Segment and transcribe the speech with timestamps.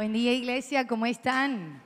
[0.00, 1.82] Buen día iglesia, ¿cómo están?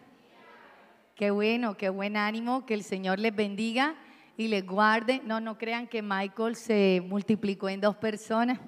[1.17, 3.97] Qué bueno, qué buen ánimo, que el Señor les bendiga
[4.37, 5.21] y les guarde.
[5.25, 8.61] No, no crean que Michael se multiplicó en dos personas.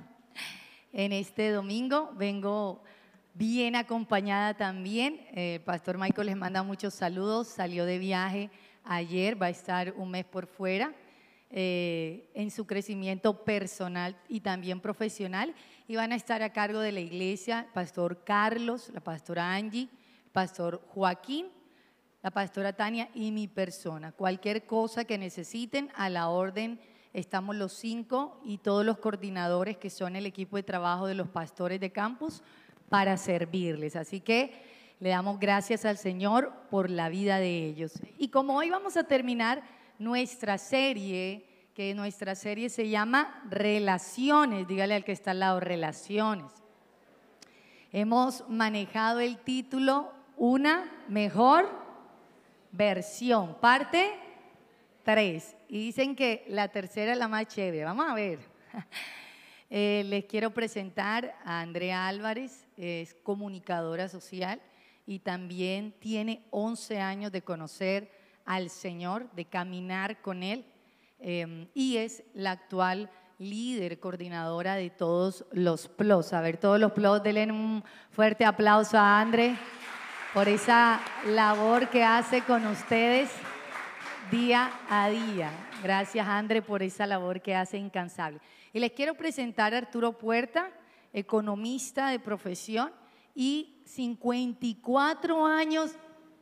[0.93, 2.82] En este domingo vengo
[3.35, 5.24] bien acompañada también.
[5.32, 8.51] El Pastor Michael les manda muchos saludos, salió de viaje
[8.83, 10.92] ayer, va a estar un mes por fuera.
[11.51, 15.54] Eh, en su crecimiento personal y también profesional.
[15.87, 19.88] Y van a estar a cargo de la iglesia pastor Carlos, la pastora Angie,
[20.33, 21.47] pastor Joaquín,
[22.20, 24.11] la pastora Tania y mi persona.
[24.11, 26.80] Cualquier cosa que necesiten, a la orden
[27.12, 31.28] estamos los cinco y todos los coordinadores que son el equipo de trabajo de los
[31.28, 32.42] pastores de campus
[32.89, 33.95] para servirles.
[33.95, 34.53] Así que
[34.98, 37.92] le damos gracias al Señor por la vida de ellos.
[38.19, 39.62] Y como hoy vamos a terminar
[39.98, 46.52] nuestra serie, que nuestra serie se llama Relaciones, dígale al que está al lado, Relaciones.
[47.92, 51.69] Hemos manejado el título Una mejor
[52.72, 54.12] versión, parte
[55.05, 55.56] 3.
[55.69, 57.84] Y dicen que la tercera es la más chévere.
[57.84, 58.38] Vamos a ver.
[59.69, 64.60] Eh, les quiero presentar a Andrea Álvarez, es comunicadora social
[65.06, 68.08] y también tiene 11 años de conocer
[68.47, 70.64] al Señor, de caminar con Él,
[71.19, 76.33] em, y es la actual líder, coordinadora de todos los PLOS.
[76.33, 79.56] A ver, todos los PLOS, denle un fuerte aplauso a André
[80.33, 83.30] por esa labor que hace con ustedes
[84.30, 85.50] día a día.
[85.83, 88.41] Gracias, André, por esa labor que hace incansable.
[88.72, 90.70] Y les quiero presentar a Arturo Puerta,
[91.12, 92.91] economista de profesión
[93.34, 95.92] y 54 años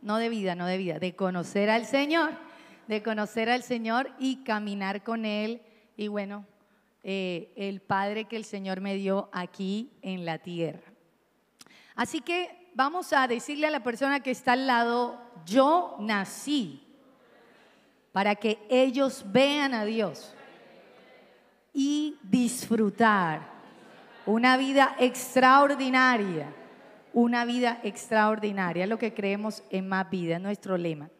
[0.04, 2.32] no de vida, no de vida, de conocer al Señor,
[2.86, 5.62] de conocer al Señor y caminar con Él.
[5.96, 6.44] Y bueno,
[7.02, 10.92] eh, el Padre que el Señor me dio aquí en la tierra.
[11.96, 16.82] Así que vamos a decirle a la persona que está al lado, yo nací
[18.12, 20.34] para que ellos vean a Dios
[21.72, 23.40] y disfrutar
[24.26, 26.52] una vida extraordinaria
[27.14, 31.10] una vida extraordinaria, lo que creemos en más vida, nuestro lema.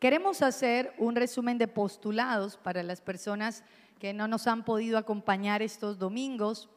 [0.00, 3.62] Queremos hacer un resumen de postulados para las personas
[3.98, 6.68] que no nos han podido acompañar estos domingos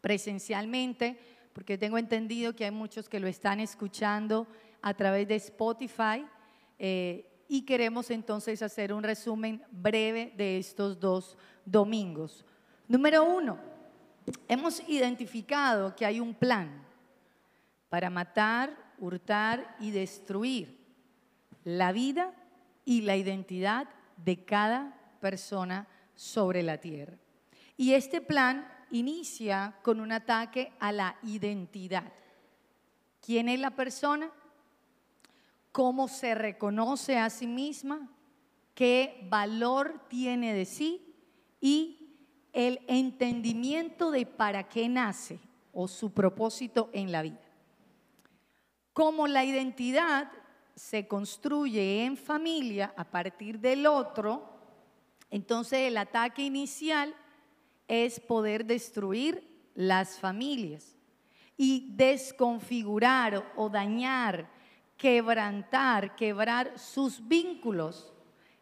[0.00, 1.18] presencialmente,
[1.52, 4.46] porque tengo entendido que hay muchos que lo están escuchando
[4.82, 6.26] a través de Spotify
[6.78, 12.44] eh, y queremos entonces hacer un resumen breve de estos dos domingos.
[12.88, 13.58] Número uno,
[14.48, 16.85] hemos identificado que hay un plan
[17.88, 20.78] para matar, hurtar y destruir
[21.64, 22.32] la vida
[22.84, 27.18] y la identidad de cada persona sobre la tierra.
[27.76, 32.12] Y este plan inicia con un ataque a la identidad.
[33.20, 34.30] ¿Quién es la persona?
[35.72, 38.08] ¿Cómo se reconoce a sí misma?
[38.74, 41.14] ¿Qué valor tiene de sí?
[41.60, 42.16] Y
[42.52, 45.38] el entendimiento de para qué nace
[45.72, 47.45] o su propósito en la vida.
[48.96, 50.32] Como la identidad
[50.74, 54.58] se construye en familia a partir del otro,
[55.30, 57.14] entonces el ataque inicial
[57.88, 60.96] es poder destruir las familias
[61.58, 64.48] y desconfigurar o dañar,
[64.96, 68.14] quebrantar, quebrar sus vínculos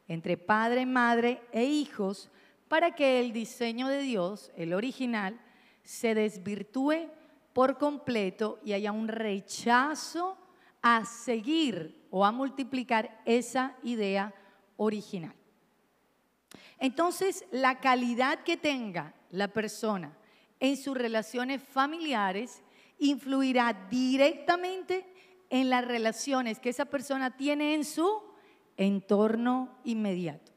[0.09, 2.29] entre padre, madre e hijos
[2.67, 5.41] para que el diseño de Dios, el original,
[5.85, 7.09] se desvirtúe
[7.55, 10.37] por completo y haya un rechazo
[10.83, 14.35] a seguir o a multiplicar esa idea
[14.77, 15.35] original.
[16.79, 20.13] Entonces, la calidad que tenga la persona
[20.61, 22.63] en sus relaciones familiares
[22.99, 25.07] influirá directamente
[25.49, 28.23] en las relaciones que esa persona tiene en su
[28.77, 30.53] entorno inmediato.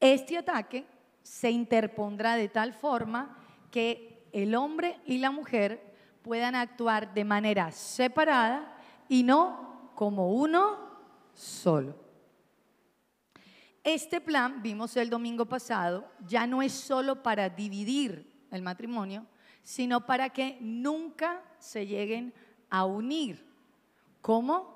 [0.00, 0.84] Este ataque
[1.22, 3.38] se interpondrá de tal forma
[3.70, 8.76] que el hombre y la mujer puedan actuar de manera separada
[9.08, 10.78] y no como uno
[11.34, 11.94] solo.
[13.84, 19.26] Este plan, vimos el domingo pasado, ya no es solo para dividir el matrimonio,
[19.62, 22.32] sino para que nunca se lleguen
[22.70, 23.44] a unir.
[24.20, 24.72] ¿Cómo?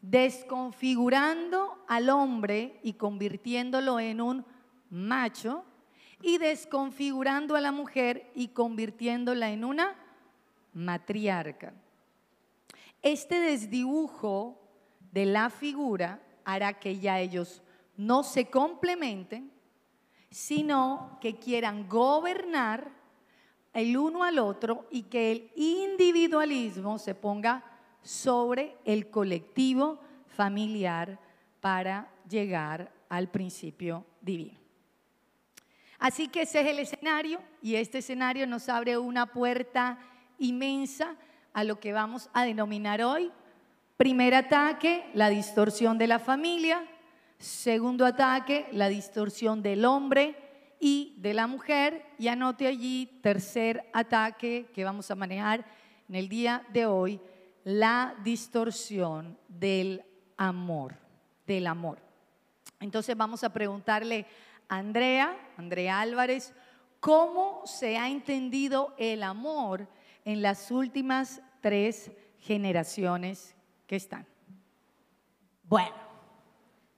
[0.00, 4.44] Desconfigurando al hombre y convirtiéndolo en un
[4.90, 5.64] macho
[6.22, 9.94] y desconfigurando a la mujer y convirtiéndola en una
[10.72, 11.74] matriarca.
[13.02, 14.58] Este desdibujo
[15.10, 17.62] de la figura hará que ya ellos
[17.96, 19.50] no se complementen,
[20.30, 22.90] sino que quieran gobernar
[23.74, 27.64] el uno al otro y que el individualismo se ponga
[28.02, 31.18] sobre el colectivo familiar
[31.60, 34.61] para llegar al principio divino.
[36.02, 39.98] Así que ese es el escenario y este escenario nos abre una puerta
[40.38, 41.14] inmensa
[41.52, 43.30] a lo que vamos a denominar hoy
[43.96, 46.84] primer ataque, la distorsión de la familia,
[47.38, 50.34] segundo ataque, la distorsión del hombre
[50.80, 55.64] y de la mujer y anote allí tercer ataque que vamos a manejar
[56.08, 57.20] en el día de hoy,
[57.62, 60.02] la distorsión del
[60.36, 60.96] amor,
[61.46, 62.00] del amor.
[62.80, 64.26] Entonces vamos a preguntarle
[64.72, 66.54] Andrea, Andrea Álvarez,
[66.98, 69.86] ¿cómo se ha entendido el amor
[70.24, 73.54] en las últimas tres generaciones
[73.86, 74.26] que están?
[75.64, 75.94] Bueno,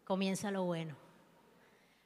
[0.05, 0.94] comienza lo bueno.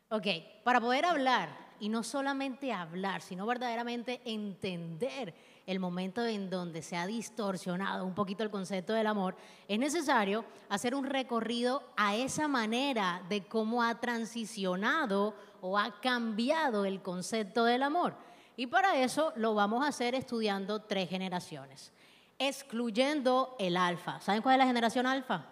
[0.09, 0.27] Ok,
[0.65, 1.51] para poder hablar,
[1.81, 5.35] y no solamente hablar, sino verdaderamente entender
[5.69, 9.37] el momento en donde se ha distorsionado un poquito el concepto del amor,
[9.69, 16.87] es necesario hacer un recorrido a esa manera de cómo ha transicionado o ha cambiado
[16.87, 18.17] el concepto del amor.
[18.57, 21.93] Y para eso lo vamos a hacer estudiando tres generaciones,
[22.39, 24.23] excluyendo el alfa.
[24.23, 25.45] ¿Saben cuál es la generación alfa?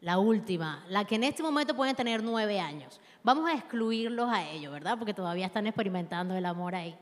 [0.00, 3.00] La última, la que en este momento pueden tener nueve años.
[3.22, 4.98] Vamos a excluirlos a ellos, ¿verdad?
[4.98, 6.98] Porque todavía están experimentando el amor ahí.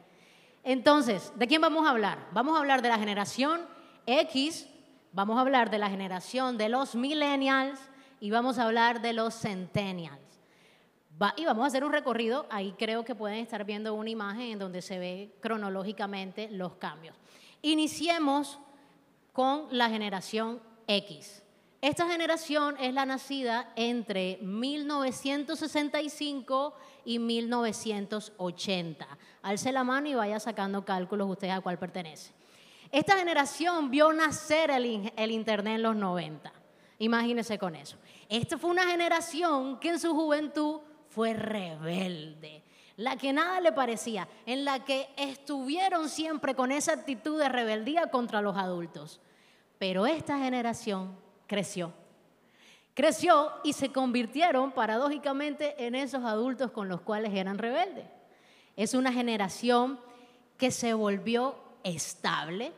[0.64, 2.28] Entonces, ¿de quién vamos a hablar?
[2.32, 3.60] Vamos a hablar de la generación
[4.06, 4.68] X,
[5.12, 7.80] vamos a hablar de la generación de los millennials
[8.20, 10.40] y vamos a hablar de los centennials.
[11.36, 14.58] y vamos a hacer un recorrido, ahí creo que pueden estar viendo una imagen en
[14.58, 17.16] donde se ve cronológicamente los cambios.
[17.62, 18.58] Iniciemos
[19.32, 21.42] con la generación X.
[21.80, 29.06] Esta generación es la nacida entre 1965 y 1980.
[29.42, 32.32] Alce la mano y vaya sacando cálculos usted a cuál pertenece.
[32.90, 36.52] Esta generación vio nacer el, Internet en los 90.
[36.98, 37.96] Imagínese con eso.
[38.28, 42.64] Esta fue una generación que en su juventud fue rebelde,
[42.96, 48.10] la que nada le parecía, en la que estuvieron siempre con esa actitud de rebeldía
[48.10, 49.20] contra los adultos.
[49.78, 51.92] Pero esta generación creció.
[52.94, 58.04] Creció y se convirtieron paradójicamente en esos adultos con los cuales eran rebeldes.
[58.76, 59.98] Es una generación
[60.56, 62.72] que se volvió estable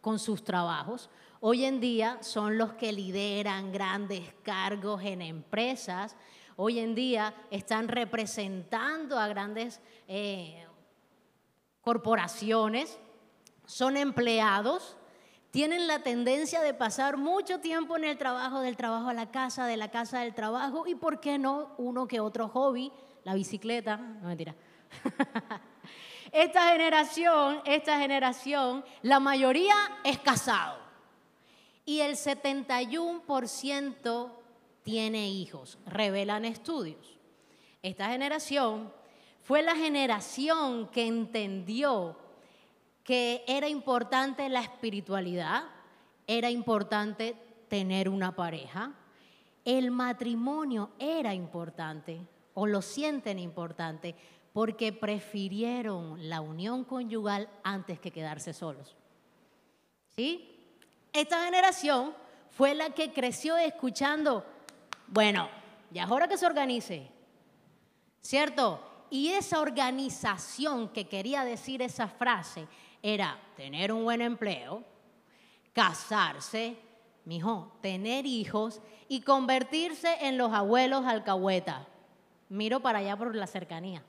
[0.00, 1.10] con sus trabajos.
[1.40, 6.16] Hoy en día son los que lideran grandes cargos en empresas.
[6.56, 10.66] Hoy en día están representando a grandes eh,
[11.82, 12.98] corporaciones.
[13.66, 14.96] Son empleados
[15.50, 19.66] tienen la tendencia de pasar mucho tiempo en el trabajo, del trabajo a la casa,
[19.66, 22.92] de la casa al trabajo y, ¿por qué no, uno que otro hobby,
[23.24, 23.96] la bicicleta?
[23.96, 24.54] No mentira.
[26.32, 29.74] esta generación, esta generación, la mayoría
[30.04, 30.78] es casado
[31.84, 34.32] y el 71%
[34.82, 37.18] tiene hijos, revelan estudios.
[37.82, 38.92] Esta generación
[39.42, 42.18] fue la generación que entendió
[43.08, 45.64] que era importante la espiritualidad,
[46.26, 47.34] era importante
[47.66, 48.92] tener una pareja,
[49.64, 52.20] el matrimonio era importante
[52.52, 54.14] o lo sienten importante
[54.52, 58.94] porque prefirieron la unión conyugal antes que quedarse solos.
[60.14, 60.54] ¿Sí?
[61.14, 62.12] Esta generación
[62.50, 64.44] fue la que creció escuchando,
[65.06, 65.48] bueno,
[65.90, 67.10] ya es hora que se organice,
[68.20, 69.06] ¿cierto?
[69.08, 72.68] Y esa organización que quería decir esa frase
[73.02, 74.82] era tener un buen empleo,
[75.72, 76.76] casarse,
[77.24, 81.86] mijo, tener hijos y convertirse en los abuelos alcahueta.
[82.48, 84.02] Miro para allá por la cercanía.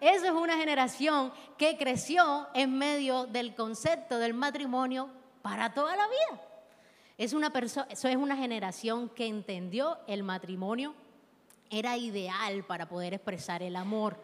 [0.00, 5.08] Esa es una generación que creció en medio del concepto del matrimonio
[5.42, 6.42] para toda la vida.
[7.16, 7.52] Es una
[7.88, 10.94] eso es una generación que entendió el matrimonio
[11.70, 14.16] era ideal para poder expresar el amor.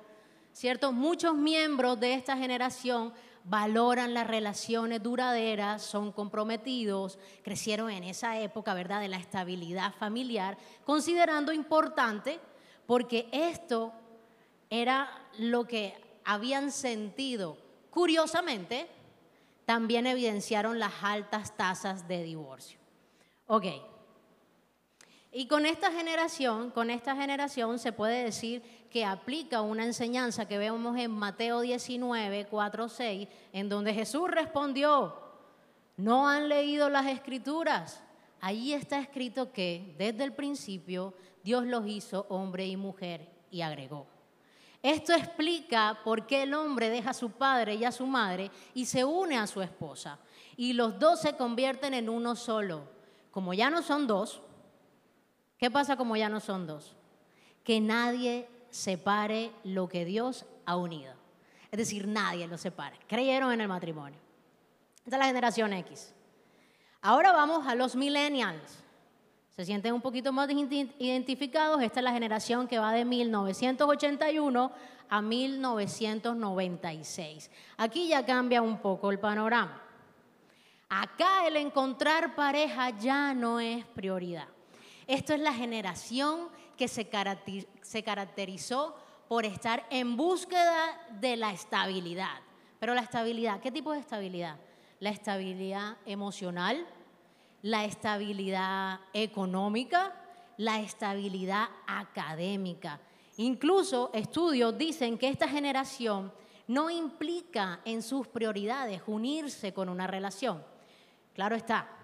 [0.53, 0.93] ¿Cierto?
[0.93, 3.13] Muchos miembros de esta generación
[3.45, 10.59] valoran las relaciones duraderas, son comprometidos, crecieron en esa época, ¿verdad?, de la estabilidad familiar,
[10.85, 12.39] considerando importante
[12.87, 13.93] porque esto
[14.69, 15.95] era lo que
[16.25, 17.57] habían sentido.
[17.91, 18.89] Curiosamente,
[19.65, 22.79] también evidenciaron las altas tasas de divorcio.
[23.47, 23.67] Ok.
[25.33, 30.59] Y con esta generación, con esta generación se puede decir que aplica una enseñanza que
[30.59, 35.17] vemos en Mateo 19, 4, 6, en donde Jesús respondió,
[35.97, 38.03] ¿no han leído las escrituras?
[38.41, 44.07] Allí está escrito que desde el principio Dios los hizo hombre y mujer y agregó.
[44.83, 48.87] Esto explica por qué el hombre deja a su padre y a su madre y
[48.87, 50.19] se une a su esposa.
[50.57, 52.85] Y los dos se convierten en uno solo.
[53.31, 54.41] Como ya no son dos,
[55.59, 56.97] ¿qué pasa como ya no son dos?
[57.63, 61.15] Que nadie separe lo que Dios ha unido.
[61.71, 62.99] Es decir, nadie lo separe.
[63.07, 64.19] Creyeron en el matrimonio.
[65.05, 66.13] Esta es la generación X.
[67.03, 68.85] Ahora vamos a los millennials.
[69.57, 71.83] Se sienten un poquito más identificados.
[71.83, 74.73] Esta es la generación que va de 1981
[75.09, 77.51] a 1996.
[77.77, 79.83] Aquí ya cambia un poco el panorama.
[80.89, 84.49] Acá el encontrar pareja ya no es prioridad.
[85.07, 86.49] Esto es la generación
[86.81, 88.97] que se caracterizó
[89.29, 92.39] por estar en búsqueda de la estabilidad.
[92.79, 94.57] Pero la estabilidad, ¿qué tipo de estabilidad?
[94.99, 96.87] La estabilidad emocional,
[97.61, 100.15] la estabilidad económica,
[100.57, 102.99] la estabilidad académica.
[103.37, 106.33] Incluso estudios dicen que esta generación
[106.67, 110.65] no implica en sus prioridades unirse con una relación.
[111.35, 112.00] Claro está,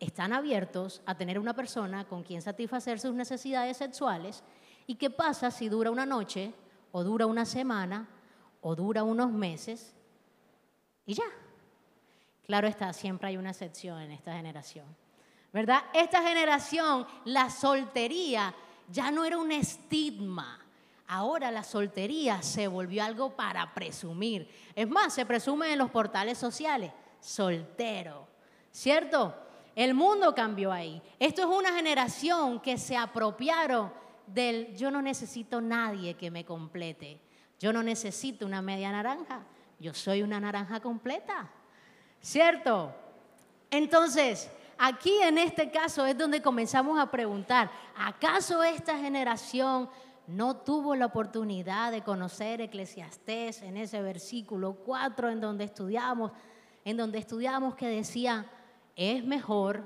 [0.00, 4.42] están abiertos a tener una persona con quien satisfacer sus necesidades sexuales.
[4.86, 6.52] ¿Y qué pasa si dura una noche
[6.92, 8.08] o dura una semana
[8.60, 9.94] o dura unos meses
[11.06, 11.24] y ya.
[12.44, 14.86] Claro está, siempre hay una excepción en esta generación.
[15.52, 15.84] ¿Verdad?
[15.94, 18.54] Esta generación, la soltería
[18.88, 20.60] ya no era un estigma.
[21.08, 24.50] Ahora la soltería se volvió algo para presumir.
[24.74, 28.26] Es más, se presume en los portales sociales, soltero.
[28.72, 29.34] ¿Cierto?
[29.76, 31.02] El mundo cambió ahí.
[31.20, 33.92] Esto es una generación que se apropiaron
[34.26, 37.20] del yo no necesito nadie que me complete.
[37.60, 39.44] Yo no necesito una media naranja.
[39.78, 41.50] Yo soy una naranja completa.
[42.22, 42.90] ¿Cierto?
[43.70, 49.90] Entonces, aquí en este caso es donde comenzamos a preguntar, ¿acaso esta generación
[50.26, 56.32] no tuvo la oportunidad de conocer Eclesiastés en ese versículo 4 en donde estudiamos,
[56.82, 58.46] en donde estudiamos que decía,
[58.96, 59.84] es mejor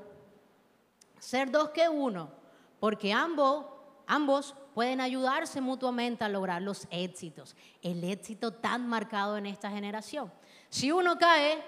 [1.19, 2.31] ser dos que uno,
[2.79, 3.67] porque ambos
[4.11, 10.33] Ambos pueden ayudarse mutuamente a lograr los éxitos, el éxito tan marcado en esta generación.
[10.69, 11.63] Si uno cae,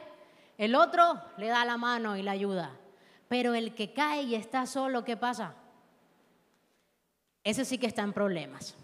[0.58, 2.72] el otro le da la mano y la ayuda.
[3.28, 5.54] Pero el que cae y está solo, ¿qué pasa?
[7.44, 8.74] Ese sí que está en problemas.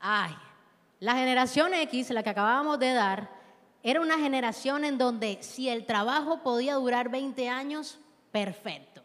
[0.00, 0.34] Ay,
[0.98, 3.30] la generación X, la que acabábamos de dar,
[3.82, 7.98] era una generación en donde si el trabajo podía durar 20 años,
[8.30, 9.02] perfecto.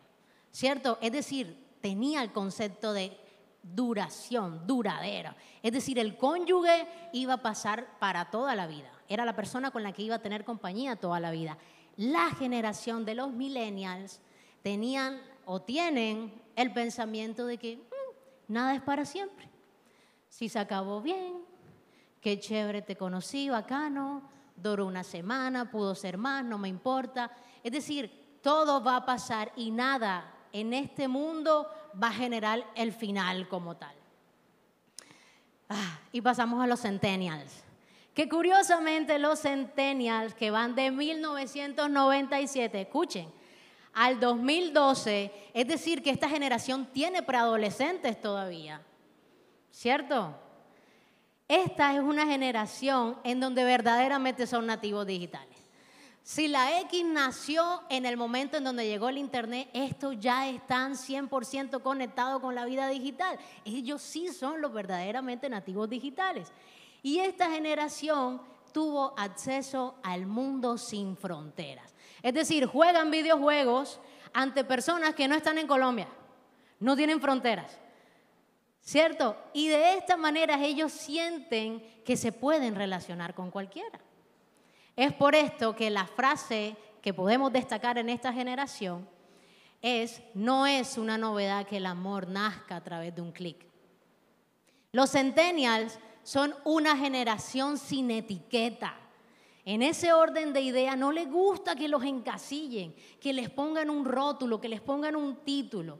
[0.51, 0.98] ¿Cierto?
[1.01, 3.17] Es decir, tenía el concepto de
[3.62, 5.36] duración, duradera.
[5.63, 8.91] Es decir, el cónyuge iba a pasar para toda la vida.
[9.08, 11.58] Era la persona con la que iba a tener compañía toda la vida.
[11.98, 14.20] La generación de los millennials
[14.62, 19.50] tenían o tienen el pensamiento de que mm, nada es para siempre.
[20.27, 21.44] Si se acabó bien,
[22.20, 27.32] qué chévere te conocí, bacano, duró una semana, pudo ser más, no me importa.
[27.64, 31.68] Es decir, todo va a pasar y nada en este mundo
[32.02, 33.96] va a generar el final como tal.
[35.70, 37.64] Ah, y pasamos a los centennials.
[38.14, 43.30] Que curiosamente los centennials que van de 1997, escuchen,
[43.94, 48.82] al 2012, es decir, que esta generación tiene preadolescentes todavía,
[49.72, 50.38] ¿cierto?
[51.48, 55.56] Esta es una generación en donde verdaderamente son nativos digitales.
[56.24, 60.94] Si la X nació en el momento en donde llegó el Internet, estos ya están
[60.94, 63.38] 100% conectados con la vida digital.
[63.64, 66.52] Ellos sí son los verdaderamente nativos digitales.
[67.04, 68.42] Y esta generación
[68.74, 71.94] tuvo acceso al mundo sin fronteras.
[72.24, 74.00] Es decir, juegan videojuegos
[74.34, 76.08] ante personas que no están en Colombia,
[76.80, 77.85] no tienen fronteras.
[78.86, 79.36] ¿Cierto?
[79.51, 84.00] Y de esta manera ellos sienten que se pueden relacionar con cualquiera.
[84.96, 89.10] Es por esto que la frase que podemos destacar en esta generación
[89.82, 93.65] es, no es una novedad que el amor nazca a través de un clic.
[94.92, 98.96] Los centennials son una generación sin etiqueta.
[99.65, 104.06] En ese orden de ideas no les gusta que los encasillen, que les pongan un
[104.06, 105.98] rótulo, que les pongan un título.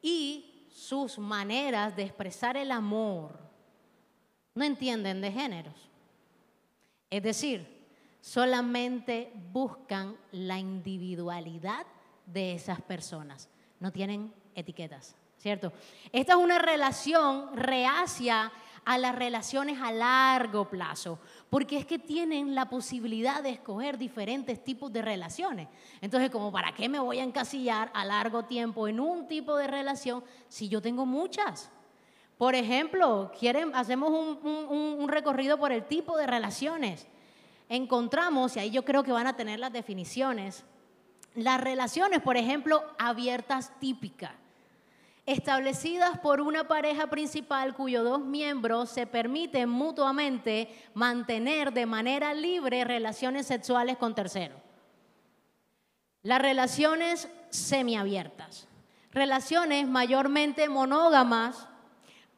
[0.00, 3.38] Y sus maneras de expresar el amor
[4.54, 5.74] no entienden de géneros.
[7.08, 7.66] Es decir,
[8.20, 11.86] solamente buscan la individualidad
[12.26, 13.48] de esas personas.
[13.80, 15.72] No tienen etiquetas, ¿cierto?
[16.12, 18.52] Esta es una relación reacia
[18.86, 21.18] a las relaciones a largo plazo,
[21.50, 25.68] porque es que tienen la posibilidad de escoger diferentes tipos de relaciones.
[26.00, 29.66] Entonces, como para qué me voy a encasillar a largo tiempo en un tipo de
[29.66, 31.68] relación si yo tengo muchas?
[32.38, 37.06] Por ejemplo, quieren, hacemos un, un- un recorrido por el tipo de relaciones.
[37.68, 40.64] Encontramos, y ahí yo creo que van a tener las definiciones,
[41.34, 44.30] las relaciones, por ejemplo, abiertas típicas,
[45.26, 52.84] establecidas por una pareja principal cuyos dos miembros se permiten mutuamente mantener de manera libre
[52.84, 54.58] relaciones sexuales con terceros.
[56.22, 58.68] Las relaciones semiabiertas,
[59.10, 61.68] relaciones mayormente monógamas,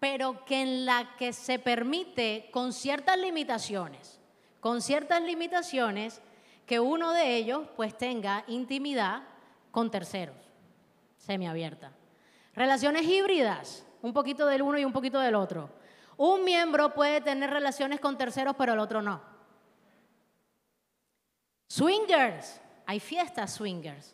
[0.01, 4.19] pero que en la que se permite con ciertas limitaciones,
[4.61, 6.23] con ciertas limitaciones
[6.65, 9.23] que uno de ellos pues tenga intimidad
[9.71, 10.37] con terceros,
[11.19, 11.98] semiabierta.
[12.59, 15.71] Relaciones híbridas, un poquito del uno y un poquito del otro.
[16.17, 19.23] Un miembro puede tener relaciones con terceros, pero el otro no.
[21.69, 24.13] Swingers, hay fiestas swingers,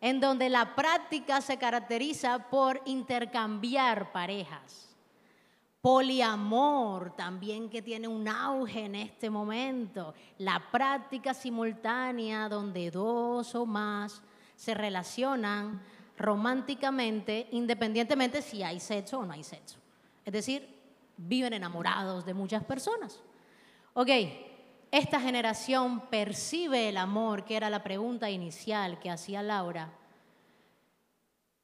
[0.00, 4.96] en donde la práctica se caracteriza por intercambiar parejas.
[5.80, 10.14] Poliamor también que tiene un auge en este momento.
[10.38, 14.20] La práctica simultánea donde dos o más
[14.56, 15.80] se relacionan
[16.16, 19.78] románticamente independientemente si hay sexo o no hay sexo.
[20.24, 20.68] Es decir,
[21.16, 23.22] viven enamorados de muchas personas.
[23.94, 24.08] Ok,
[24.90, 29.92] esta generación percibe el amor, que era la pregunta inicial que hacía Laura,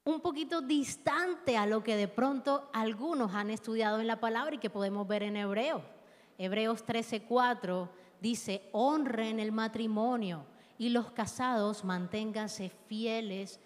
[0.05, 4.59] un poquito distante a lo que de pronto algunos han estudiado en la palabra y
[4.59, 5.83] que podemos ver en Hebreos.
[6.39, 7.89] Hebreos 13:4
[8.21, 10.45] dice, honren el matrimonio
[10.79, 13.61] y los casados manténganse fieles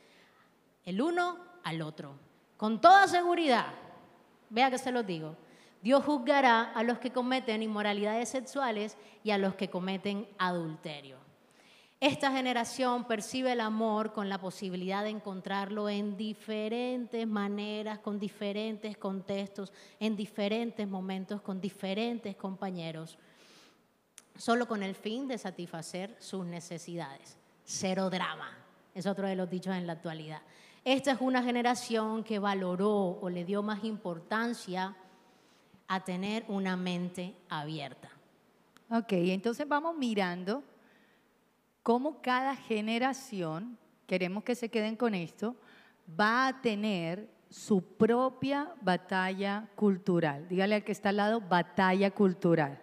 [0.85, 2.15] el uno al otro.
[2.57, 3.67] Con toda seguridad,
[4.51, 5.37] vea que se los digo,
[5.83, 11.19] Dios juzgará a los que cometen inmoralidades sexuales y a los que cometen adulterio.
[12.01, 18.97] Esta generación percibe el amor con la posibilidad de encontrarlo en diferentes maneras, con diferentes
[18.99, 23.19] contextos, en diferentes momentos, con diferentes compañeros,
[24.37, 27.39] solo con el fin de satisfacer sus necesidades.
[27.65, 28.57] Cero drama,
[28.95, 30.43] es otro de los dichos en la actualidad.
[30.85, 34.95] Esta es una generación que valoró o le dio más importancia
[35.89, 38.11] a tener una mente abierta.
[38.91, 40.63] Ok, entonces vamos mirando
[41.83, 45.57] cómo cada generación, queremos que se queden con esto,
[46.21, 50.47] va a tener su propia batalla cultural.
[50.49, 52.79] Dígale al que está al lado, batalla cultural.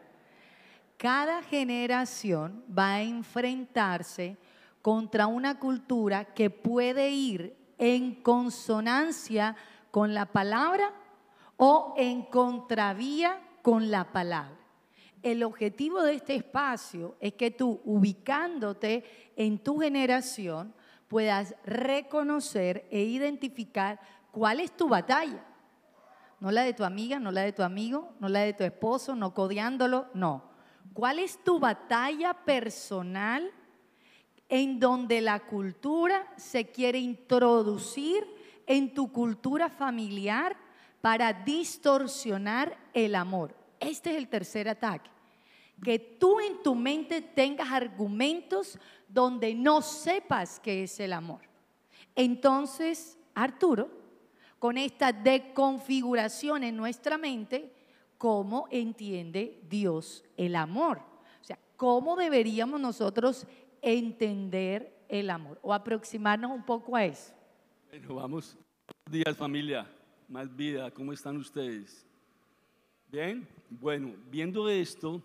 [0.98, 4.38] Cada generación va a enfrentarse
[4.82, 9.56] contra una cultura que puede ir en consonancia
[9.90, 10.94] con la palabra
[11.58, 14.56] o en contravía con la palabra.
[15.24, 19.04] El objetivo de este espacio es que tú, ubicándote
[19.36, 20.76] en tu generación,
[21.08, 24.00] puedas reconocer e identificar
[24.32, 25.44] cuál es tu batalla.
[26.40, 29.16] No la de tu amiga, no la de tu amigo, no la de tu esposo,
[29.16, 30.44] no codiándolo, no.
[30.94, 33.52] ¿Cuál es tu batalla personal
[34.52, 38.28] en donde la cultura se quiere introducir
[38.68, 40.58] en tu cultura familiar
[41.00, 43.56] para distorsionar el amor?
[43.80, 45.10] Este es el tercer ataque.
[45.82, 51.40] Que tú en tu mente tengas argumentos donde no sepas qué es el amor.
[52.14, 53.90] Entonces, Arturo,
[54.60, 57.72] con esta deconfiguración en nuestra mente,
[58.18, 61.02] ¿cómo entiende Dios el amor?
[61.42, 63.48] O sea, ¿cómo deberíamos nosotros
[63.82, 67.34] entender el amor o aproximarnos un poco a eso?
[67.90, 68.58] Bueno, vamos.
[69.06, 69.88] Buenos días familia,
[70.28, 72.06] más vida, ¿cómo están ustedes?
[73.12, 75.22] Bien, bueno, viendo esto,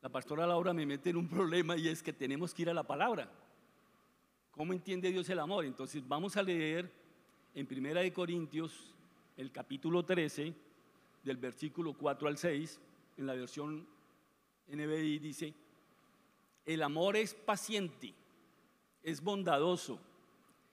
[0.00, 2.74] la pastora Laura me mete en un problema y es que tenemos que ir a
[2.74, 3.30] la palabra.
[4.52, 5.64] ¿Cómo entiende Dios el amor?
[5.64, 6.90] Entonces vamos a leer
[7.54, 8.94] en Primera de Corintios
[9.36, 10.54] el capítulo 13
[11.22, 12.80] del versículo 4 al 6,
[13.16, 13.86] en la versión
[14.68, 15.54] NBI dice,
[16.66, 18.14] el amor es paciente,
[19.02, 19.98] es bondadoso,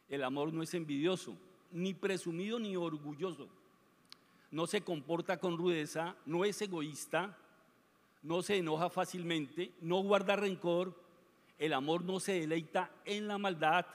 [0.08, 1.36] el amor no es envidioso,
[1.72, 3.48] ni presumido ni orgulloso,
[4.52, 7.38] no se comporta con rudeza, no es egoísta,
[8.24, 10.94] no se enoja fácilmente, no guarda rencor,
[11.58, 13.86] el amor no se deleita en la maldad,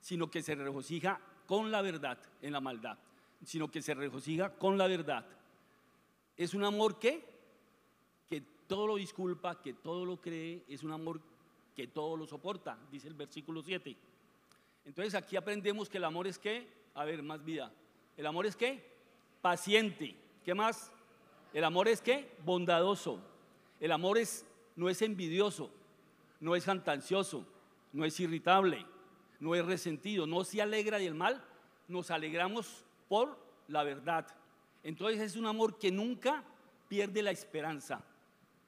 [0.00, 2.98] sino que se regocija con la verdad, en la maldad,
[3.44, 5.26] sino que se regocija con la verdad.
[6.36, 7.29] Es un amor que,
[8.70, 11.20] todo lo disculpa, que todo lo cree, es un amor
[11.74, 13.96] que todo lo soporta, dice el versículo 7.
[14.84, 17.72] Entonces aquí aprendemos que el amor es que, a ver, más vida,
[18.16, 18.80] el amor es que,
[19.42, 20.92] paciente, ¿qué más?
[21.52, 23.18] El amor es que, bondadoso,
[23.80, 25.68] el amor es, no es envidioso,
[26.38, 27.44] no es fantasioso,
[27.92, 28.86] no es irritable,
[29.40, 31.44] no es resentido, no se alegra del mal,
[31.88, 34.28] nos alegramos por la verdad.
[34.84, 36.44] Entonces es un amor que nunca
[36.88, 38.04] pierde la esperanza.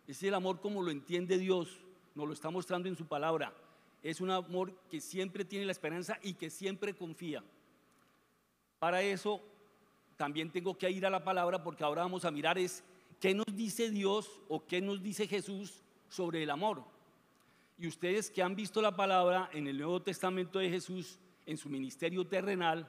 [0.06, 1.80] Es el amor como lo entiende Dios,
[2.14, 3.54] nos lo está mostrando en su palabra.
[4.02, 7.42] Es un amor que siempre tiene la esperanza y que siempre confía.
[8.78, 9.40] Para eso
[10.16, 12.82] también tengo que ir a la palabra porque ahora vamos a mirar es
[13.20, 16.84] qué nos dice Dios o qué nos dice Jesús sobre el amor.
[17.78, 21.68] Y ustedes que han visto la palabra en el Nuevo Testamento de Jesús, en su
[21.68, 22.88] ministerio terrenal,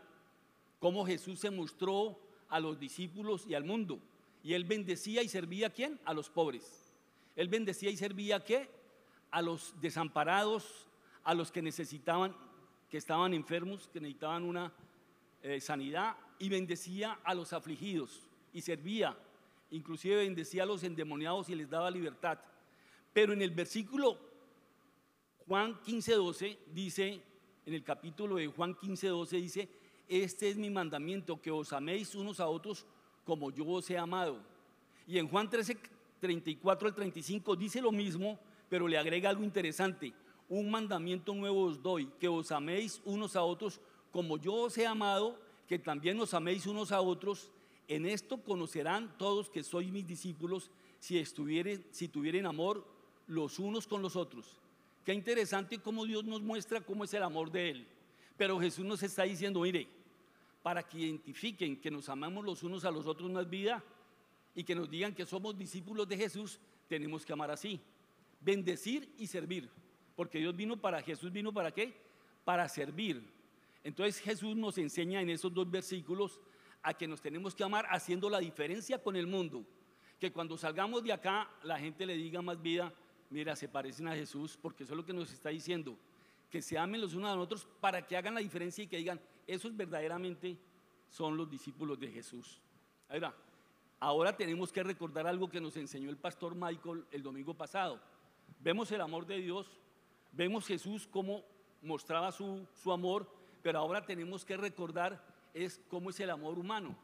[0.79, 3.99] cómo Jesús se mostró a los discípulos y al mundo.
[4.43, 5.99] Y él bendecía y servía a quién?
[6.05, 6.82] A los pobres.
[7.35, 8.69] Él bendecía y servía qué?
[9.31, 10.87] A los desamparados,
[11.23, 12.35] a los que necesitaban,
[12.89, 14.71] que estaban enfermos, que necesitaban una
[15.41, 19.17] eh, sanidad, y bendecía a los afligidos y servía,
[19.71, 22.37] inclusive bendecía a los endemoniados y les daba libertad.
[23.13, 24.17] Pero en el versículo
[25.47, 27.21] Juan 15:12 dice,
[27.65, 29.69] en el capítulo de Juan 15:12 dice,
[30.07, 32.85] este es mi mandamiento, que os améis unos a otros
[33.23, 34.39] como yo os he amado.
[35.07, 35.77] Y en Juan 13,
[36.23, 40.13] 34 al 35 dice lo mismo, pero le agrega algo interesante.
[40.47, 44.85] Un mandamiento nuevo os doy, que os améis unos a otros como yo os he
[44.85, 47.51] amado, que también os améis unos a otros.
[47.89, 52.87] En esto conocerán todos que sois mis discípulos si, estuvieren, si tuvieren amor
[53.27, 54.55] los unos con los otros.
[55.03, 57.87] Qué interesante cómo Dios nos muestra cómo es el amor de Él.
[58.37, 59.89] Pero Jesús nos está diciendo, mire,
[60.61, 63.83] para que identifiquen que nos amamos los unos a los otros más vida
[64.55, 67.79] y que nos digan que somos discípulos de Jesús, tenemos que amar así.
[68.39, 69.69] Bendecir y servir.
[70.15, 71.93] Porque Dios vino para, Jesús vino para qué?
[72.43, 73.23] Para servir.
[73.83, 76.39] Entonces Jesús nos enseña en esos dos versículos
[76.81, 79.65] a que nos tenemos que amar haciendo la diferencia con el mundo.
[80.19, 82.93] Que cuando salgamos de acá la gente le diga más vida,
[83.29, 85.97] mira, se parecen a Jesús, porque eso es lo que nos está diciendo.
[86.49, 88.97] Que se amen los unos a los otros para que hagan la diferencia y que
[88.97, 90.57] digan, esos verdaderamente
[91.09, 92.61] son los discípulos de Jesús.
[93.09, 93.35] Ahora,
[94.03, 98.01] ahora tenemos que recordar algo que nos enseñó el pastor Michael el domingo pasado.
[98.59, 99.79] Vemos el amor de Dios,
[100.33, 101.41] vemos Jesús cómo
[101.81, 106.97] mostraba su, su amor, pero ahora tenemos que recordar es cómo es el amor humano,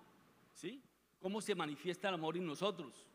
[0.54, 0.82] ¿sí?
[1.22, 3.08] Cómo se manifiesta el amor en nosotros.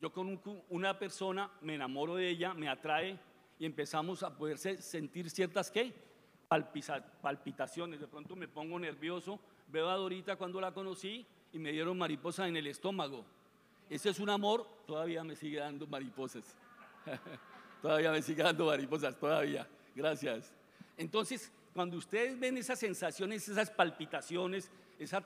[0.00, 3.18] Yo con una persona me enamoro de ella, me atrae
[3.58, 5.92] y empezamos a poder sentir ciertas ¿qué?
[7.20, 7.98] palpitaciones.
[7.98, 12.48] De pronto me pongo nervioso, veo a Dorita cuando la conocí y me dieron mariposas
[12.48, 13.24] en el estómago.
[13.90, 16.44] Ese es un amor, todavía me sigue dando mariposas.
[17.82, 19.68] todavía me sigue dando mariposas, todavía.
[19.94, 20.52] Gracias.
[20.96, 25.22] Entonces, cuando ustedes ven esas sensaciones, esas palpitaciones, esa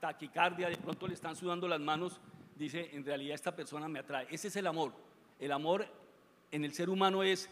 [0.00, 2.20] taquicardia, de pronto le están sudando las manos,
[2.56, 4.26] dice, en realidad esta persona me atrae.
[4.30, 4.92] Ese es el amor.
[5.38, 5.86] El amor
[6.50, 7.48] en el ser humano es,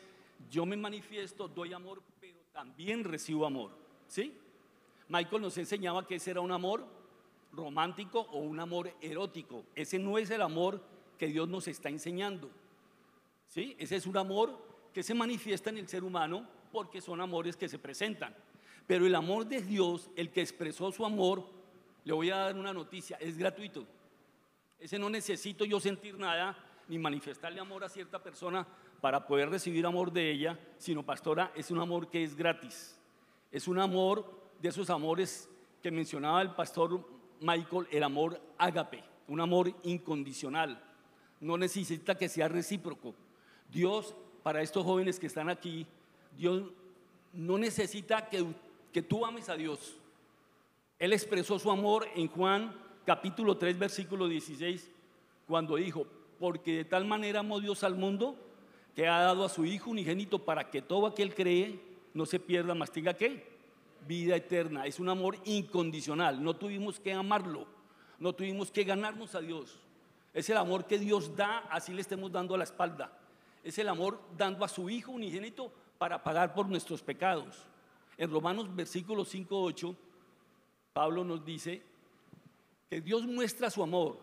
[0.51, 3.73] yo me manifiesto, doy amor, pero también recibo amor.
[4.07, 4.39] ¿Sí?
[5.09, 6.87] Michael nos enseñaba que ese era un amor
[7.57, 9.65] romántico o un amor erótico.
[9.75, 10.83] Ese no es el amor
[11.19, 12.51] que Dios nos está enseñando.
[13.49, 13.77] ¿Sí?
[13.79, 14.59] Ese es un amor
[14.93, 18.35] que se manifiesta en el ser humano porque son amores que se presentan.
[18.87, 21.45] Pero el amor de Dios, el que expresó su amor,
[22.05, 23.87] le voy a dar una noticia, es gratuito.
[24.79, 26.57] Ese no necesito yo sentir nada
[26.89, 28.67] ni manifestarle amor a cierta persona
[29.01, 32.99] para poder recibir amor de ella, sino pastora, es un amor que es gratis.
[33.51, 35.49] Es un amor de esos amores
[35.83, 37.07] que mencionaba el pastor
[37.41, 40.83] Michael, el amor ágape, un amor incondicional.
[41.41, 43.15] No necesita que sea recíproco.
[43.71, 45.87] Dios, para estos jóvenes que están aquí,
[46.37, 46.65] Dios
[47.33, 48.45] no necesita que,
[48.93, 49.97] que tú ames a Dios.
[50.99, 54.91] Él expresó su amor en Juan capítulo 3, versículo 16,
[55.47, 56.07] cuando dijo,
[56.39, 58.37] porque de tal manera amó Dios al mundo
[58.95, 61.81] que ha dado a su Hijo unigénito para que todo aquel cree
[62.15, 63.54] no se pierda, más tenga que
[64.07, 64.87] vida eterna.
[64.87, 66.43] Es un amor incondicional.
[66.43, 67.67] No tuvimos que amarlo,
[68.19, 69.79] no tuvimos que ganarnos a Dios.
[70.33, 73.13] Es el amor que Dios da, así le estemos dando a la espalda.
[73.63, 77.67] Es el amor dando a su Hijo unigénito para pagar por nuestros pecados.
[78.17, 79.97] En Romanos versículo 5, 8,
[80.93, 81.83] Pablo nos dice
[82.91, 84.19] que Dios muestra su amor,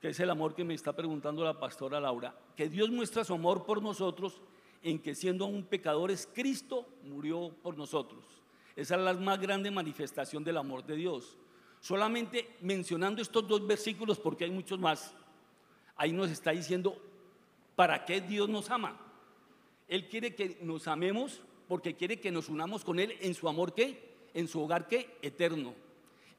[0.00, 3.34] que es el amor que me está preguntando la pastora Laura, que Dios muestra su
[3.34, 4.40] amor por nosotros
[4.82, 8.22] en que siendo aún pecadores, Cristo murió por nosotros.
[8.76, 11.36] Esa es la más grande manifestación del amor de Dios.
[11.80, 15.14] Solamente mencionando estos dos versículos, porque hay muchos más,
[15.96, 17.00] ahí nos está diciendo
[17.76, 18.98] para qué Dios nos ama.
[19.86, 23.74] Él quiere que nos amemos porque quiere que nos unamos con Él en su amor
[23.74, 25.74] que, en su hogar que, eterno.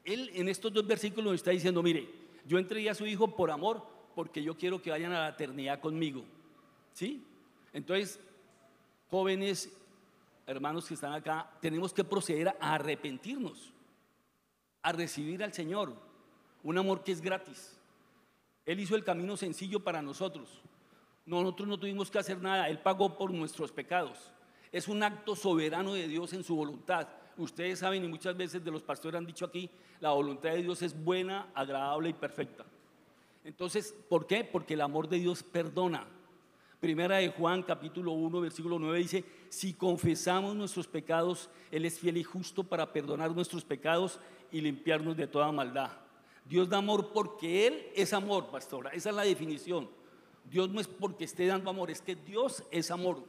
[0.04, 2.08] Él en estos dos versículos nos está diciendo, mire,
[2.46, 3.82] yo entregué a su hijo por amor
[4.14, 6.24] porque yo quiero que vayan a la eternidad conmigo.
[6.92, 7.22] ¿Sí?
[7.72, 8.20] Entonces,
[9.10, 9.70] jóvenes,
[10.46, 13.72] hermanos que están acá, tenemos que proceder a arrepentirnos,
[14.82, 15.94] a recibir al Señor.
[16.62, 17.78] un amor que es gratis.
[18.64, 20.60] Él hizo el camino sencillo para nosotros.
[21.24, 24.32] Nosotros no tuvimos que hacer nada, Él pagó por nuestros pecados.
[24.72, 27.06] Es un acto soberano de Dios en su voluntad.
[27.36, 30.82] Ustedes saben y muchas veces de los pastores han dicho aquí, la voluntad de Dios
[30.82, 32.64] es buena, agradable y perfecta.
[33.44, 34.42] Entonces, ¿por qué?
[34.42, 36.04] Porque el amor de Dios perdona.
[36.86, 42.16] Primera de Juan capítulo 1 versículo 9 dice, si confesamos nuestros pecados, Él es fiel
[42.16, 44.20] y justo para perdonar nuestros pecados
[44.52, 45.90] y limpiarnos de toda maldad.
[46.44, 48.90] Dios da amor porque Él es amor, pastora.
[48.90, 49.90] Esa es la definición.
[50.48, 53.24] Dios no es porque esté dando amor, es que Dios es amor.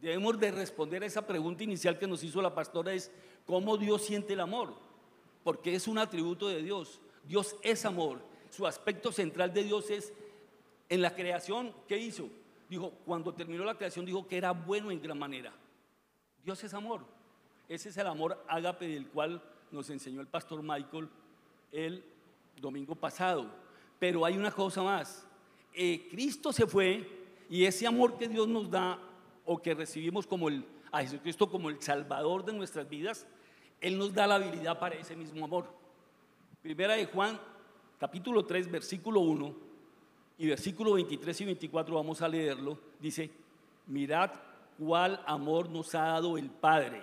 [0.00, 3.12] Debemos de responder a esa pregunta inicial que nos hizo la pastora, es
[3.44, 4.72] cómo Dios siente el amor,
[5.44, 6.98] porque es un atributo de Dios.
[7.24, 8.22] Dios es amor.
[8.48, 10.14] Su aspecto central de Dios es
[10.88, 12.30] en la creación, ¿qué hizo?
[12.70, 15.52] Dijo, cuando terminó la creación, dijo que era bueno en gran manera.
[16.44, 17.04] Dios es amor.
[17.68, 21.08] Ese es el amor ágape del cual nos enseñó el pastor Michael
[21.72, 22.04] el
[22.60, 23.50] domingo pasado.
[23.98, 25.26] Pero hay una cosa más.
[25.74, 27.04] Eh, Cristo se fue
[27.48, 29.00] y ese amor que Dios nos da
[29.44, 33.26] o que recibimos como el, a Jesucristo como el Salvador de nuestras vidas,
[33.80, 35.66] Él nos da la habilidad para ese mismo amor.
[36.62, 37.40] Primera de Juan,
[37.98, 39.69] capítulo 3, versículo 1
[40.40, 43.30] y versículo 23 y 24, vamos a leerlo, dice,
[43.86, 44.30] mirad
[44.78, 47.02] cuál amor nos ha dado el Padre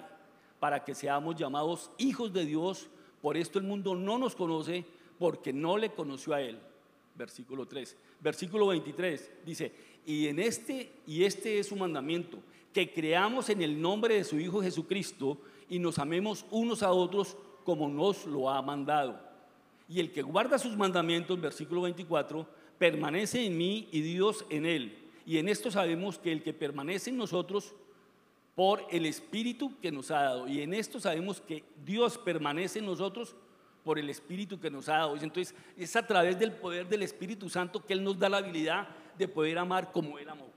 [0.59, 2.87] para que seamos llamados hijos de Dios,
[3.21, 4.83] por esto el mundo no nos conoce
[5.19, 6.57] porque no le conoció a Él.
[7.13, 7.95] Versículo 3.
[8.19, 9.71] Versículo 23 dice,
[10.03, 12.39] y en este, y este es su mandamiento,
[12.73, 15.37] que creamos en el nombre de su Hijo Jesucristo
[15.69, 19.19] y nos amemos unos a otros como nos lo ha mandado.
[19.87, 24.97] Y el que guarda sus mandamientos, versículo 24, permanece en mí y Dios en él.
[25.25, 27.75] Y en esto sabemos que el que permanece en nosotros
[28.55, 30.47] por el Espíritu que nos ha dado.
[30.47, 33.35] Y en esto sabemos que Dios permanece en nosotros
[33.83, 35.15] por el Espíritu que nos ha dado.
[35.17, 38.87] Entonces es a través del poder del Espíritu Santo que Él nos da la habilidad
[39.17, 40.47] de poder amar como Él amó.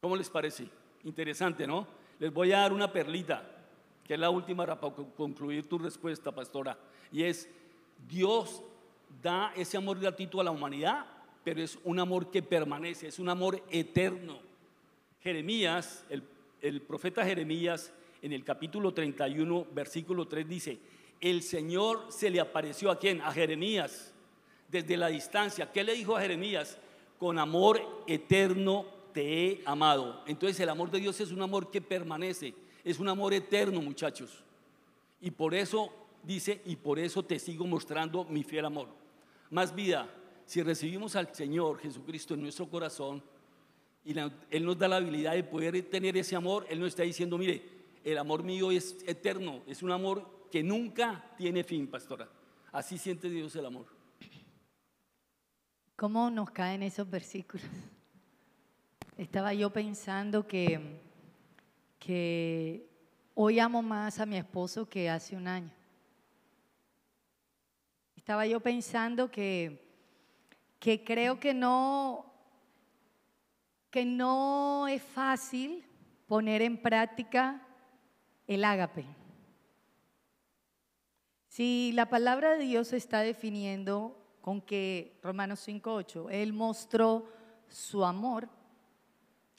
[0.00, 0.66] ¿Cómo les parece?
[1.04, 1.86] Interesante, ¿no?
[2.18, 3.48] Les voy a dar una perlita,
[4.04, 4.80] que es la última para
[5.16, 6.76] concluir tu respuesta, pastora.
[7.12, 7.48] Y es,
[8.08, 8.62] Dios
[9.20, 11.06] da ese amor gratuito a la humanidad,
[11.44, 14.38] pero es un amor que permanece, es un amor eterno.
[15.22, 16.22] Jeremías, el,
[16.60, 20.78] el profeta Jeremías, en el capítulo 31, versículo 3 dice,
[21.20, 23.20] el Señor se le apareció a quién?
[23.20, 24.12] A Jeremías,
[24.68, 25.70] desde la distancia.
[25.70, 26.78] ¿Qué le dijo a Jeremías?
[27.18, 30.22] Con amor eterno te he amado.
[30.26, 34.42] Entonces el amor de Dios es un amor que permanece, es un amor eterno, muchachos.
[35.20, 39.01] Y por eso dice, y por eso te sigo mostrando mi fiel amor.
[39.52, 40.08] Más vida,
[40.46, 43.22] si recibimos al Señor Jesucristo en nuestro corazón
[44.02, 44.14] y
[44.50, 47.62] Él nos da la habilidad de poder tener ese amor, Él nos está diciendo, mire,
[48.02, 52.30] el amor mío es eterno, es un amor que nunca tiene fin, pastora.
[52.72, 53.84] Así siente Dios el amor.
[55.96, 57.66] ¿Cómo nos caen esos versículos?
[59.18, 60.98] Estaba yo pensando que,
[61.98, 62.88] que
[63.34, 65.81] hoy amo más a mi esposo que hace un año.
[68.22, 69.84] Estaba yo pensando que,
[70.78, 72.24] que creo que no,
[73.90, 75.84] que no es fácil
[76.28, 77.66] poner en práctica
[78.46, 79.04] el ágape.
[81.48, 87.28] Si la palabra de Dios está definiendo con que Romanos 5.8, Él mostró
[87.68, 88.48] su amor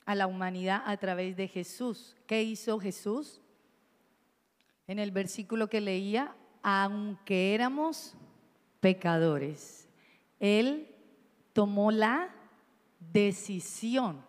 [0.06, 2.16] a la humanidad a través de Jesús.
[2.26, 3.42] ¿Qué hizo Jesús?
[4.86, 8.16] En el versículo que leía, aunque éramos
[8.84, 9.88] pecadores.
[10.38, 10.94] Él
[11.54, 12.28] tomó la
[13.00, 14.22] decisión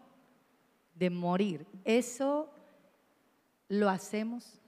[0.93, 1.67] de morir.
[1.83, 2.49] Eso
[3.67, 4.61] lo hacemos.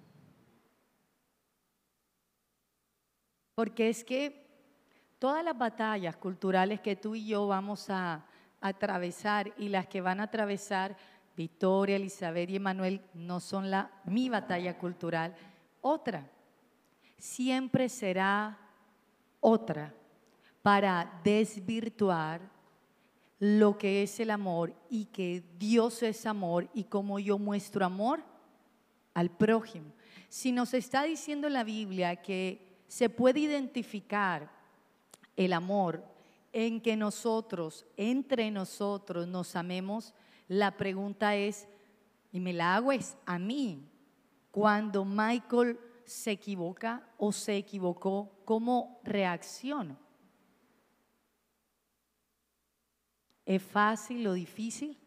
[3.55, 4.45] Porque es que
[5.19, 8.25] todas las batallas culturales que tú y yo vamos a
[8.59, 10.97] atravesar y las que van a atravesar
[11.37, 15.33] Victoria, Elizabeth y Emanuel no son la mi batalla cultural,
[15.79, 16.29] otra.
[17.17, 18.66] Siempre será
[19.39, 19.93] otra
[20.61, 22.41] para desvirtuar
[23.39, 28.23] lo que es el amor y que Dios es amor y como yo muestro amor
[29.13, 29.91] al prójimo.
[30.29, 34.51] Si nos está diciendo la Biblia que se puede identificar
[35.35, 36.03] el amor
[36.51, 40.13] en que nosotros, entre nosotros, nos amemos,
[40.47, 41.67] la pregunta es,
[42.31, 43.87] y me la hago es a mí,
[44.51, 49.99] cuando Michael se equivoca o se equivocó, ¿cómo reacciono?
[53.45, 54.97] ¿Es fácil o difícil?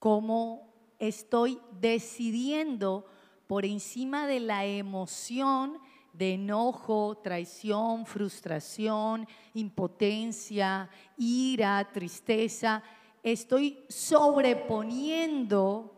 [0.00, 3.06] ¿Cómo estoy decidiendo
[3.46, 5.78] por encima de la emoción,
[6.12, 12.82] de enojo, traición, frustración, impotencia, ira, tristeza,
[13.22, 15.95] estoy sobreponiendo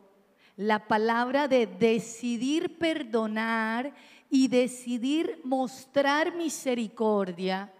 [0.58, 3.94] la palabra de decidir perdonar
[4.28, 7.72] y decidir mostrar misericordia,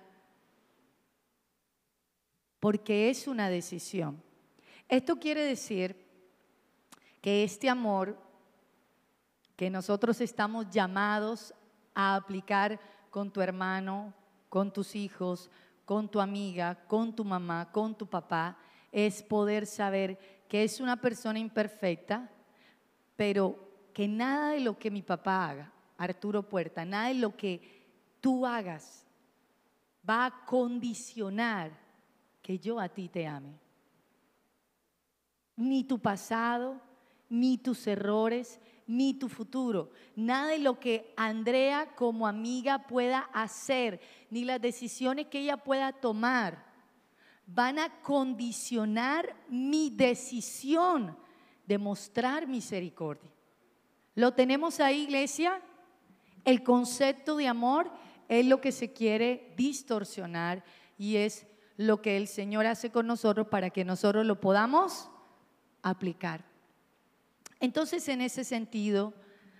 [2.60, 4.22] porque es una decisión.
[4.88, 5.96] Esto quiere decir
[7.20, 8.16] que este amor
[9.56, 11.52] que nosotros estamos llamados
[11.96, 12.78] a aplicar
[13.10, 14.14] con tu hermano,
[14.48, 15.50] con tus hijos,
[15.84, 18.56] con tu amiga, con tu mamá, con tu papá,
[18.92, 20.16] es poder saber
[20.48, 22.30] que es una persona imperfecta,
[23.18, 23.58] pero
[23.92, 27.60] que nada de lo que mi papá haga, Arturo Puerta, nada de lo que
[28.20, 29.04] tú hagas
[30.08, 31.72] va a condicionar
[32.40, 33.58] que yo a ti te ame.
[35.56, 36.80] Ni tu pasado,
[37.28, 39.90] ni tus errores, ni tu futuro.
[40.14, 44.00] Nada de lo que Andrea como amiga pueda hacer,
[44.30, 46.64] ni las decisiones que ella pueda tomar,
[47.48, 51.16] van a condicionar mi decisión
[51.68, 53.30] de mostrar misericordia.
[54.14, 55.60] ¿Lo tenemos ahí, iglesia?
[56.46, 57.90] El concepto de amor
[58.26, 60.64] es lo que se quiere distorsionar
[60.96, 65.10] y es lo que el Señor hace con nosotros para que nosotros lo podamos
[65.82, 66.42] aplicar.
[67.60, 69.12] Entonces, en ese sentido,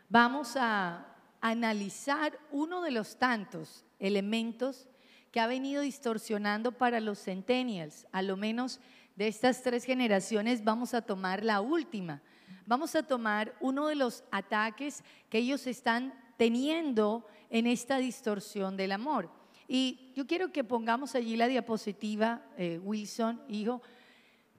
[0.09, 4.89] vamos a analizar uno de los tantos elementos
[5.31, 8.07] que ha venido distorsionando para los centennials.
[8.13, 8.81] A lo menos
[9.19, 12.23] de estas tres generaciones vamos a tomar la última.
[12.67, 18.93] Vamos a tomar uno de los ataques que ellos están teniendo en esta distorsión del
[18.93, 19.29] amor.
[19.67, 23.83] Y yo quiero que pongamos allí la diapositiva, eh, Wilson, hijo,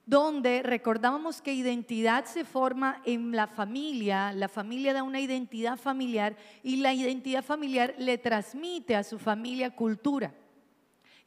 [0.04, 6.36] donde recordábamos que identidad se forma en la familia, la familia da una identidad familiar
[6.62, 10.34] y la identidad familiar le transmite a su familia cultura.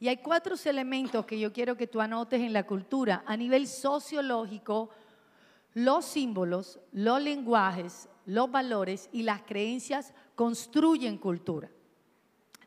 [0.00, 3.22] Y hay cuatro elementos que yo quiero que tú anotes en la cultura.
[3.26, 4.90] A nivel sociológico,
[5.74, 11.70] los símbolos, los lenguajes, los valores y las creencias construyen cultura.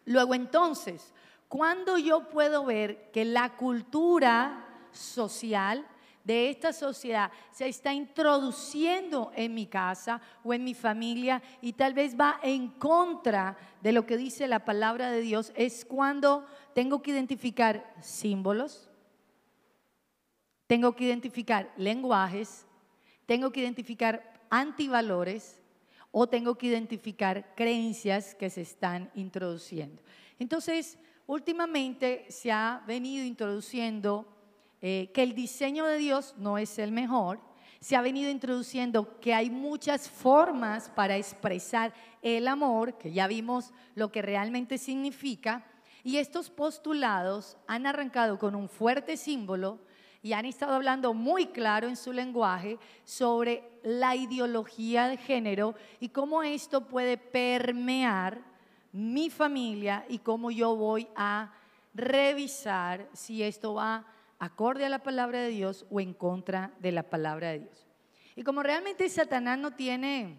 [0.05, 1.13] Luego entonces,
[1.47, 5.85] cuando yo puedo ver que la cultura social
[6.27, 11.93] de esta sociedad se está introduciendo en mi casa o en mi familia y tal
[11.93, 16.45] vez va en contra de lo que dice la palabra de Dios, es cuando
[16.77, 18.87] tengo que identificar símbolos,
[20.67, 22.67] tengo que identificar lenguajes,
[23.25, 25.59] tengo que identificar antivalores
[26.11, 30.03] o tengo que identificar creencias que se están introduciendo.
[30.37, 34.27] Entonces, últimamente se ha venido introduciendo
[34.79, 37.39] eh, que el diseño de Dios no es el mejor.
[37.79, 43.73] Se ha venido introduciendo que hay muchas formas para expresar el amor, que ya vimos
[43.95, 45.65] lo que realmente significa,
[46.07, 49.77] y estos postulados han arrancado con un fuerte símbolo
[50.23, 56.07] y han estado hablando muy claro en su lenguaje sobre la ideología de género y
[56.07, 58.41] cómo esto puede permear
[58.93, 61.51] mi familia y cómo yo voy a
[61.93, 64.05] revisar si esto va
[64.39, 67.85] acorde a la palabra de Dios o en contra de la palabra de Dios.
[68.37, 70.37] Y como realmente Satanás no tiene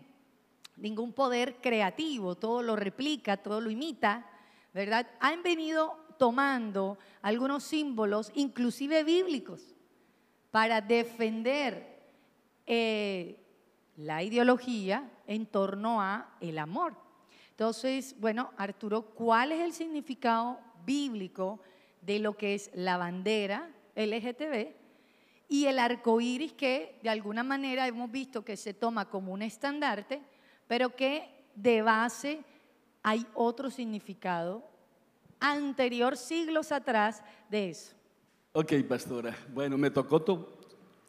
[0.77, 4.25] ningún poder creativo, todo lo replica, todo lo imita,
[4.73, 5.07] ¿verdad?
[5.21, 9.75] Han venido tomando algunos símbolos, inclusive bíblicos,
[10.51, 11.99] para defender
[12.67, 13.41] eh,
[13.97, 16.95] la ideología en torno a el amor.
[17.51, 21.61] Entonces, bueno, Arturo, ¿cuál es el significado bíblico
[22.01, 24.75] de lo que es la bandera LGTB
[25.49, 29.43] y el arco iris que de alguna manera hemos visto que se toma como un
[29.43, 30.21] estandarte,
[30.67, 32.45] pero que de base
[33.03, 34.65] hay otro significado
[35.41, 37.95] anterior, siglos atrás, de eso.
[38.53, 39.37] Ok, pastora.
[39.53, 40.23] Bueno, me tocó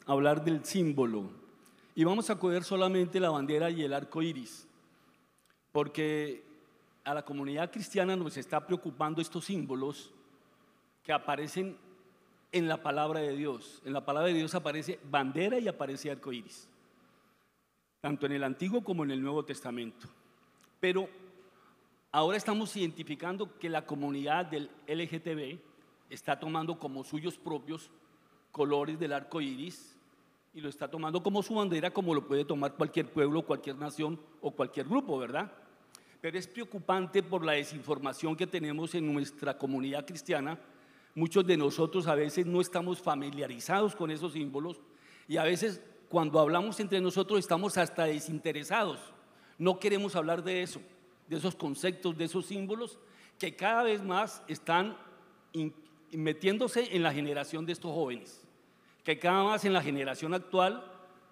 [0.06, 1.30] hablar del símbolo.
[1.95, 4.67] Y vamos a coger solamente la bandera y el arco iris,
[5.71, 6.43] porque
[7.04, 10.12] a la comunidad cristiana nos está preocupando estos símbolos
[11.04, 11.75] que aparecen
[12.52, 13.82] en la palabra de Dios.
[13.84, 16.67] En la palabra de Dios aparece bandera y aparece arco iris,
[18.02, 20.08] tanto en el Antiguo como en el Nuevo Testamento.
[20.79, 21.10] Pero
[22.12, 25.60] ahora estamos identificando que la comunidad del LGTB
[26.10, 27.91] está tomando como suyos propios
[28.51, 29.95] colores del arco iris
[30.53, 34.19] y lo está tomando como su bandera, como lo puede tomar cualquier pueblo, cualquier nación
[34.41, 35.51] o cualquier grupo, ¿verdad?
[36.21, 40.60] Pero es preocupante por la desinformación que tenemos en nuestra comunidad cristiana
[41.15, 44.79] Muchos de nosotros a veces no estamos familiarizados con esos símbolos
[45.27, 48.99] y a veces cuando hablamos entre nosotros estamos hasta desinteresados.
[49.57, 50.79] No queremos hablar de eso
[51.30, 52.98] de esos conceptos, de esos símbolos
[53.38, 54.98] que cada vez más están
[56.12, 58.42] metiéndose en la generación de estos jóvenes,
[59.04, 60.84] que cada más en la generación actual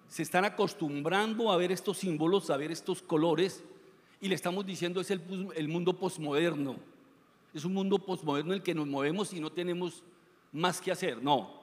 [0.08, 3.62] se están acostumbrando a ver estos símbolos, a ver estos colores,
[4.20, 5.20] y le estamos diciendo es el,
[5.54, 6.76] el mundo posmoderno.
[7.52, 10.02] Es un mundo posmoderno en el que nos movemos y no tenemos
[10.52, 11.22] más que hacer.
[11.22, 11.58] No,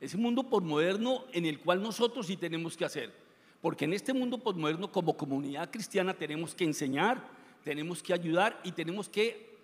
[0.00, 3.12] es un mundo posmoderno en el cual nosotros sí tenemos que hacer.
[3.60, 7.35] Porque en este mundo posmoderno como comunidad cristiana tenemos que enseñar,
[7.66, 9.58] tenemos que ayudar y tenemos que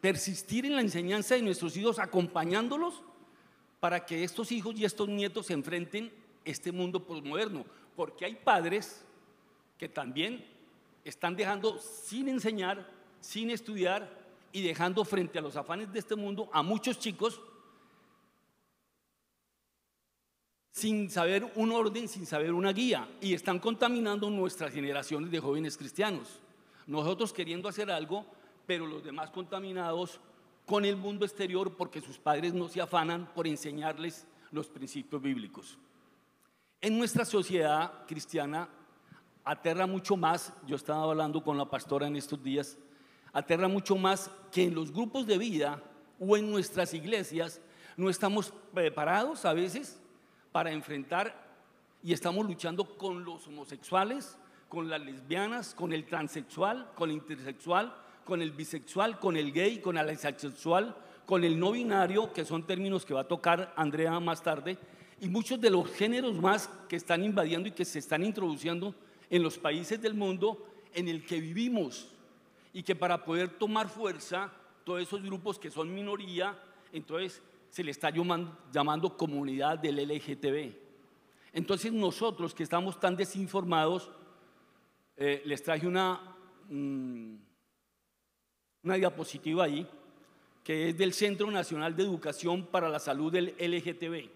[0.00, 3.04] persistir en la enseñanza de nuestros hijos acompañándolos
[3.78, 6.10] para que estos hijos y estos nietos se enfrenten
[6.44, 7.64] este mundo posmoderno,
[7.94, 9.04] porque hay padres
[9.78, 10.44] que también
[11.04, 14.10] están dejando sin enseñar, sin estudiar
[14.50, 17.40] y dejando frente a los afanes de este mundo a muchos chicos
[20.76, 25.74] sin saber un orden, sin saber una guía, y están contaminando nuestras generaciones de jóvenes
[25.74, 26.38] cristianos.
[26.86, 28.26] Nosotros queriendo hacer algo,
[28.66, 30.20] pero los demás contaminados
[30.66, 35.78] con el mundo exterior porque sus padres no se afanan por enseñarles los principios bíblicos.
[36.82, 38.68] En nuestra sociedad cristiana
[39.44, 42.76] aterra mucho más, yo estaba hablando con la pastora en estos días,
[43.32, 45.82] aterra mucho más que en los grupos de vida
[46.20, 47.62] o en nuestras iglesias
[47.96, 50.02] no estamos preparados a veces
[50.56, 51.38] para enfrentar
[52.02, 54.38] y estamos luchando con los homosexuales,
[54.70, 57.94] con las lesbianas, con el transexual, con el intersexual,
[58.24, 60.96] con el bisexual, con el gay, con el asexual,
[61.26, 64.78] con el no binario, que son términos que va a tocar Andrea más tarde,
[65.20, 68.94] y muchos de los géneros más que están invadiendo y que se están introduciendo
[69.28, 72.14] en los países del mundo en el que vivimos.
[72.72, 74.50] Y que para poder tomar fuerza,
[74.84, 76.58] todos esos grupos que son minoría,
[76.94, 80.74] entonces se le está llamando, comunidad del LGTB.
[81.52, 84.10] Entonces nosotros que estamos tan desinformados,
[85.16, 86.36] eh, les traje una,
[86.68, 87.34] mm,
[88.82, 89.88] una diapositiva ahí,
[90.62, 94.28] que es del Centro Nacional de Educación para la Salud del LGTB,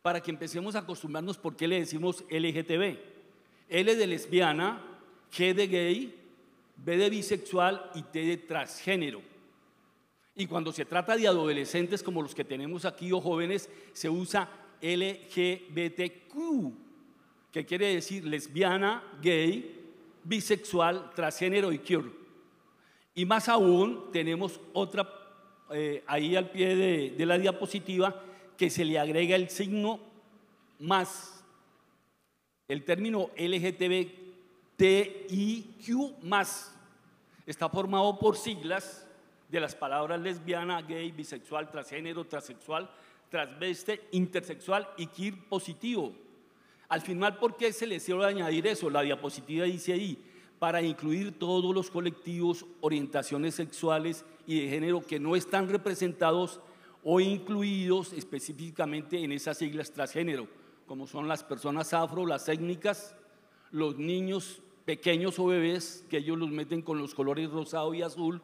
[0.00, 2.98] para que empecemos a acostumbrarnos por qué le decimos LGTB.
[3.68, 4.82] L de lesbiana,
[5.32, 6.20] G de gay,
[6.76, 9.29] B de bisexual y T de transgénero.
[10.40, 14.48] Y cuando se trata de adolescentes como los que tenemos aquí o jóvenes, se usa
[14.80, 16.32] LGBTQ,
[17.52, 19.92] que quiere decir lesbiana, gay,
[20.24, 22.04] bisexual, transgénero y queer.
[23.14, 25.06] Y más aún, tenemos otra
[25.72, 28.24] eh, ahí al pie de, la diapositiva
[28.56, 30.00] que se le agrega el signo
[30.78, 31.44] más.
[32.66, 34.08] El término LGTBTIQ
[36.22, 36.74] más
[37.44, 39.06] está formado por siglas
[39.50, 42.88] de las palabras lesbiana, gay, bisexual, transgénero, transexual,
[43.28, 46.12] transveste, intersexual y queer positivo.
[46.88, 48.90] Al final, ¿por qué se les quiere añadir eso?
[48.90, 50.18] La diapositiva dice ahí,
[50.58, 56.60] para incluir todos los colectivos, orientaciones sexuales y de género que no están representados
[57.02, 60.48] o incluidos específicamente en esas siglas transgénero,
[60.86, 63.16] como son las personas afro, las étnicas,
[63.70, 68.42] los niños pequeños o bebés, que ellos los meten con los colores rosado y azul,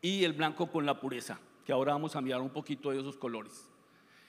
[0.00, 3.16] y el blanco con la pureza, que ahora vamos a mirar un poquito de esos
[3.16, 3.68] colores.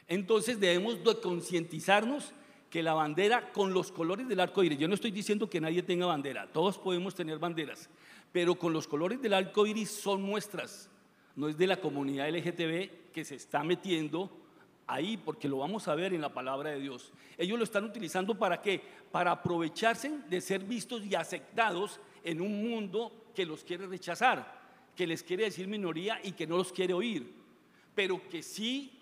[0.07, 2.33] Entonces debemos de concientizarnos
[2.69, 5.83] que la bandera con los colores del arco iris, yo no estoy diciendo que nadie
[5.83, 7.89] tenga bandera, todos podemos tener banderas,
[8.31, 10.89] pero con los colores del arco iris son nuestras,
[11.35, 14.29] no es de la comunidad LGTB que se está metiendo
[14.85, 17.11] ahí, porque lo vamos a ver en la palabra de Dios.
[17.37, 18.81] Ellos lo están utilizando para qué?
[19.11, 24.58] Para aprovecharse de ser vistos y aceptados en un mundo que los quiere rechazar,
[24.99, 27.31] que les quiere decir minoría y que no los quiere oír,
[27.95, 28.99] pero que sí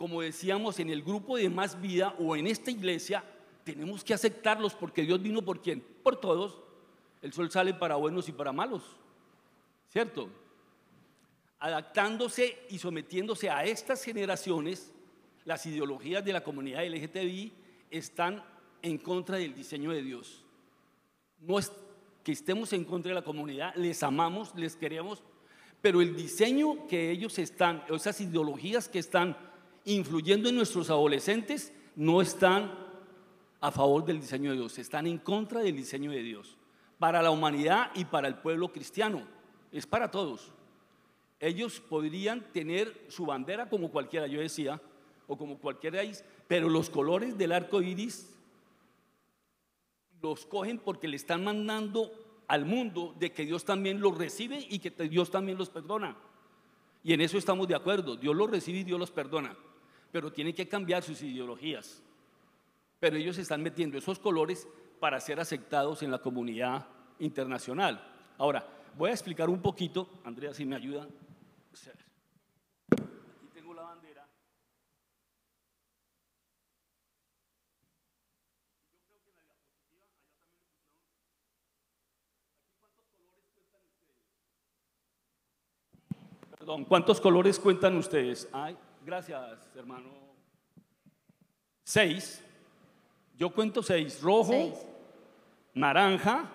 [0.00, 3.22] como decíamos, en el grupo de más vida o en esta iglesia,
[3.64, 5.84] tenemos que aceptarlos porque Dios vino por quién?
[6.02, 6.58] Por todos.
[7.20, 8.82] El sol sale para buenos y para malos,
[9.90, 10.30] ¿cierto?
[11.58, 14.90] Adaptándose y sometiéndose a estas generaciones,
[15.44, 17.52] las ideologías de la comunidad LGTBI
[17.90, 18.42] están
[18.80, 20.42] en contra del diseño de Dios.
[21.40, 21.70] No es
[22.22, 25.22] que estemos en contra de la comunidad, les amamos, les queremos,
[25.80, 29.36] pero el diseño que ellos están, esas ideologías que están
[29.84, 32.72] influyendo en nuestros adolescentes no están
[33.60, 36.56] a favor del diseño de Dios, están en contra del diseño de Dios.
[36.98, 39.22] Para la humanidad y para el pueblo cristiano,
[39.72, 40.52] es para todos.
[41.38, 44.80] Ellos podrían tener su bandera como cualquiera, yo decía,
[45.26, 48.28] o como cualquier país, pero los colores del arco iris
[50.22, 52.12] los cogen porque le están mandando
[52.48, 56.16] al mundo de que Dios también los recibe y que Dios también los perdona.
[57.02, 58.16] Y en eso estamos de acuerdo.
[58.16, 59.56] Dios los recibe y Dios los perdona
[60.12, 62.02] pero tienen que cambiar sus ideologías.
[62.98, 64.66] Pero ellos están metiendo esos colores
[64.98, 66.86] para ser aceptados en la comunidad
[67.18, 68.06] internacional.
[68.38, 68.66] Ahora,
[68.96, 71.06] voy a explicar un poquito, Andrea, si me ayuda.
[86.70, 88.48] Perdón, ¿cuántos colores cuentan ustedes?
[88.52, 89.42] Ay, gracias,
[89.74, 90.08] hermano.
[91.82, 92.44] Seis.
[93.36, 94.22] Yo cuento seis.
[94.22, 94.86] Rojo, Seis.
[95.74, 96.48] naranja,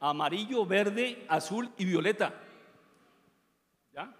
[0.00, 2.34] amarillo, verde, azul y violeta.
[3.94, 4.12] ¿Ya?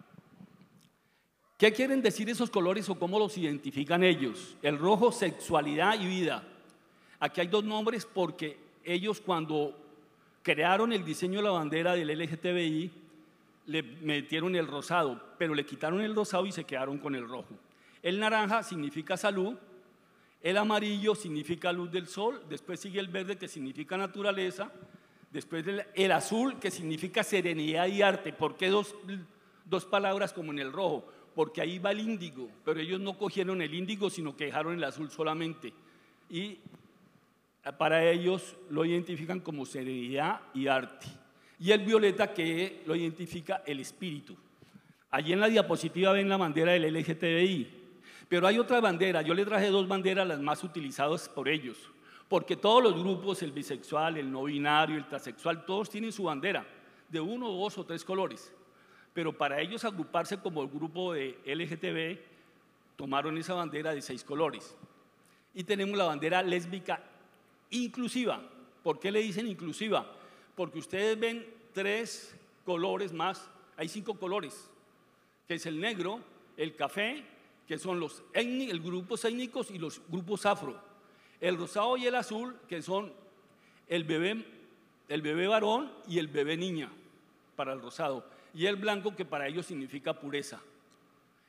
[1.59, 4.57] ¿Qué quieren decir esos colores o cómo los identifican ellos?
[4.63, 6.45] El rojo, sexualidad y vida.
[7.19, 9.77] Aquí hay dos nombres porque ellos cuando
[10.45, 13.06] crearon el diseño de la bandera del LGTBI
[13.67, 17.55] le metieron el rosado, pero le quitaron el rosado y se quedaron con el rojo.
[18.03, 19.57] El naranja significa salud,
[20.43, 24.71] el amarillo significa luz del sol, después sigue el verde que significa naturaleza,
[25.33, 25.65] después
[25.95, 28.33] el, azul que significa serenidad y arte.
[28.33, 28.95] ¿Por qué dos,
[29.65, 31.05] dos palabras como en el rojo?
[31.35, 34.85] Porque ahí va el índigo, pero ellos no cogieron el índigo, sino que dejaron el
[34.85, 35.73] azul solamente.
[36.31, 36.59] Y
[37.79, 41.07] para ellos lo identifican como serenidad y arte.
[41.59, 44.37] Y el violeta que lo identifica el espíritu.
[45.11, 47.77] Allí en la diapositiva ven la bandera del LGTBI.
[48.29, 51.79] Pero hay otra bandera, yo les traje dos banderas las más utilizadas por ellos,
[52.29, 56.67] porque todos los grupos, el bisexual, el no binario, el transexual, todos tienen su bandera
[57.09, 58.53] de uno, dos o tres colores.
[59.15, 62.19] Pero para ellos agruparse como el grupo de LGTB,
[62.97, 64.77] tomaron esa bandera de seis colores.
[65.55, 67.01] Y tenemos la bandera lésbica
[67.71, 68.43] inclusiva.
[68.83, 70.05] ¿Por qué le dicen inclusiva?
[70.57, 72.35] Porque ustedes ven tres
[72.65, 74.69] colores más, hay cinco colores,
[75.47, 76.21] que es el negro,
[76.57, 77.23] el café,
[77.69, 80.81] que son los étni- el grupos étnicos y los grupos afro.
[81.41, 83.13] El rosado y el azul, que son
[83.89, 86.91] el bebé, varón y el bebé niña,
[87.55, 88.27] para el rosado.
[88.55, 90.61] Y el blanco, que para ellos significa pureza.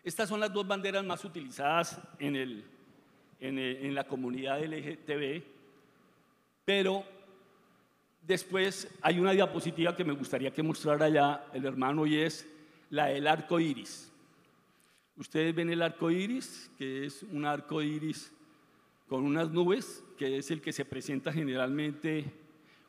[0.03, 2.65] Estas son las dos banderas más utilizadas en, el,
[3.39, 5.43] en, en la comunidad LGTB,
[6.65, 7.03] pero
[8.27, 12.45] después hay una diapositiva que me gustaría que mostrara ya el hermano y es
[12.89, 14.11] la del arco iris.
[15.15, 18.31] Ustedes ven el arco iris, que es un arco iris
[19.07, 22.25] con unas nubes, que es el que se presenta generalmente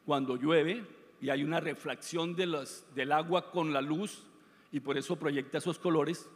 [0.04, 0.84] cuando llueve
[1.20, 4.24] y hay una reflexión de los- del agua con la luz
[4.72, 6.28] y por eso proyecta esos colores.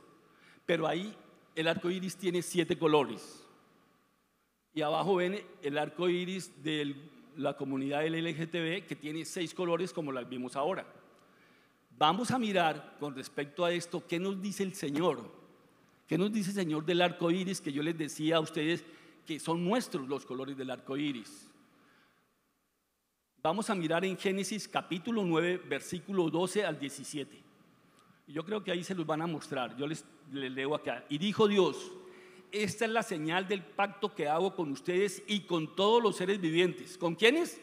[0.65, 1.15] Pero ahí
[1.57, 3.45] el arco iris tiene siete colores.
[4.75, 6.95] Y abajo ven el arco iris de
[7.37, 10.87] la comunidad del LGTB que tiene seis colores como las vimos ahora.
[11.99, 15.31] Vamos a mirar con respecto a esto qué nos dice el Señor.
[16.07, 18.85] ¿Qué nos dice el Señor del arco iris que yo les decía a ustedes
[19.27, 21.49] que son nuestros los colores del arco iris?
[23.43, 27.43] Vamos a mirar en Génesis capítulo 9, versículo 12 al 17.
[28.29, 29.77] Y Yo creo que ahí se los van a mostrar.
[29.77, 31.05] Yo les leo acá.
[31.09, 31.93] Y dijo Dios,
[32.53, 36.41] esta es la señal del pacto que hago con ustedes y con todos los seres
[36.41, 36.99] vivientes.
[36.99, 37.59] ¿Con quiénes?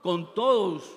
[0.00, 0.90] Con todos.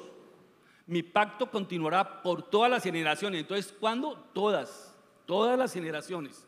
[0.86, 3.42] Mi pacto continuará por todas las generaciones.
[3.42, 4.16] Entonces, ¿cuándo?
[4.34, 4.96] Todas.
[5.26, 6.46] Todas las generaciones.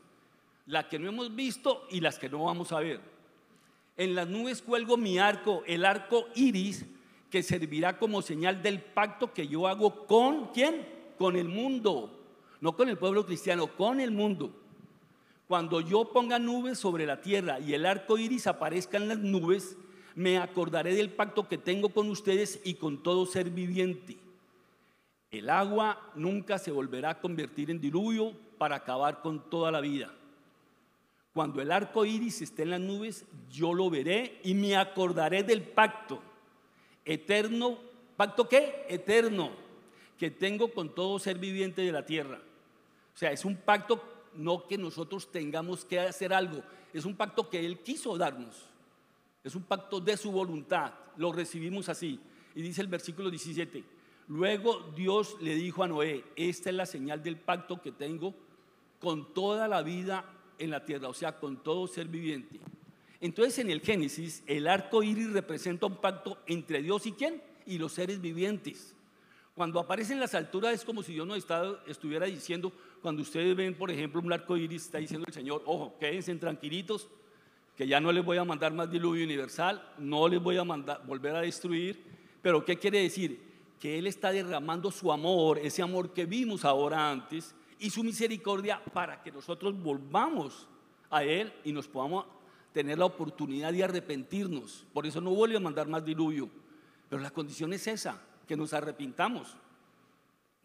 [0.67, 3.01] Las que no hemos visto y las que no vamos a ver.
[3.97, 6.85] En las nubes cuelgo mi arco, el arco iris,
[7.31, 10.87] que servirá como señal del pacto que yo hago con quién?
[11.17, 12.13] Con el mundo.
[12.61, 14.51] No con el pueblo cristiano, con el mundo.
[15.47, 19.77] Cuando yo ponga nubes sobre la tierra y el arco iris aparezca en las nubes,
[20.13, 24.17] me acordaré del pacto que tengo con ustedes y con todo ser viviente.
[25.31, 30.13] El agua nunca se volverá a convertir en diluvio para acabar con toda la vida.
[31.33, 35.61] Cuando el arco iris esté en las nubes, yo lo veré y me acordaré del
[35.61, 36.21] pacto
[37.05, 37.77] eterno.
[38.17, 38.85] ¿Pacto qué?
[38.89, 39.51] Eterno,
[40.17, 42.39] que tengo con todo ser viviente de la tierra.
[43.13, 46.63] O sea, es un pacto no que nosotros tengamos que hacer algo,
[46.93, 48.55] es un pacto que Él quiso darnos.
[49.43, 50.93] Es un pacto de su voluntad.
[51.17, 52.19] Lo recibimos así.
[52.55, 53.83] Y dice el versículo 17.
[54.29, 58.33] Luego Dios le dijo a Noé, esta es la señal del pacto que tengo
[58.99, 60.25] con toda la vida
[60.57, 62.59] en la tierra, o sea, con todo ser viviente.
[63.21, 67.41] Entonces en el Génesis, el arco iris representa un pacto entre Dios y quién?
[67.65, 68.95] Y los seres vivientes.
[69.55, 71.45] Cuando aparecen las alturas es como si Dios nos
[71.87, 72.71] estuviera diciendo,
[73.07, 77.07] cuando ustedes ven, por ejemplo, un arco iris, está diciendo el Señor, ojo, quédense tranquilitos,
[77.73, 81.01] que ya no les voy a mandar más diluvio universal, no les voy a mandar,
[81.07, 82.03] volver a destruir.
[82.41, 83.39] Pero ¿qué quiere decir?
[83.79, 88.83] Que Él está derramando su amor, ese amor que vimos ahora antes, y su misericordia
[88.91, 90.67] para que nosotros volvamos
[91.09, 92.25] a Él y nos podamos
[92.73, 94.85] tener la oportunidad de arrepentirnos.
[94.91, 96.49] Por eso no vuelve a mandar más diluvio.
[97.07, 99.55] Pero la condición es esa, que nos arrepintamos.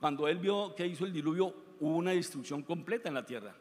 [0.00, 3.52] Cuando él vio que hizo el diluvio, hubo una destrucción completa en la tierra.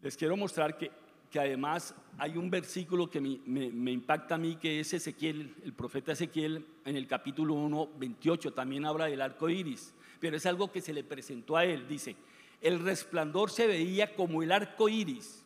[0.00, 0.90] Les quiero mostrar que,
[1.30, 5.72] que además hay un versículo que me, me, impacta a mí, que es Ezequiel, el
[5.72, 10.72] profeta Ezequiel, en el capítulo 1, 28, también habla del arco iris, pero es algo
[10.72, 11.86] que se le presentó a él.
[11.86, 12.16] Dice:
[12.60, 15.44] El resplandor se veía como el arco iris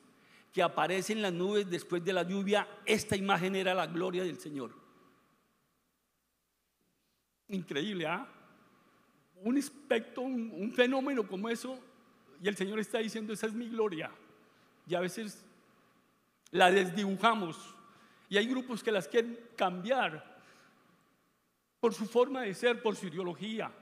[0.51, 2.67] que aparece en las nubes después de la lluvia.
[2.87, 4.73] Esta imagen era la gloria del Señor.
[7.49, 8.27] Increíble, ¿ah?
[9.43, 11.79] Un aspecto, un, fenómeno como eso,
[12.43, 14.11] y el Señor está diciendo, esa es mi gloria.
[14.87, 15.45] Y a veces
[16.51, 17.75] la desdibujamos.
[18.29, 20.41] Y hay grupos que las quieren cambiar
[21.81, 23.73] por su forma de ser, por su ideología,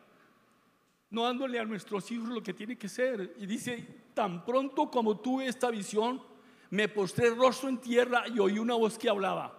[1.10, 3.34] no dándole a nuestros hijos lo que tiene que ser.
[3.38, 6.22] Y dice, tan pronto como tuve esta visión,
[6.70, 9.56] me postré rostro en tierra y oí una voz que hablaba.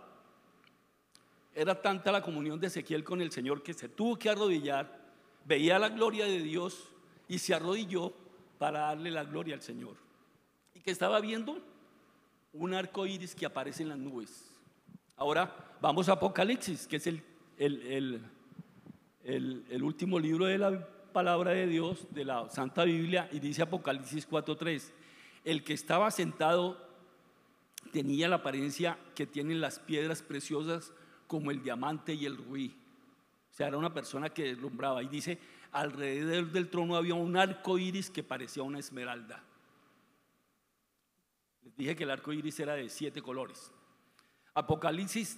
[1.54, 5.01] Era tanta la comunión de Ezequiel con el Señor que se tuvo que arrodillar,
[5.46, 6.90] veía la gloria de Dios
[7.28, 8.14] y se arrodilló
[8.58, 9.96] para darle la gloria al Señor.
[10.74, 11.60] Y que estaba viendo
[12.54, 14.52] un arco iris que aparece en las nubes.
[15.16, 17.24] Ahora vamos a Apocalipsis, que es el,
[17.58, 18.22] el,
[19.24, 24.30] el último libro de la palabra de Dios, de la Santa Biblia, y dice Apocalipsis
[24.30, 24.92] 4:3:
[25.46, 26.78] El que estaba sentado
[27.92, 30.94] tenía la apariencia que tienen las piedras preciosas
[31.28, 32.76] como el diamante y el rubí.
[33.52, 35.04] O sea, era una persona que deslumbraba.
[35.04, 35.38] Y dice,
[35.72, 39.44] alrededor del trono había un arco iris que parecía una esmeralda.
[41.64, 43.72] Les dije que el arco iris era de siete colores.
[44.54, 45.38] Apocalipsis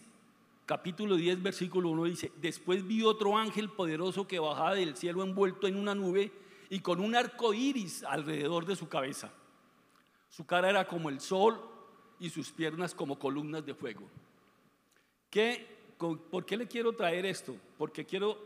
[0.66, 5.68] capítulo 10, versículo 1 dice, después vi otro ángel poderoso que bajaba del cielo envuelto
[5.68, 6.32] en una nube
[6.70, 9.32] y con un arco iris alrededor de su cabeza.
[10.30, 11.62] Su cara era como el sol
[12.20, 14.08] y sus piernas como columnas de fuego.
[15.30, 15.73] ¿Qué
[16.12, 17.56] ¿Por qué le quiero traer esto?
[17.78, 18.38] Porque quiero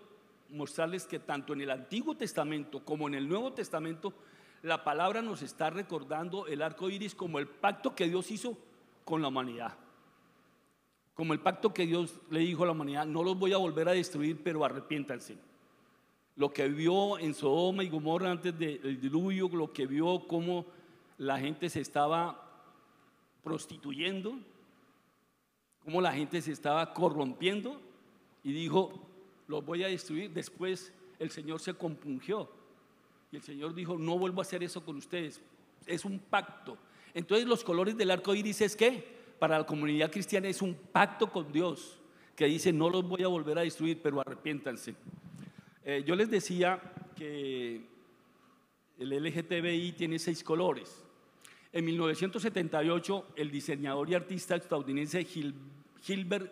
[0.50, 4.14] mostrarles que tanto en el Antiguo Testamento como en el Nuevo Testamento,
[4.62, 8.58] la palabra nos está recordando el arco iris como el pacto que Dios hizo
[9.06, 9.76] con la humanidad.
[11.14, 13.90] Como el pacto que Dios le dijo a la humanidad: No los voy a volver
[13.90, 15.38] a destruir, pero arrepiéntanse.
[16.36, 20.66] Lo que vio en Sodoma y Gomorra antes del diluvio, lo que vio cómo
[21.18, 22.44] la gente se estaba
[23.44, 24.38] prostituyendo,
[25.88, 27.80] cómo la gente se estaba corrompiendo
[28.44, 28.92] y dijo,
[29.48, 30.30] los voy a destruir.
[30.32, 32.50] Después el Señor se compungió
[33.32, 35.40] y el Señor dijo, no vuelvo a hacer eso con ustedes.
[35.86, 36.78] Es un pacto.
[37.14, 39.02] Entonces los colores del arco iris es que
[39.40, 41.98] para la comunidad cristiana es un pacto con Dios
[42.36, 44.94] que dice, no los voy a volver a destruir, pero arrepiéntanse.
[45.86, 46.82] Eh, yo les decía
[47.16, 47.82] que
[49.00, 51.06] el LGTBI tiene seis colores.
[51.72, 55.77] En 1978, el diseñador y artista estadounidense Gilbert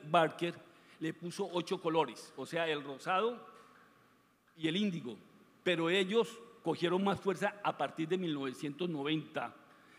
[0.09, 0.53] Barker
[0.99, 3.45] le puso ocho colores, o sea, el rosado
[4.57, 5.17] y el índigo,
[5.63, 9.55] pero ellos cogieron más fuerza a partir de 1990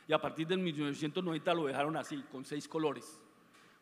[0.08, 3.20] y a partir de 1990 lo dejaron así, con seis colores.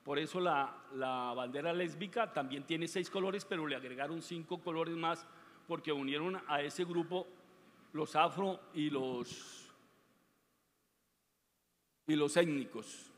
[0.05, 4.95] Por eso la, la bandera lésbica también tiene seis colores, pero le agregaron cinco colores
[4.97, 5.27] más
[5.67, 7.27] porque unieron a ese grupo
[7.93, 9.73] los afro y los,
[12.07, 13.11] y los étnicos,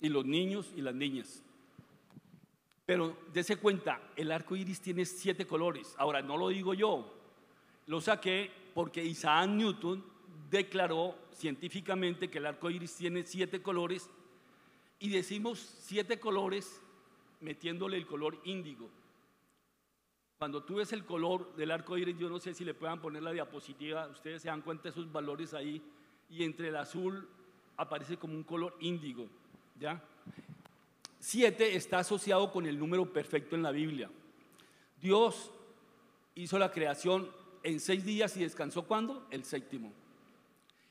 [0.00, 1.42] y los niños y las niñas.
[2.86, 5.94] Pero dése cuenta, el arco iris tiene siete colores.
[5.98, 7.12] Ahora, no lo digo yo,
[7.86, 10.04] lo saqué porque Isaac Newton
[10.50, 14.10] declaró científicamente que el arco iris tiene siete colores
[14.98, 16.80] y decimos siete colores
[17.40, 18.88] metiéndole el color índigo.
[20.38, 23.22] Cuando tú ves el color del arco iris, yo no sé si le puedan poner
[23.22, 25.82] la diapositiva, ustedes se dan cuenta de esos valores ahí,
[26.28, 27.28] y entre el azul
[27.76, 29.26] aparece como un color índigo,
[29.78, 30.02] ¿ya?
[31.26, 34.10] Siete está asociado con el número perfecto en la Biblia.
[35.00, 35.50] Dios
[36.34, 37.30] hizo la creación
[37.62, 39.26] en seis días y descansó cuando?
[39.30, 39.90] El séptimo.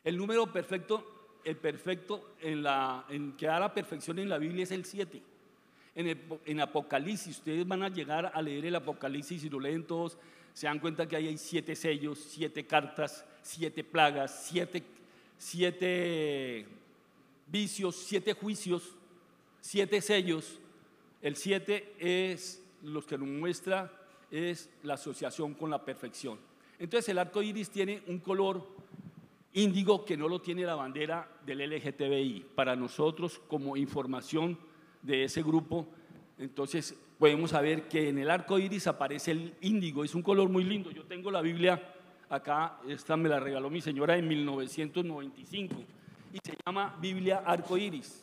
[0.03, 4.63] El número perfecto, el perfecto en, la, en que da la perfección en la Biblia
[4.63, 5.21] es el siete.
[5.93, 10.17] En, en, Apocalipsis, ustedes van a llegar a leer el Apocalipsis y lo leen todos,
[10.51, 14.81] se dan cuenta que ahí hay siete sellos, siete cartas, siete plagas, siete,
[15.37, 16.65] siete
[17.45, 18.95] vicios, siete juicios
[19.63, 20.59] siete sellos.
[21.21, 23.91] El siete es, los que nos muestra,
[24.29, 26.37] es la asociación con la perfección.
[26.77, 28.67] Entonces el arco iris tiene un color
[29.53, 32.45] índigo que no lo tiene la bandera del LGTBI.
[32.55, 34.59] Para nosotros, como información
[35.01, 35.87] de ese grupo,
[36.37, 40.03] entonces podemos saber que en el arco iris aparece el índigo.
[40.03, 40.91] Es un color muy lindo.
[40.91, 41.81] Yo tengo la Biblia
[42.27, 45.75] acá, esta me la regaló mi señora en 1995
[46.33, 48.22] y se llama Biblia arco iris.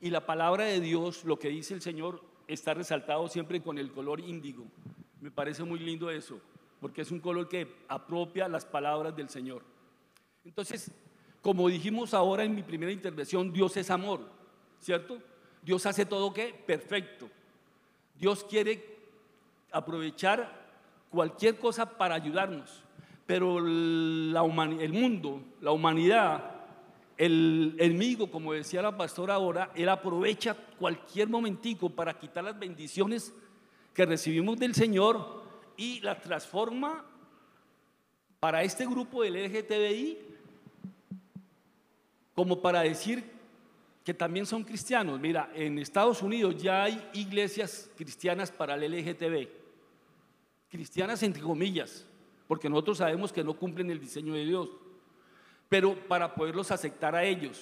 [0.00, 3.92] Y la palabra de Dios, lo que dice el Señor, está resaltado siempre con el
[3.92, 4.64] color índigo.
[5.20, 6.40] Me parece muy lindo eso,
[6.80, 9.62] porque es un color que apropia las palabras del Señor.
[10.44, 10.90] Entonces,
[11.42, 14.20] como dijimos ahora en mi primera intervención, Dios es amor,
[14.80, 15.18] ¿cierto?
[15.62, 17.28] Dios hace todo que perfecto.
[18.18, 18.98] Dios quiere
[19.70, 20.58] aprovechar
[21.10, 22.82] cualquier cosa para ayudarnos,
[23.26, 26.49] pero el mundo, la humanidad,
[27.20, 33.34] el enemigo, como decía la pastora ahora, él aprovecha cualquier momentico para quitar las bendiciones
[33.92, 35.42] que recibimos del Señor
[35.76, 37.04] y las transforma
[38.40, 40.16] para este grupo del LGTBI
[42.34, 43.22] como para decir
[44.02, 45.20] que también son cristianos.
[45.20, 49.46] Mira, en Estados Unidos ya hay iglesias cristianas para el LGTB,
[50.70, 52.06] cristianas entre comillas,
[52.48, 54.70] porque nosotros sabemos que no cumplen el diseño de Dios
[55.70, 57.58] pero para poderlos aceptar a ellos.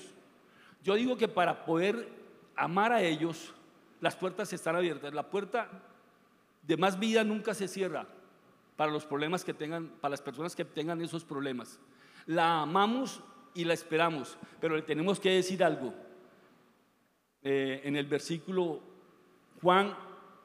[0.82, 2.08] Yo digo que para poder
[2.56, 3.54] amar a ellos,
[4.00, 5.14] las puertas están abiertas.
[5.14, 5.68] La puerta
[6.62, 8.06] de más vida nunca se cierra
[8.76, 11.78] para los problemas que tengan, para las personas que tengan esos problemas.
[12.26, 13.22] La amamos
[13.54, 15.92] y la esperamos, pero le tenemos que decir algo.
[17.42, 18.80] Eh, en el versículo
[19.60, 19.94] Juan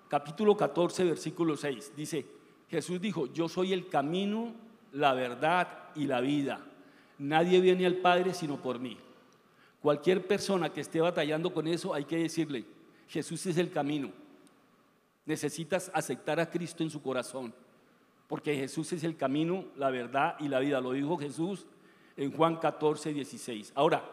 [0.09, 2.25] capítulo 14, versículo 6, dice,
[2.69, 4.53] Jesús dijo, yo soy el camino,
[4.91, 6.59] la verdad y la vida.
[7.23, 8.97] Nadie viene al Padre sino por mí.
[9.81, 12.65] Cualquier persona que esté batallando con eso, hay que decirle,
[13.07, 14.11] Jesús es el camino.
[15.25, 17.53] Necesitas aceptar a Cristo en su corazón,
[18.27, 20.81] porque Jesús es el camino, la verdad y la vida.
[20.81, 21.65] Lo dijo Jesús
[22.17, 23.71] en Juan 14, 16.
[23.73, 24.03] Ahora,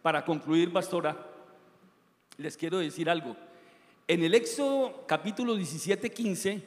[0.00, 1.26] para concluir, pastora,
[2.36, 3.36] les quiero decir algo.
[4.06, 6.62] En el Éxodo capítulo 17, 15,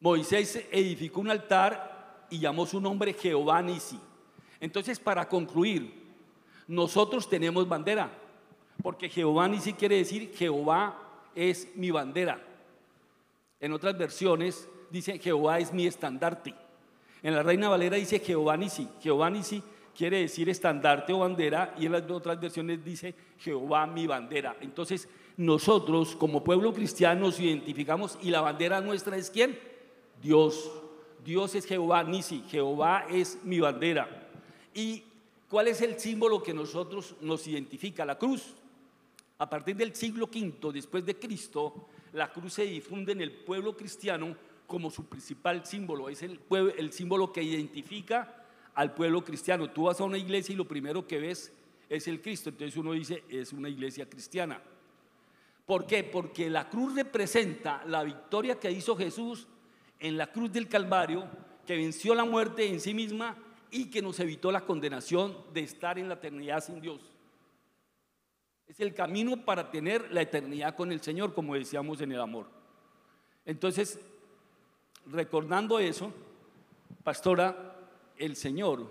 [0.00, 3.98] Moisés edificó un altar y llamó su nombre Jehová Nisi.
[4.60, 5.92] Entonces, para concluir,
[6.68, 8.10] nosotros tenemos bandera,
[8.82, 10.96] porque Jehová ni quiere decir Jehová
[11.34, 12.40] es mi bandera.
[13.58, 16.54] En otras versiones dice Jehová es mi estandarte.
[17.22, 18.88] En la Reina Valera dice Jehová Nisi.
[19.02, 19.62] Jehová Nisi
[19.96, 24.56] quiere decir estandarte o bandera y en las otras versiones dice Jehová mi bandera.
[24.60, 29.58] Entonces nosotros como pueblo cristiano nos identificamos y la bandera nuestra es quién?
[30.22, 30.70] Dios.
[31.24, 32.42] Dios es Jehová Nisi.
[32.48, 34.19] Jehová es mi bandera.
[34.74, 35.02] ¿Y
[35.48, 38.04] cuál es el símbolo que nosotros nos identifica?
[38.04, 38.54] La cruz.
[39.38, 43.76] A partir del siglo V después de Cristo, la cruz se difunde en el pueblo
[43.76, 46.08] cristiano como su principal símbolo.
[46.08, 46.40] Es el,
[46.76, 49.70] el símbolo que identifica al pueblo cristiano.
[49.70, 51.52] Tú vas a una iglesia y lo primero que ves
[51.88, 52.50] es el Cristo.
[52.50, 54.60] Entonces uno dice, es una iglesia cristiana.
[55.66, 56.04] ¿Por qué?
[56.04, 59.46] Porque la cruz representa la victoria que hizo Jesús
[59.98, 61.28] en la cruz del Calvario,
[61.66, 63.36] que venció la muerte en sí misma
[63.70, 67.00] y que nos evitó la condenación de estar en la eternidad sin Dios.
[68.66, 72.46] Es el camino para tener la eternidad con el Señor, como decíamos en el amor.
[73.44, 73.98] Entonces,
[75.06, 76.12] recordando eso,
[77.02, 77.76] pastora,
[78.16, 78.86] el Señor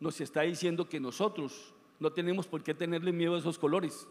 [0.00, 4.06] nos está diciendo que nosotros no tenemos por qué tenerle miedo a esos colores.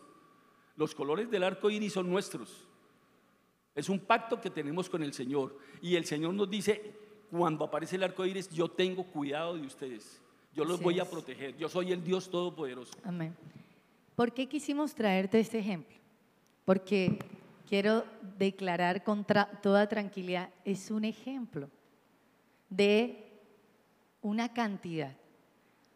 [0.76, 2.68] Los colores del arco iris son nuestros.
[3.76, 5.58] Es un pacto que tenemos con el Señor.
[5.82, 6.94] Y el Señor nos dice,
[7.38, 10.22] cuando aparece el arco iris, yo tengo cuidado de ustedes.
[10.54, 11.58] Yo los voy a proteger.
[11.58, 12.94] Yo soy el Dios Todopoderoso.
[13.04, 13.36] Amén.
[14.16, 15.96] ¿Por qué quisimos traerte este ejemplo?
[16.64, 17.18] Porque
[17.68, 18.06] quiero
[18.38, 19.26] declarar con
[19.62, 21.70] toda tranquilidad, es un ejemplo
[22.70, 23.42] de
[24.22, 25.16] una cantidad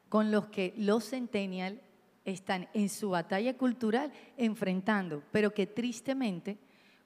[0.10, 1.80] con los que los centennial
[2.26, 6.58] están en su batalla cultural enfrentando, pero que tristemente,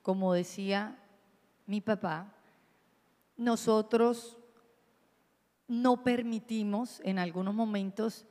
[0.02, 0.98] como decía
[1.68, 2.34] mi papá,
[3.42, 4.38] nosotros
[5.68, 8.28] no permitimos en algunos momentos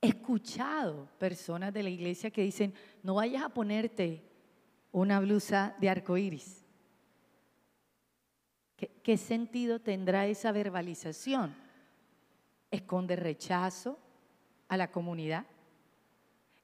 [0.00, 2.72] escuchado personas de la iglesia que dicen,
[3.02, 4.22] no vayas a ponerte
[4.90, 6.64] una blusa de arco iris.
[8.76, 11.54] ¿Qué, ¿Qué, sentido tendrá esa verbalización?
[12.70, 13.98] ¿Esconde rechazo
[14.68, 15.44] a la comunidad?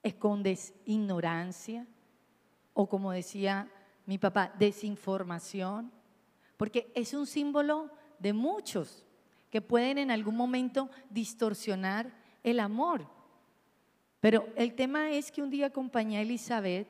[0.03, 1.87] ¿Escondes ignorancia?
[2.73, 3.71] O como decía
[4.07, 6.00] mi papá, desinformación
[6.61, 9.07] porque es un símbolo de muchos
[9.49, 13.09] que pueden en algún momento distorsionar el amor.
[14.21, 16.87] Pero el tema es que un día acompañé a Elizabeth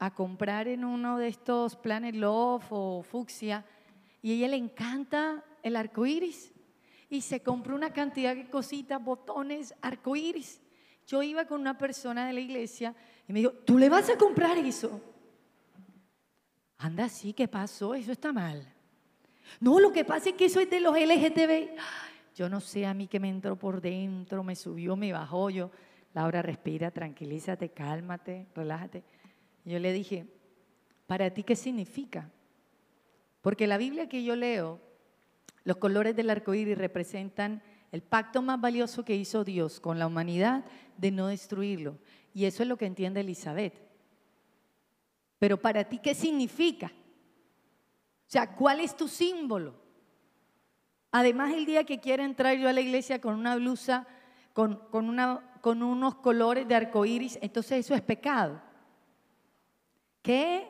[0.00, 3.64] a comprar en uno de estos Planet Love o Fucsia
[4.22, 6.52] y a ella le encanta el arco iris
[7.08, 10.60] y se compró una cantidad de cositas, botones, arco iris.
[11.06, 12.92] Yo iba con una persona de la iglesia
[13.28, 15.00] y me dijo, ¿tú le vas a comprar eso?
[16.76, 17.94] Anda, así, ¿qué pasó?
[17.94, 18.72] Eso está mal.
[19.60, 21.76] No, lo que pasa es que eso es de los LGTB.
[22.34, 25.50] Yo no sé, a mí que me entró por dentro, me subió, me bajó.
[25.50, 25.70] Yo,
[26.12, 29.02] Laura, respira, tranquilízate, cálmate, relájate.
[29.64, 30.26] yo le dije,
[31.06, 32.30] ¿para ti qué significa?
[33.40, 34.80] Porque la Biblia que yo leo,
[35.64, 40.06] los colores del arco iris representan el pacto más valioso que hizo Dios con la
[40.06, 40.64] humanidad
[40.96, 41.98] de no destruirlo.
[42.34, 43.74] Y eso es lo que entiende Elizabeth.
[45.38, 46.92] Pero para ti, ¿qué significa?
[48.26, 49.74] O sea, ¿cuál es tu símbolo?
[51.12, 54.06] Además, el día que quiera entrar yo a la iglesia con una blusa,
[54.52, 58.60] con, una, con unos colores de arco iris, entonces eso es pecado.
[60.22, 60.66] Qué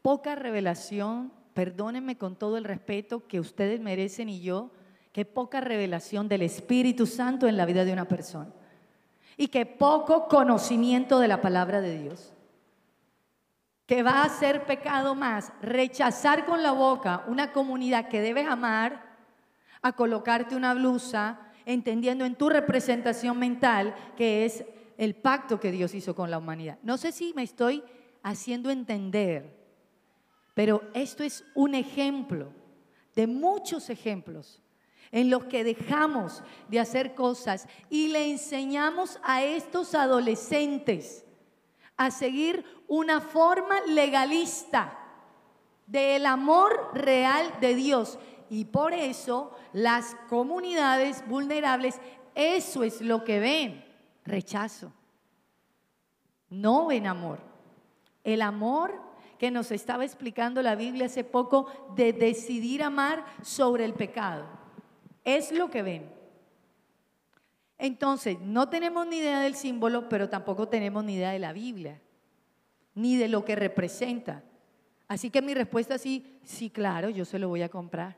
[0.00, 4.70] poca revelación, perdónenme con todo el respeto que ustedes merecen y yo,
[5.12, 8.50] qué poca revelación del Espíritu Santo en la vida de una persona.
[9.36, 12.32] Y qué poco conocimiento de la palabra de Dios
[13.88, 19.16] que va a ser pecado más rechazar con la boca una comunidad que debes amar
[19.80, 24.62] a colocarte una blusa entendiendo en tu representación mental que es
[24.98, 26.78] el pacto que Dios hizo con la humanidad.
[26.82, 27.82] No sé si me estoy
[28.22, 29.56] haciendo entender,
[30.52, 32.52] pero esto es un ejemplo
[33.16, 34.60] de muchos ejemplos
[35.10, 41.24] en los que dejamos de hacer cosas y le enseñamos a estos adolescentes
[41.98, 44.98] a seguir una forma legalista
[45.86, 48.18] del amor real de Dios.
[48.48, 52.00] Y por eso las comunidades vulnerables,
[52.34, 53.84] eso es lo que ven,
[54.24, 54.92] rechazo.
[56.48, 57.40] No ven amor.
[58.24, 58.94] El amor
[59.38, 64.46] que nos estaba explicando la Biblia hace poco de decidir amar sobre el pecado.
[65.24, 66.17] Es lo que ven.
[67.78, 72.00] Entonces, no tenemos ni idea del símbolo, pero tampoco tenemos ni idea de la Biblia,
[72.94, 74.42] ni de lo que representa.
[75.06, 78.16] Así que mi respuesta es sí, sí, claro, yo se lo voy a comprar.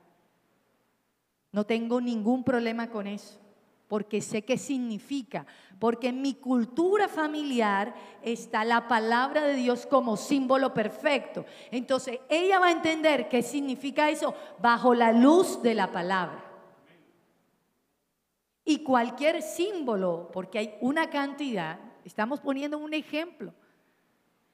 [1.53, 3.39] No tengo ningún problema con eso,
[3.87, 5.45] porque sé qué significa,
[5.79, 11.45] porque en mi cultura familiar está la palabra de Dios como símbolo perfecto.
[11.71, 16.50] Entonces, ella va a entender qué significa eso bajo la luz de la palabra.
[18.71, 23.53] Y cualquier símbolo, porque hay una cantidad, estamos poniendo un ejemplo.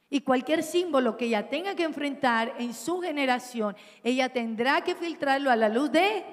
[0.08, 5.50] Y cualquier símbolo que ella tenga que enfrentar en su generación, ella tendrá que filtrarlo
[5.50, 6.24] a la luz de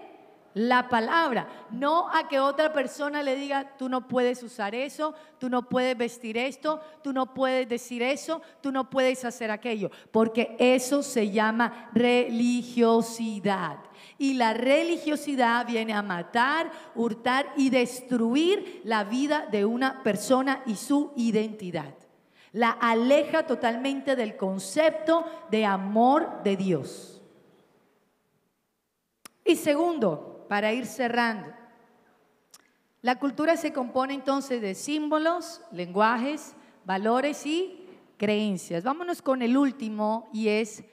[0.54, 5.50] la palabra, no a que otra persona le diga, tú no puedes usar eso, tú
[5.50, 10.56] no puedes vestir esto, tú no puedes decir eso, tú no puedes hacer aquello, porque
[10.60, 13.80] eso se llama religiosidad.
[14.18, 20.76] Y la religiosidad viene a matar, hurtar y destruir la vida de una persona y
[20.76, 21.96] su identidad.
[22.52, 27.22] La aleja totalmente del concepto de amor de Dios.
[29.44, 31.54] Y segundo, para ir cerrando,
[33.02, 37.86] la cultura se compone entonces de símbolos, lenguajes, valores y
[38.18, 38.84] creencias.
[38.84, 40.84] Vámonos con el último y es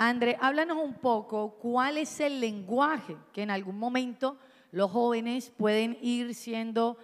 [0.00, 4.38] André, háblanos un poco cuál es el lenguaje que en algún momento
[4.70, 6.96] los jóvenes pueden ir siendo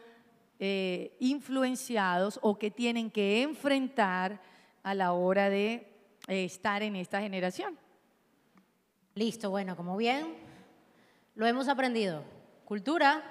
[0.61, 4.41] eh, influenciados o que tienen que enfrentar
[4.85, 5.89] a la hora de
[6.29, 7.77] eh, estar en esta generación.
[9.17, 10.44] Listo, bueno, como bien
[11.35, 12.22] lo hemos aprendido.
[12.64, 13.22] Cultura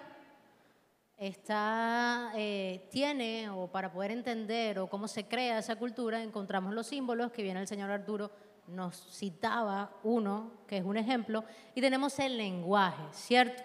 [1.18, 6.88] está, eh, tiene, o para poder entender o cómo se crea esa cultura, encontramos los
[6.88, 8.32] símbolos que viene el señor Arturo
[8.68, 11.44] nos citaba uno, que es un ejemplo,
[11.76, 13.62] y tenemos el lenguaje, ¿cierto?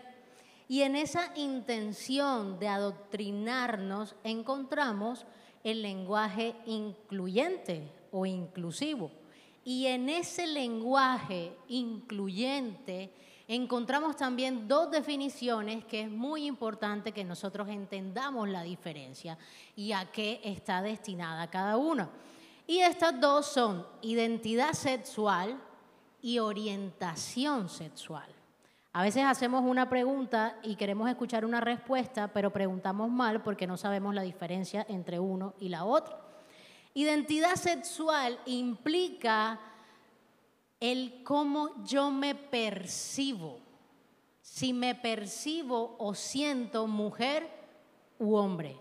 [0.66, 5.24] Y en esa intención de adoctrinarnos encontramos
[5.64, 9.10] el lenguaje incluyente o inclusivo.
[9.64, 13.12] Y en ese lenguaje incluyente
[13.48, 19.38] encontramos también dos definiciones que es muy importante que nosotros entendamos la diferencia
[19.74, 22.10] y a qué está destinada cada una.
[22.66, 25.58] Y estas dos son identidad sexual
[26.20, 28.26] y orientación sexual.
[28.92, 33.78] A veces hacemos una pregunta y queremos escuchar una respuesta, pero preguntamos mal porque no
[33.78, 36.18] sabemos la diferencia entre uno y la otra.
[36.92, 39.60] Identidad sexual implica
[40.80, 43.58] el cómo yo me percibo,
[44.40, 47.48] si me percibo o siento mujer
[48.18, 48.78] u hombre.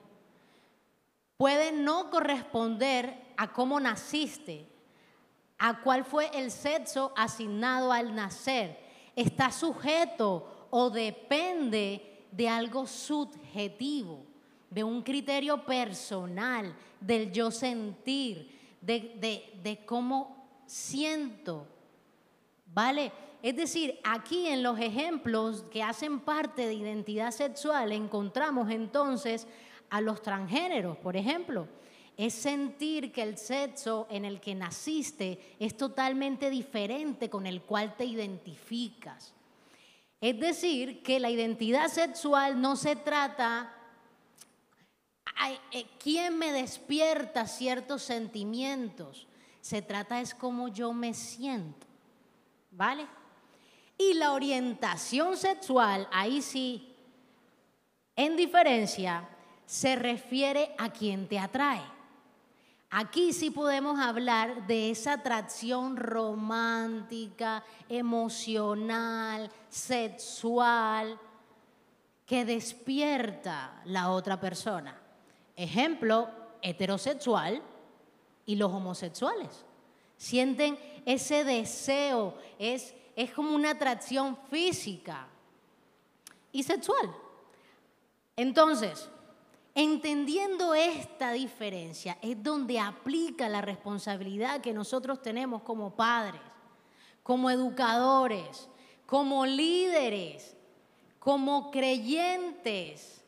[1.37, 4.67] Puede no corresponder a cómo naciste,
[5.57, 8.79] a cuál fue el sexo asignado al nacer.
[9.15, 14.23] Está sujeto o depende de algo subjetivo,
[14.69, 21.67] de un criterio personal, del yo sentir, de, de cómo siento.
[22.77, 23.11] ¿Vale?
[23.41, 29.47] Es decir, aquí en los ejemplos que hacen parte de identidad sexual encontramos entonces
[29.89, 31.67] a los transgéneros, por ejemplo
[32.17, 37.95] es sentir que el sexo en el que naciste es totalmente diferente con el cual
[37.95, 39.33] te identificas.
[40.21, 43.73] Es decir, que la identidad sexual no se trata
[45.71, 49.27] eh, quién me despierta ciertos sentimientos.
[49.61, 51.86] Se trata es cómo yo me siento.
[52.77, 53.07] ¿Vale?
[53.97, 56.95] Y la orientación sexual, ahí sí,
[58.15, 59.27] en diferencia,
[59.65, 61.81] se refiere a quien te atrae.
[62.91, 71.19] Aquí sí podemos hablar de esa atracción romántica, emocional, sexual,
[72.27, 75.01] que despierta la otra persona.
[75.55, 76.29] Ejemplo,
[76.61, 77.59] heterosexual
[78.45, 79.65] y los homosexuales.
[80.15, 80.77] Sienten
[81.13, 85.27] ese deseo, es, es como una atracción física
[86.51, 87.15] y sexual.
[88.35, 89.09] Entonces,
[89.79, 96.41] Entendiendo esta diferencia es donde aplica la responsabilidad que nosotros tenemos como padres,
[97.21, 98.67] como educadores,
[99.05, 100.57] como líderes,
[101.19, 103.23] como creyentes,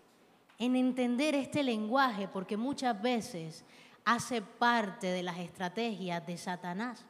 [0.58, 3.64] en entender este lenguaje, porque muchas veces
[4.04, 7.06] hace parte de las estrategias de Satanás,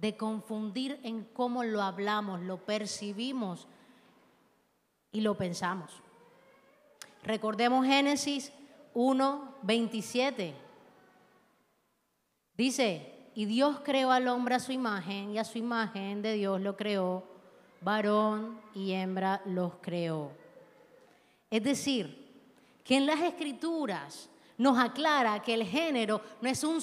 [0.00, 3.66] de confundir en cómo lo hablamos, lo percibimos
[5.12, 5.90] y lo pensamos.
[7.22, 8.52] Recordemos Génesis
[8.94, 10.54] 1, 27.
[12.56, 16.60] Dice, y Dios creó al hombre a su imagen, y a su imagen de Dios
[16.60, 17.24] lo creó,
[17.82, 20.32] varón y hembra los creó.
[21.50, 22.28] Es decir,
[22.84, 26.80] que en las escrituras nos aclara que el género no es un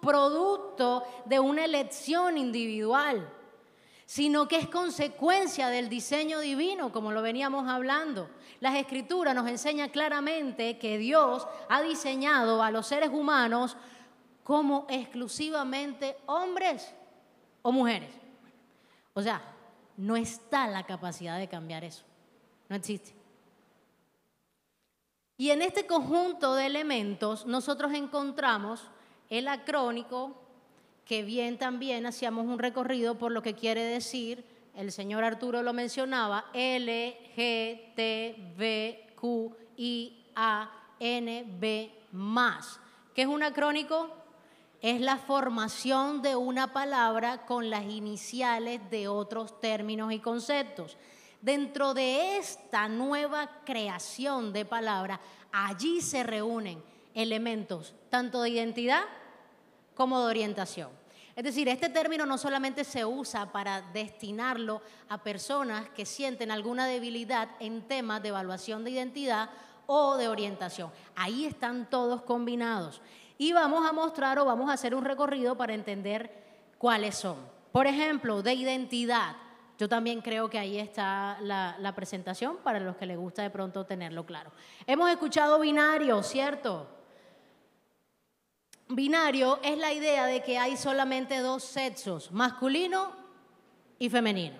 [0.00, 3.28] subproducto de una elección individual,
[4.06, 8.28] sino que es consecuencia del diseño divino, como lo veníamos hablando.
[8.60, 13.76] Las escrituras nos enseñan claramente que Dios ha diseñado a los seres humanos
[14.42, 16.92] como exclusivamente hombres
[17.62, 18.10] o mujeres.
[19.14, 19.40] O sea,
[19.96, 22.04] no está la capacidad de cambiar eso.
[22.68, 23.14] No existe.
[25.36, 28.90] Y en este conjunto de elementos nosotros encontramos
[29.30, 30.36] el acrónico,
[31.04, 35.72] que bien también hacíamos un recorrido por lo que quiere decir el señor Arturo lo
[35.72, 42.80] mencionaba, L, G, T, V, Q, I, A, N, B, más.
[43.14, 44.08] ¿Qué es un acrónico?
[44.80, 50.96] Es la formación de una palabra con las iniciales de otros términos y conceptos.
[51.42, 55.20] Dentro de esta nueva creación de palabra,
[55.52, 59.02] allí se reúnen elementos tanto de identidad
[59.94, 60.90] como de orientación.
[61.36, 66.86] Es decir, este término no solamente se usa para destinarlo a personas que sienten alguna
[66.86, 69.50] debilidad en temas de evaluación de identidad
[69.86, 70.90] o de orientación.
[71.16, 73.00] Ahí están todos combinados.
[73.38, 76.30] Y vamos a mostrar o vamos a hacer un recorrido para entender
[76.76, 77.38] cuáles son.
[77.72, 79.36] Por ejemplo, de identidad.
[79.78, 83.86] Yo también creo que ahí está la, presentación para los que les gusta de pronto
[83.86, 84.52] tenerlo claro.
[84.86, 86.86] Hemos escuchado binario, ¿cierto?
[88.90, 93.12] Binario es la idea de que hay solamente dos sexos, masculino
[93.98, 94.56] y femenino.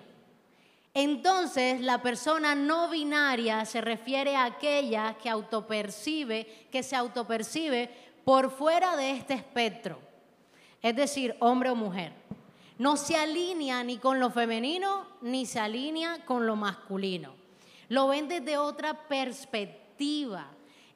[0.94, 5.30] Entonces, la persona no binaria se refiere a aquella que
[6.82, 7.90] se autopercibe
[8.24, 10.00] por fuera de este espectro,
[10.82, 12.12] es decir, hombre o mujer.
[12.78, 17.34] No se alinea ni con lo femenino ni se alinea con lo masculino.
[17.88, 20.46] Lo ven desde otra perspectiva.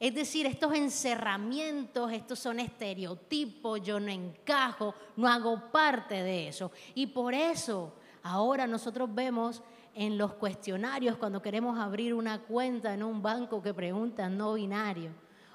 [0.04, 6.70] Es decir, estos encerramientos, estos son estereotipos, yo no encajo, no hago parte de eso.
[6.94, 9.62] Y por eso ahora nosotros vemos
[9.94, 15.10] en los cuestionarios cuando queremos abrir una cuenta en un banco que preguntan no binario,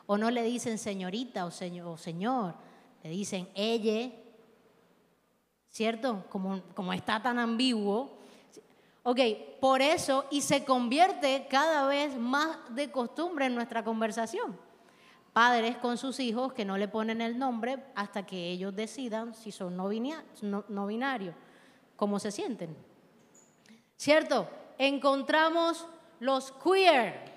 [0.07, 2.55] o no le dicen señorita o señor, señor
[3.03, 4.11] le dicen ella,
[5.67, 6.25] ¿cierto?
[6.27, 8.18] Como, como está tan ambiguo,
[9.03, 9.19] Ok,
[9.61, 14.57] por eso, y se convierte cada vez más de costumbre en nuestra conversación.
[15.31, 19.51] Padres con sus hijos que no le ponen el nombre hasta que ellos decidan si
[19.51, 21.35] son no, no binarios,
[21.95, 22.75] cómo se sienten.
[23.95, 24.49] ¿Cierto?
[24.77, 25.85] Encontramos
[26.19, 27.29] los queer,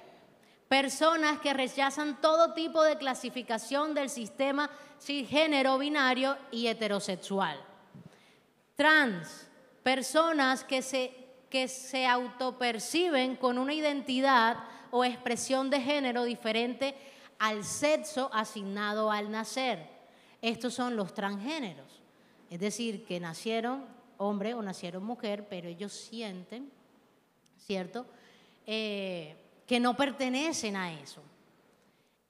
[0.69, 7.61] personas que rechazan todo tipo de clasificación del sistema cisgénero binario y heterosexual.
[8.75, 9.49] Trans,
[9.83, 11.22] personas que se
[11.53, 14.57] que se autoperciben con una identidad
[14.91, 16.95] o expresión de género diferente
[17.39, 19.87] al sexo asignado al nacer.
[20.41, 22.01] Estos son los transgéneros,
[22.49, 23.85] es decir, que nacieron
[24.17, 26.73] hombre o nacieron mujer, pero ellos sienten,
[27.59, 28.07] ¿cierto?,
[28.67, 29.37] eh,
[29.67, 31.23] que no pertenecen a eso.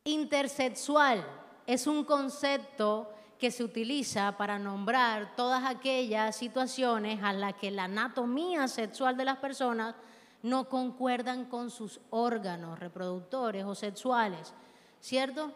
[0.03, 1.25] Intersexual,
[1.65, 3.09] es un concepto
[3.43, 9.25] que se utiliza para nombrar todas aquellas situaciones a las que la anatomía sexual de
[9.25, 9.97] las personas
[10.45, 14.55] no concuerdan con sus órganos reproductores o sexuales,
[15.01, 15.51] ¿cierto?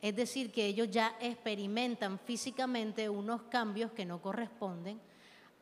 [0.00, 5.00] Es decir, que ellos ya experimentan físicamente unos cambios que no corresponden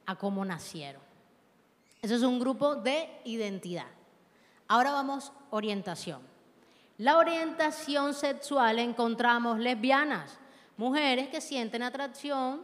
[0.05, 1.01] a cómo nacieron.
[2.03, 3.89] Eso es un grupo de identidad.
[4.69, 6.21] Ahora vamos orientación.
[6.99, 10.39] La orientación sexual encontramos lesbianas,
[10.77, 12.63] mujeres que sienten atracción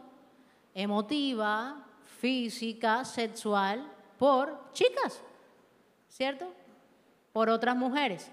[0.73, 1.85] emotiva,
[2.19, 5.21] física, sexual por chicas,
[6.07, 6.51] ¿cierto?
[7.31, 8.29] Por otras mujeres.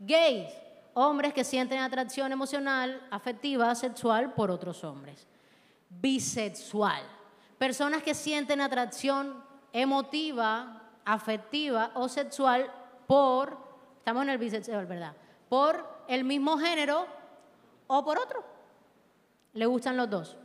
[0.00, 0.52] Gays,
[0.94, 5.26] hombres que sienten atracción emocional, afectiva, sexual por otros hombres.
[5.88, 7.02] Bisexual,
[7.56, 12.70] personas que sienten atracción emotiva, afectiva o sexual
[13.06, 13.56] por,
[13.98, 15.14] estamos en el bisexual, ¿verdad?
[15.48, 17.06] Por el mismo género
[17.86, 18.57] o por otro.
[19.58, 20.36] Le gustan los dos.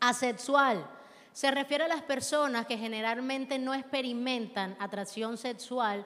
[0.00, 0.84] Asexual.
[1.32, 6.04] Se refiere a las personas que generalmente no experimentan atracción sexual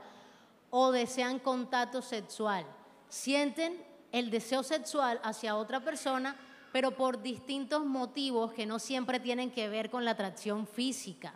[0.68, 2.66] o desean contacto sexual.
[3.08, 6.36] Sienten el deseo sexual hacia otra persona,
[6.70, 11.32] pero por distintos motivos que no siempre tienen que ver con la atracción física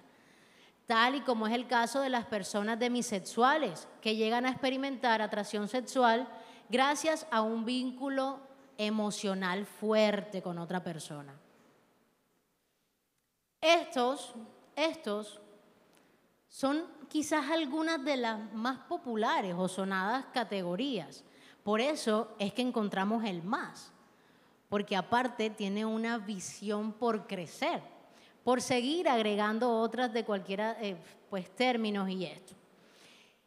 [0.87, 5.69] tal y como es el caso de las personas demisexuales, que llegan a experimentar atracción
[5.69, 6.29] sexual
[6.69, 8.41] gracias a un vínculo
[8.87, 11.35] emocional fuerte con otra persona.
[13.61, 14.35] Estos,
[14.75, 15.41] estos
[16.49, 21.25] son quizás algunas de las más populares o sonadas categorías.
[21.63, 23.93] Por eso es que encontramos el más,
[24.69, 27.83] porque aparte tiene una visión por crecer
[28.45, 30.97] por seguir agregando otras de cualquiera eh,
[31.31, 32.55] pues, términos y esto.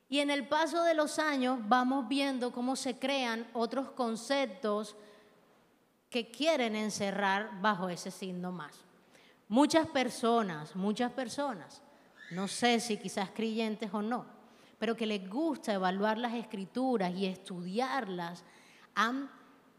[0.07, 4.95] Y en el paso de los años vamos viendo cómo se crean otros conceptos
[6.15, 8.73] que quieren encerrar bajo ese signo más.
[9.49, 11.81] Muchas personas, muchas personas,
[12.31, 14.25] no sé si quizás creyentes o no,
[14.79, 18.45] pero que les gusta evaluar las escrituras y estudiarlas,
[18.93, 19.29] han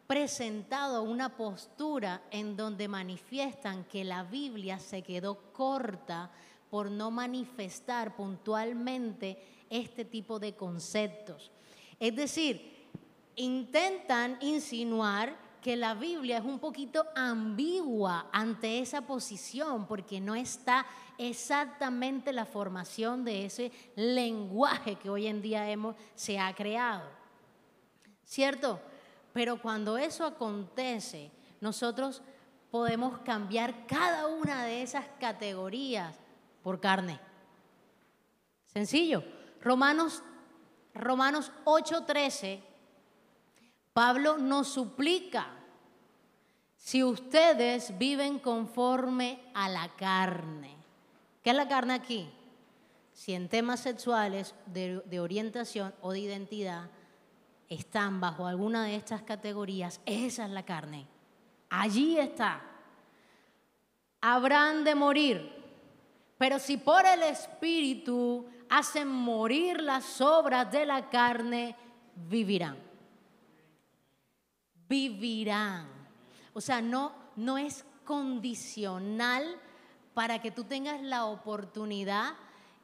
[0.07, 6.30] presentado una postura en donde manifiestan que la Biblia se quedó corta
[6.68, 11.51] por no manifestar puntualmente este tipo de conceptos.
[11.99, 12.91] Es decir,
[13.37, 20.86] intentan insinuar que la Biblia es un poquito ambigua ante esa posición porque no está
[21.18, 27.10] exactamente la formación de ese lenguaje que hoy en día hemos, se ha creado.
[28.24, 28.80] ¿Cierto?
[29.32, 32.22] Pero cuando eso acontece, nosotros
[32.70, 36.14] podemos cambiar cada una de esas categorías
[36.62, 37.18] por carne.
[38.66, 39.24] Sencillo.
[39.60, 40.22] Romanos,
[40.94, 42.62] Romanos 8:13,
[43.92, 45.55] Pablo nos suplica,
[46.77, 50.77] si ustedes viven conforme a la carne,
[51.43, 52.31] ¿qué es la carne aquí?
[53.12, 56.91] Si en temas sexuales, de, orientación o de identidad,
[57.68, 61.07] están bajo alguna de estas categorías, esa es la carne.
[61.70, 62.62] Allí está.
[64.20, 65.51] Habrán de morir,
[66.37, 71.74] pero si por el Espíritu hacen morir las obras de la carne,
[72.14, 72.77] vivirán.
[74.89, 75.95] Vivirán.
[76.57, 79.44] O sea, no, no es condicional
[80.14, 82.32] para que tú tengas la oportunidad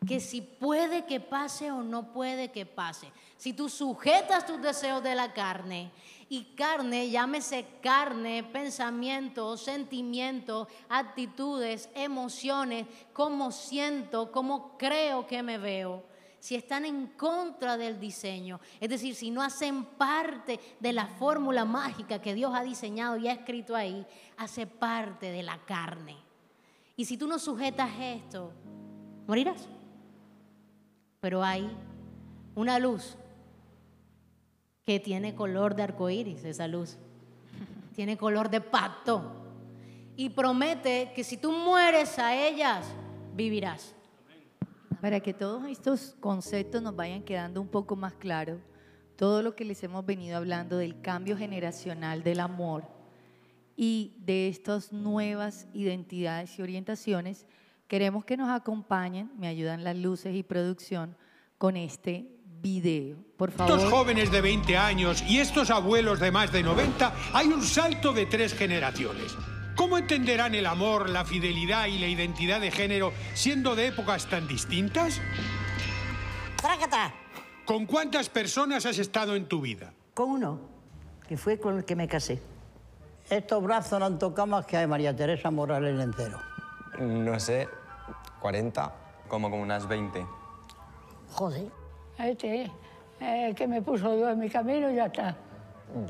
[0.06, 3.10] que si puede que pase o no puede que pase.
[3.38, 5.90] Si tú sujetas tus deseos de la carne,
[6.28, 16.04] y carne, llámese carne, pensamientos, sentimientos, actitudes, emociones, cómo siento, cómo creo que me veo,
[16.42, 21.64] si están en contra del diseño, es decir, si no hacen parte de la fórmula
[21.64, 24.04] mágica que Dios ha diseñado y ha escrito ahí,
[24.36, 26.16] hace parte de la carne.
[26.96, 28.50] Y si tú no sujetas esto,
[29.28, 29.68] morirás.
[31.20, 31.70] Pero hay
[32.56, 33.16] una luz
[34.84, 36.96] que tiene color de arcoíris, esa luz.
[37.94, 39.22] Tiene color de pacto.
[40.16, 42.84] Y promete que si tú mueres a ellas,
[43.32, 43.94] vivirás.
[45.02, 48.60] Para que todos estos conceptos nos vayan quedando un poco más claros,
[49.16, 52.84] todo lo que les hemos venido hablando del cambio generacional del amor
[53.74, 57.46] y de estas nuevas identidades y orientaciones,
[57.88, 61.16] queremos que nos acompañen, me ayudan las luces y producción,
[61.58, 63.16] con este video.
[63.36, 63.76] Por favor.
[63.76, 68.12] Estos jóvenes de 20 años y estos abuelos de más de 90, hay un salto
[68.12, 69.36] de tres generaciones.
[69.76, 74.46] ¿Cómo entenderán el amor, la fidelidad y la identidad de género siendo de épocas tan
[74.46, 75.20] distintas?
[76.56, 77.14] ¡Trácata!
[77.64, 79.92] ¿Con cuántas personas has estado en tu vida?
[80.14, 80.60] Con uno,
[81.26, 82.40] que fue con el que me casé.
[83.30, 86.38] Estos brazos no han tocado más que a María Teresa Morales entero.
[86.98, 87.68] No sé,
[88.40, 88.92] 40.
[89.28, 90.26] Como con unas 20.
[91.30, 91.70] Joder.
[92.18, 92.70] Este,
[93.20, 95.36] eh, que me puso Dios en mi camino y ya está.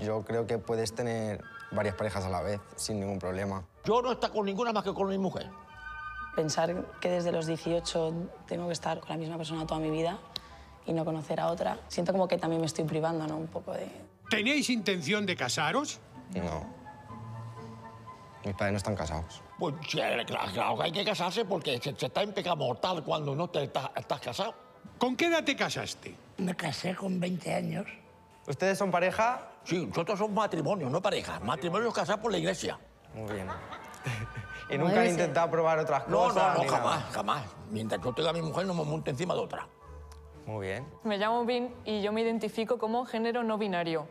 [0.01, 3.65] Yo creo que puedes tener varias parejas a la vez sin ningún problema.
[3.85, 5.49] Yo no está con ninguna más que con mi mujer.
[6.36, 8.15] Pensar que desde los 18
[8.47, 10.19] tengo que estar con la misma persona toda mi vida
[10.86, 13.36] y no conocer a otra, siento como que también me estoy privando, ¿no?
[13.36, 13.89] Un poco de...
[14.31, 16.01] ¿Tenéis intención de casaros?
[16.35, 16.65] No.
[18.44, 19.43] Mis padres no están casados.
[19.59, 23.05] Pues sí, claro, claro que hay que casarse porque se, se está en pecado mortal
[23.05, 24.55] cuando no te estás, estás casado.
[24.99, 26.16] ¿Con qué edad te casaste?
[26.39, 27.86] Me casé con 20 años.
[28.47, 29.48] ¿Ustedes son pareja?
[29.64, 31.39] Sí, nosotros somos matrimonio, no pareja.
[31.40, 32.78] Matrimonio es casar por la iglesia.
[33.14, 33.47] Muy bien.
[34.70, 36.35] ¿Y nunca han intentado probar otras No, cosas?
[36.36, 36.78] no, no, ni nada?
[36.78, 37.43] jamás, jamás.
[37.70, 39.69] Mientras yo tenga a mi mujer, no me monte encima de otra.
[40.47, 40.86] Muy bien.
[41.05, 44.06] Me llamo Vin y yo me identifico como género no binario.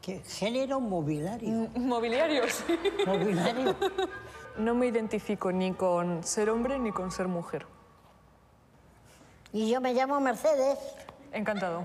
[0.00, 1.68] ¿Qué género mobiliario?
[1.74, 2.78] Mobiliario, sí.
[3.06, 3.74] Mobiliario.
[4.58, 7.66] No me identifico ni con ser hombre ni con ser mujer.
[9.52, 10.78] Y yo me llamo Mercedes.
[11.32, 11.84] Encantado.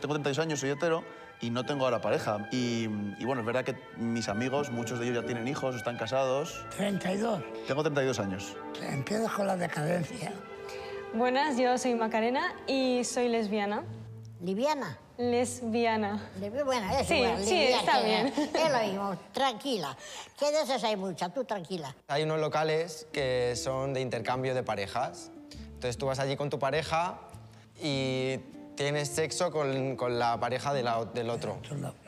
[0.00, 1.04] Tengo 32 años, soy hetero
[1.40, 2.48] y no tengo ahora pareja.
[2.52, 2.84] Y,
[3.18, 6.64] y bueno, es verdad que mis amigos, muchos de ellos ya tienen hijos, están casados.
[6.76, 7.42] 32.
[7.66, 8.56] Tengo 32 años.
[8.82, 10.32] Empiezas con la decadencia.
[11.14, 13.84] Buenas, yo soy Macarena y soy lesbiana.
[14.40, 14.96] Liviana.
[15.18, 16.30] Lesbiana.
[16.64, 18.26] Bueno, es Sí, igual, sí, liviana, está bien.
[18.54, 19.96] Es lo mismo, tranquila.
[20.38, 21.94] Que de esas hay muchas, tú tranquila.
[22.08, 25.30] Hay unos locales que son de intercambio de parejas.
[25.74, 27.18] Entonces tú vas allí con tu pareja
[27.82, 28.38] y
[28.76, 31.58] tienes sexo con, con la pareja de la- del otro.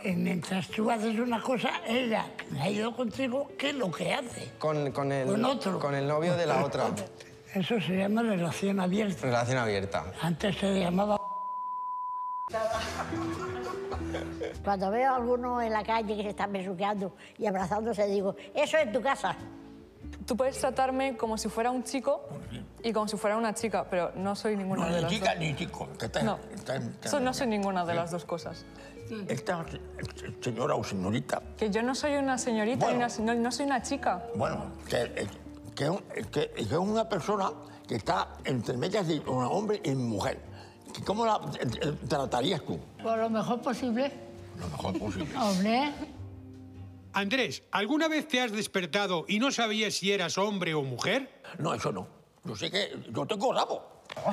[0.05, 4.15] Y mientras tú haces una cosa, ella, que ha ido contigo, ¿qué es lo que
[4.15, 4.53] hace?
[4.59, 5.79] Con, con el, Con otro.
[5.79, 6.87] con el novio de la otra.
[7.55, 9.21] Eso se llama relación abierta.
[9.27, 10.05] Relación abierta.
[10.23, 11.19] Antes se llamaba...
[14.65, 18.77] Cuando veo a alguno en la calle que se están besuqueando y abrazándose, digo, eso
[18.79, 19.37] es tu casa.
[20.27, 22.23] Tú puedes tratarme como si fuera un chico
[22.83, 25.31] y como si fuera una chica, pero no soy ninguna No, de ni las chica
[25.33, 25.39] dos.
[25.41, 25.89] ni chico.
[25.99, 26.39] que está- No.
[26.55, 28.65] está So- no soy ninguna de las dos cosas.
[29.29, 29.65] Esta
[30.41, 33.07] señora o señorita, Que yo no soy una señorita Bueno.
[33.09, 34.23] ni una no, no soy una chica.
[34.37, 35.27] bueno, que,
[35.75, 37.51] que, es un- que- que es una persona
[37.87, 40.41] que está entre medias de un hombre y mujer.
[40.95, 42.79] Que ¿Cómo la eh, eh, tratarías tú?
[43.03, 44.13] Por lo mejor posible.
[44.59, 45.37] Lo mejor posible.
[45.37, 45.93] Hombre,
[47.13, 51.31] Andrés, ¿alguna vez te has despertado y no sabías si eras hombre o mujer?
[51.59, 52.07] No, eso no.
[52.45, 54.03] Yo sé que yo tengo rabo.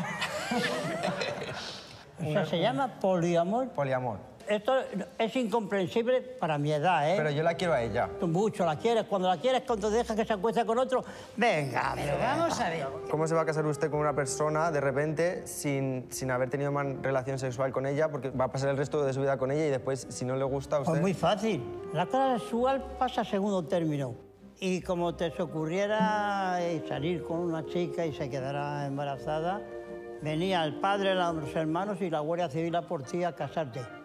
[2.19, 3.69] Eso se llama poliamor.
[3.69, 4.19] Poliamor.
[4.49, 4.73] Esto
[5.19, 7.13] es incomprensible para mi edad, ¿eh?
[7.17, 8.09] Pero yo la quiero a ella.
[8.19, 9.03] Tú mucho la quieres.
[9.03, 11.05] Cuando la quieres, cuando dejas que se acueste con otro,
[11.37, 12.87] venga, pero vamos a ver.
[13.11, 16.71] ¿Cómo se va a casar usted con una persona de repente sin, sin haber tenido
[16.71, 18.09] más relación sexual con ella?
[18.09, 20.35] Porque va a pasar el resto de su vida con ella y después, si no
[20.35, 20.93] le gusta a usted...
[20.93, 21.63] Pues muy fácil.
[21.93, 24.15] La cosa sexual pasa a segundo término.
[24.59, 29.61] Y como te se ocurriera eh, salir con una chica y se quedara embarazada,
[30.23, 33.98] venía el padre, los hermanos y la Guardia Civil a por ti a casarte.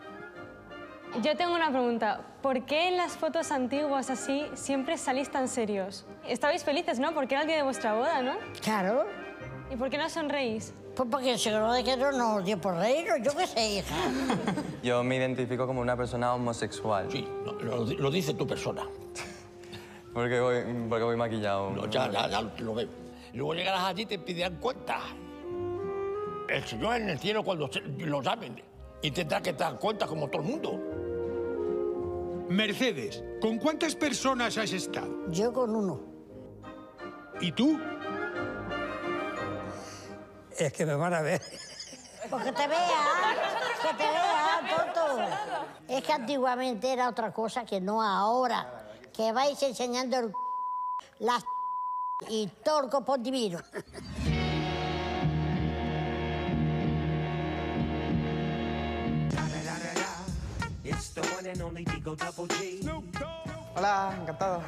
[1.22, 2.20] Yo tengo una pregunta.
[2.42, 6.04] ¿Por qué en las fotos antiguas así siempre salís tan serios?
[6.28, 7.14] Estabais felices, ¿no?
[7.14, 8.34] Porque era el día de vuestra boda, ¿no?
[8.62, 9.06] Claro.
[9.72, 10.74] ¿Y por qué no sonreís?
[10.96, 13.94] Pues porque el seguro de que no nos dio por reírnos, yo qué sé, hija.
[14.82, 17.08] Yo me identifico como una persona homosexual.
[17.10, 18.82] Sí, lo, lo- lo dice tu persona.
[20.12, 20.56] Porque voy,
[20.88, 21.70] porque voy maquillado.
[21.70, 22.88] No, ya, ya, ya lo veo.
[23.32, 24.98] Luego llegarás allí y te pedirán cuenta.
[26.48, 27.68] El Señor en el cielo, cuando
[27.98, 28.62] lo llamen,
[29.02, 30.80] y tendrá que dar cuenta como todo el mundo.
[32.48, 35.30] Mercedes, ¿con cuántas personas has estado?
[35.30, 36.00] Yo con uno.
[37.40, 37.80] ¿Y tú?
[40.58, 41.40] es que me van a ver.
[42.30, 43.36] Pues que te vean,
[43.82, 45.22] que te vean, tonto.
[45.88, 48.86] Es que antiguamente era otra cosa que no ahora.
[49.12, 50.32] Que vais enseñando el
[51.18, 51.44] las
[52.28, 53.58] y todo el copón divino.
[63.76, 64.62] Hola, encantado.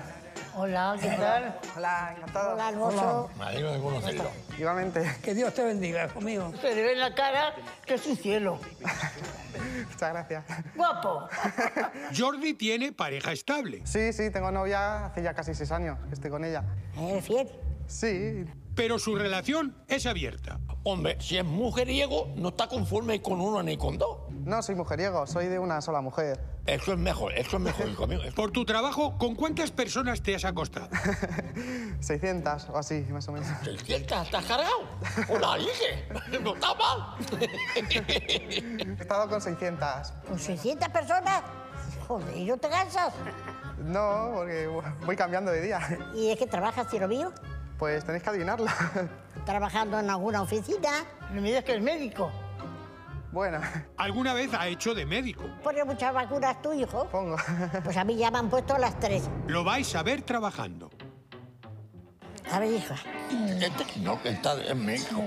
[0.54, 1.58] Hola, ¿qué tal?
[1.74, 2.54] Hola, encantado.
[2.54, 3.30] Hola, hermoso.
[3.38, 4.30] Me alegro de conocerlo.
[4.58, 5.10] Igualmente.
[5.22, 6.52] Que Dios te bendiga, hijo mío.
[6.60, 7.54] Se le ve en la cara
[7.86, 8.60] que es un cielo.
[9.90, 10.44] Muchas gracias.
[10.74, 11.28] Guapo.
[12.16, 13.80] Jordi tiene pareja estable.
[13.86, 16.62] Sí, sí, tengo novia hace ya casi seis años que estoy con ella.
[16.98, 17.48] ¿Eres fiel?
[17.86, 18.44] Sí.
[18.76, 20.60] Pero su relación es abierta.
[20.84, 24.18] Hombre, si es mujeriego, no está conforme con uno ni con dos.
[24.28, 26.38] No, soy mujeriego, soy de una sola mujer.
[26.66, 28.20] Eso es mejor, eso es mejor, hijo mío.
[28.36, 30.90] Por tu trabajo, ¿con cuántas personas te has acostado?
[32.00, 33.48] 600 o así, más o menos.
[33.64, 34.24] ¿600?
[34.24, 34.88] ¿Estás cargado?
[35.30, 36.06] ¡O la dije!
[36.42, 37.16] ¡No está mal!
[37.80, 40.12] He estado con 600.
[40.28, 41.42] ¿Con 600 personas?
[42.06, 43.14] Joder, ¿y no te cansas?
[43.78, 44.68] No, porque
[45.06, 45.80] voy cambiando de día.
[46.14, 47.32] ¿Y es que trabajas, tiro mío?
[47.78, 48.66] Pues tenéis que adivinarlo.
[49.44, 51.04] ¿Trabajando en alguna oficina?
[51.30, 52.30] No me digas que es médico.
[53.32, 53.60] Bueno.
[53.98, 55.44] ¿Alguna vez ha hecho de médico?
[55.62, 57.06] ¿Pone muchas vacunas tu hijo?
[57.10, 57.36] Pongo.
[57.84, 59.28] Pues a mí ya me han puesto las tres.
[59.46, 60.90] Lo vais a ver trabajando.
[62.50, 62.94] A ver, hija.
[63.60, 65.22] Este, no, que está en México.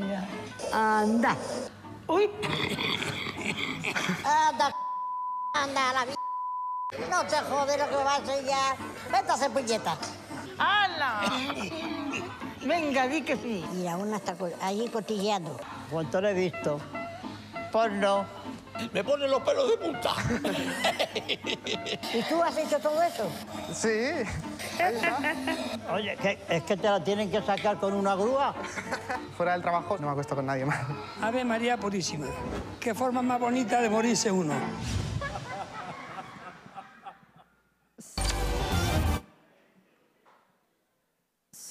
[0.73, 1.35] Anda.
[2.07, 2.29] Uy.
[4.25, 4.73] Anda,
[5.53, 6.05] anda, la.
[7.09, 8.77] No te jode lo que va a enseñar.
[9.11, 9.97] Vete a hacer puñeta.
[10.59, 11.21] ¡Hala!
[12.65, 13.65] Venga, di que sí.
[13.73, 15.57] Mira, una está allí cotilleando.
[15.89, 16.79] ¿Cuánto le he visto?
[17.71, 18.25] Porno.
[18.93, 20.11] Me pone los pelos de punta.
[22.13, 23.27] ¿Y tú has hecho todo eso?
[23.73, 24.23] Sí.
[25.93, 28.53] Oye, ¿qué- ¿es que te la tienen que sacar con una grúa?
[29.35, 30.79] Fuera del trabajo no me acuesto con nadie más.
[31.21, 32.27] Ave María Purísima.
[32.79, 34.53] Qué forma más bonita de morirse uno.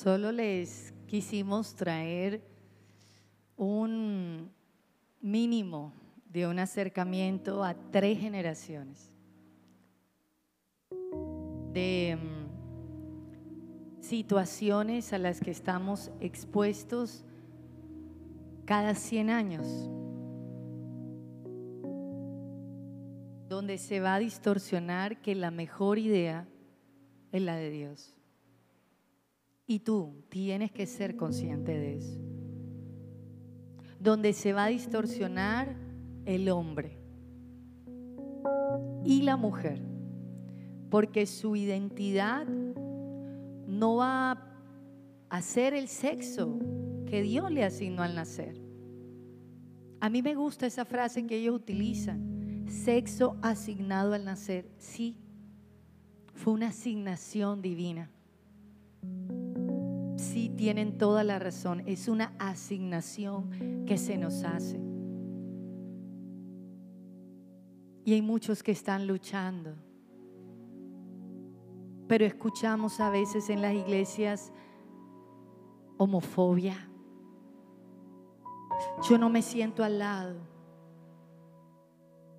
[0.08, 2.40] Solo les quisimos traer
[3.58, 4.50] un
[5.20, 5.92] mínimo
[6.24, 9.12] de un acercamiento a tres generaciones
[11.74, 17.26] de mm, situaciones a las que estamos expuestos
[18.64, 19.66] cada 100 años,
[23.46, 26.48] donde se va a distorsionar que la mejor idea
[27.30, 28.17] es la de Dios.
[29.70, 32.18] Y tú tienes que ser consciente de eso.
[34.00, 35.76] Donde se va a distorsionar
[36.24, 36.96] el hombre
[39.04, 39.82] y la mujer.
[40.88, 44.42] Porque su identidad no va
[45.28, 46.58] a ser el sexo
[47.04, 48.58] que Dios le asignó al nacer.
[50.00, 52.64] A mí me gusta esa frase que ellos utilizan.
[52.68, 54.70] Sexo asignado al nacer.
[54.78, 55.18] Sí,
[56.32, 58.10] fue una asignación divina.
[60.18, 61.84] Sí, tienen toda la razón.
[61.86, 64.80] Es una asignación que se nos hace.
[68.04, 69.76] Y hay muchos que están luchando.
[72.08, 74.52] Pero escuchamos a veces en las iglesias
[75.98, 76.88] homofobia.
[79.08, 80.36] Yo no me siento al lado.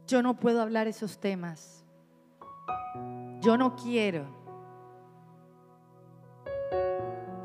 [0.05, 1.85] Yo no puedo hablar esos temas.
[3.39, 4.38] Yo no quiero.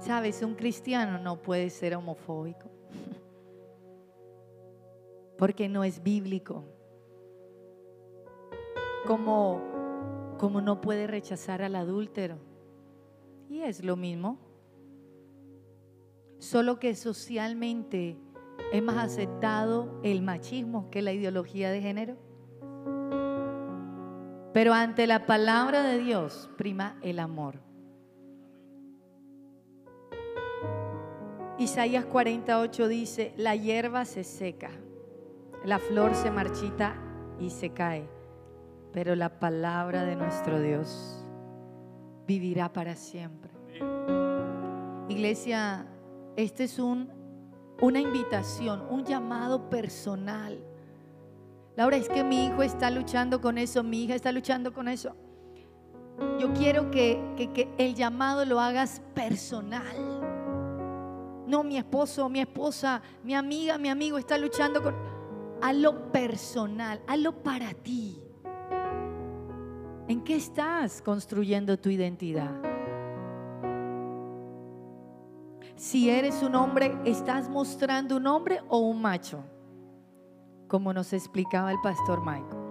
[0.05, 2.69] Sabes, un cristiano no puede ser homofóbico.
[5.39, 6.63] Porque no es bíblico.
[9.07, 9.63] Como,
[10.39, 12.37] como no puede rechazar al adúltero.
[13.49, 14.39] Y es lo mismo.
[16.39, 18.19] Solo que socialmente
[18.75, 22.19] es más aceptado el machismo que la ideología de género.
[24.53, 27.64] Pero ante la palabra de Dios prima el amor.
[31.65, 34.71] Isaías 48 dice, la hierba se seca,
[35.65, 36.95] la flor se marchita
[37.41, 38.07] y se cae,
[38.93, 41.25] pero la palabra de nuestro Dios
[42.27, 43.51] vivirá para siempre.
[45.09, 45.87] Iglesia,
[46.37, 47.09] este es un,
[47.81, 50.59] una invitación, un llamado personal.
[51.77, 55.17] Laura, es que mi hijo está luchando con eso, mi hija está luchando con eso.
[56.39, 60.14] Yo quiero que, que- que el llamado lo hagas personal.
[61.47, 64.95] No, mi esposo, mi esposa, mi amiga, mi amigo está luchando con...
[65.63, 68.21] Hazlo personal, hazlo para ti.
[70.09, 72.53] ¿En qué estás construyendo tu identidad?
[75.77, 79.45] Si eres un hombre, ¿estás mostrando un hombre o un macho?
[80.69, 82.64] Como nos explicaba el pastor Michael.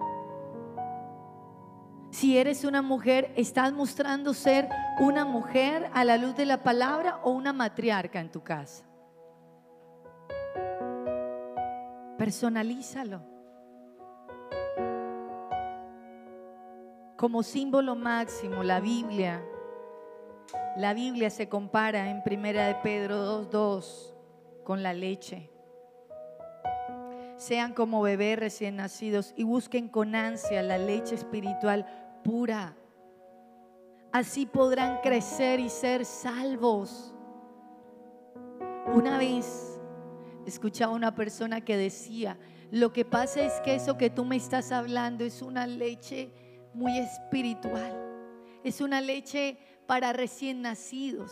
[2.14, 4.70] Si eres una mujer, ¿estás mostrando ser
[5.00, 8.86] una mujer a la luz de la palabra o una matriarca en tu casa?
[12.16, 13.20] Personalízalo.
[17.18, 19.44] Como símbolo máximo, la Biblia.
[20.78, 24.14] La Biblia se compara en Primera de Pedro 2.2
[24.64, 25.50] con la leche.
[27.38, 32.76] Sean como bebés recién nacidos y busquen con ansia la leche espiritual pura.
[34.12, 37.14] Así podrán crecer y ser salvos.
[38.94, 39.80] Una vez
[40.46, 42.38] escuchaba una persona que decía,
[42.72, 46.32] lo que pasa es que eso que tú me estás hablando es una leche
[46.74, 47.94] muy espiritual.
[48.64, 51.32] Es una leche para recién nacidos.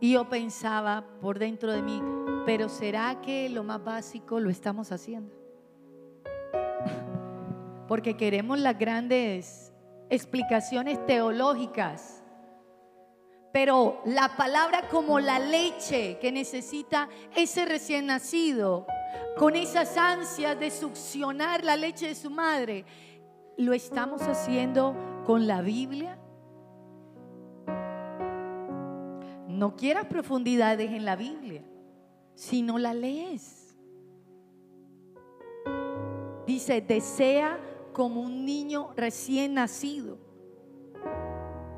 [0.00, 2.02] Y yo pensaba por dentro de mí,
[2.46, 5.39] pero ¿será que lo más básico lo estamos haciendo?
[7.90, 9.72] Porque queremos las grandes
[10.10, 12.22] explicaciones teológicas.
[13.52, 18.86] Pero la palabra como la leche que necesita ese recién nacido,
[19.36, 22.84] con esas ansias de succionar la leche de su madre,
[23.56, 24.94] ¿lo estamos haciendo
[25.26, 26.16] con la Biblia?
[29.48, 31.64] No quieras profundidades en la Biblia
[32.36, 33.76] si no la lees.
[36.46, 37.58] Dice, desea
[37.92, 40.18] como un niño recién nacido.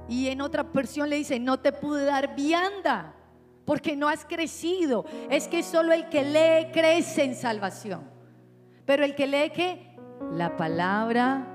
[0.08, 3.14] Y en otra versión le dice, no te pude dar vianda
[3.64, 5.04] porque no has crecido.
[5.30, 8.02] Es que solo el que lee crece en salvación.
[8.84, 9.96] Pero el que lee que
[10.32, 11.46] la palabra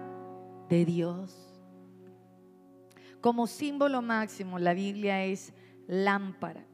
[0.69, 1.35] de Dios.
[3.21, 5.53] Como símbolo máximo, la Biblia es
[5.87, 6.65] lámpara.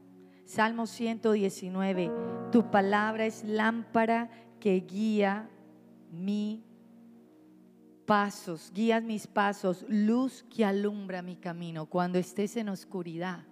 [0.44, 2.10] Salmo 119,
[2.52, 4.30] tu palabra es lámpara
[4.60, 5.48] que guía
[6.10, 6.62] mi
[8.06, 13.44] pasos, guías mis pasos, luz que alumbra mi camino cuando estés en oscuridad.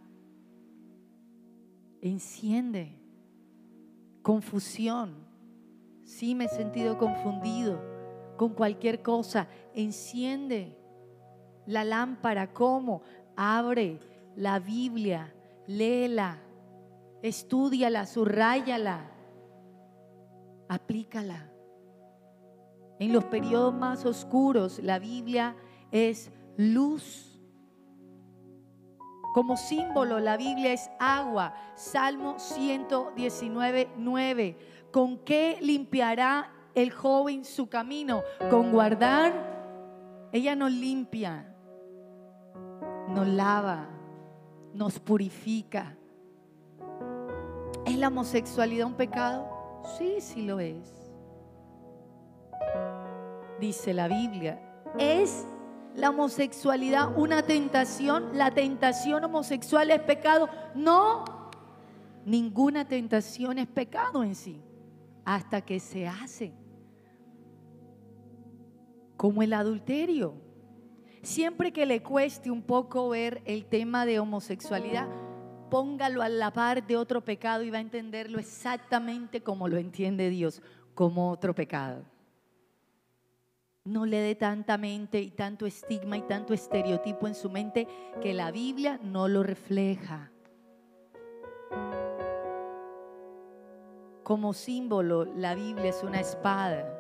[2.01, 2.99] Enciende
[4.23, 5.15] confusión.
[6.05, 7.81] Sí me he sentido confundido
[8.37, 9.49] con cualquier cosa.
[9.75, 10.77] Enciende
[11.67, 12.53] la lámpara.
[12.53, 13.03] ¿Cómo?
[13.37, 13.99] Abre
[14.37, 15.33] la Biblia,
[15.67, 16.39] léela,
[17.23, 19.11] estudiala, subrayala,
[20.69, 21.52] aplícala.
[23.03, 25.57] En los periodos más oscuros, la Biblia
[25.91, 27.37] es luz.
[29.35, 31.53] Como símbolo, la Biblia es agua.
[31.75, 34.57] Salmo 119, 9.
[34.93, 38.23] ¿Con qué limpiará el joven su camino?
[38.49, 40.31] Con guardar.
[40.31, 41.57] Ella nos limpia,
[43.09, 43.89] nos lava,
[44.75, 45.97] nos purifica.
[47.85, 49.83] ¿Es la homosexualidad un pecado?
[49.99, 51.02] Sí, sí lo es
[53.63, 54.61] dice la Biblia.
[54.99, 55.47] ¿Es
[55.95, 58.37] la homosexualidad una tentación?
[58.37, 60.49] ¿La tentación homosexual es pecado?
[60.75, 61.25] No,
[62.27, 64.61] ninguna tentación es pecado en sí,
[65.25, 66.53] hasta que se hace.
[69.17, 70.35] Como el adulterio.
[71.23, 75.07] Siempre que le cueste un poco ver el tema de homosexualidad,
[75.71, 80.31] póngalo a la par de otro pecado y va a entenderlo exactamente como lo entiende
[80.31, 80.61] Dios,
[80.97, 82.12] como otro pecado
[83.85, 87.89] no le dé tanta mente y tanto estigma y tanto estereotipo en su mente
[88.21, 90.31] que la Biblia no lo refleja.
[94.23, 96.99] Como símbolo, la Biblia es una espada.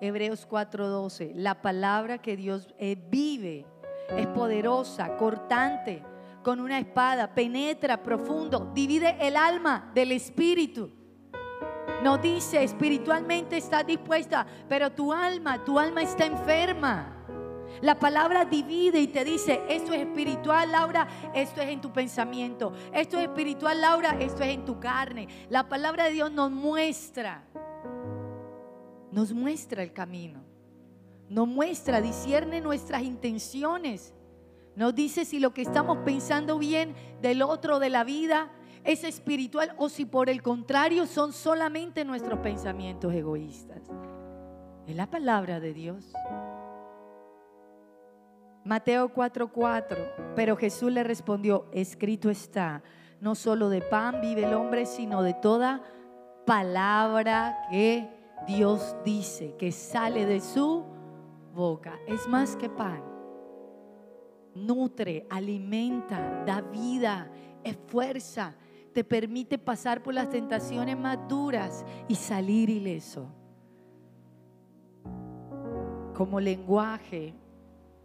[0.00, 3.66] Hebreos 4:12, la palabra que Dios eh, vive,
[4.10, 6.04] es poderosa, cortante,
[6.44, 11.03] con una espada, penetra profundo, divide el alma del espíritu
[12.04, 17.16] no dice espiritualmente estás dispuesta, pero tu alma, tu alma está enferma.
[17.80, 22.74] La palabra divide y te dice, esto es espiritual, Laura, esto es en tu pensamiento.
[22.92, 25.28] Esto es espiritual, Laura, esto es en tu carne.
[25.48, 27.42] La palabra de Dios nos muestra,
[29.10, 30.44] nos muestra el camino.
[31.30, 34.12] Nos muestra, discierne nuestras intenciones.
[34.76, 38.50] Nos dice si lo que estamos pensando bien del otro, de la vida,
[38.84, 43.82] es espiritual o si por el contrario son solamente nuestros pensamientos egoístas.
[44.86, 46.12] Es la palabra de Dios.
[48.64, 52.82] Mateo 4:4, pero Jesús le respondió, escrito está,
[53.20, 55.82] no solo de pan vive el hombre, sino de toda
[56.46, 58.08] palabra que
[58.46, 60.84] Dios dice, que sale de su
[61.54, 61.98] boca.
[62.06, 63.02] Es más que pan.
[64.54, 67.30] Nutre, alimenta, da vida,
[67.62, 68.54] es fuerza,
[68.94, 73.28] te permite pasar por las tentaciones más duras y salir ileso.
[76.14, 77.34] Como lenguaje,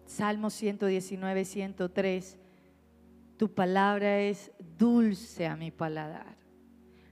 [0.06, 2.38] Salmo 119, 103,
[3.38, 6.36] tu palabra es dulce a mi paladar,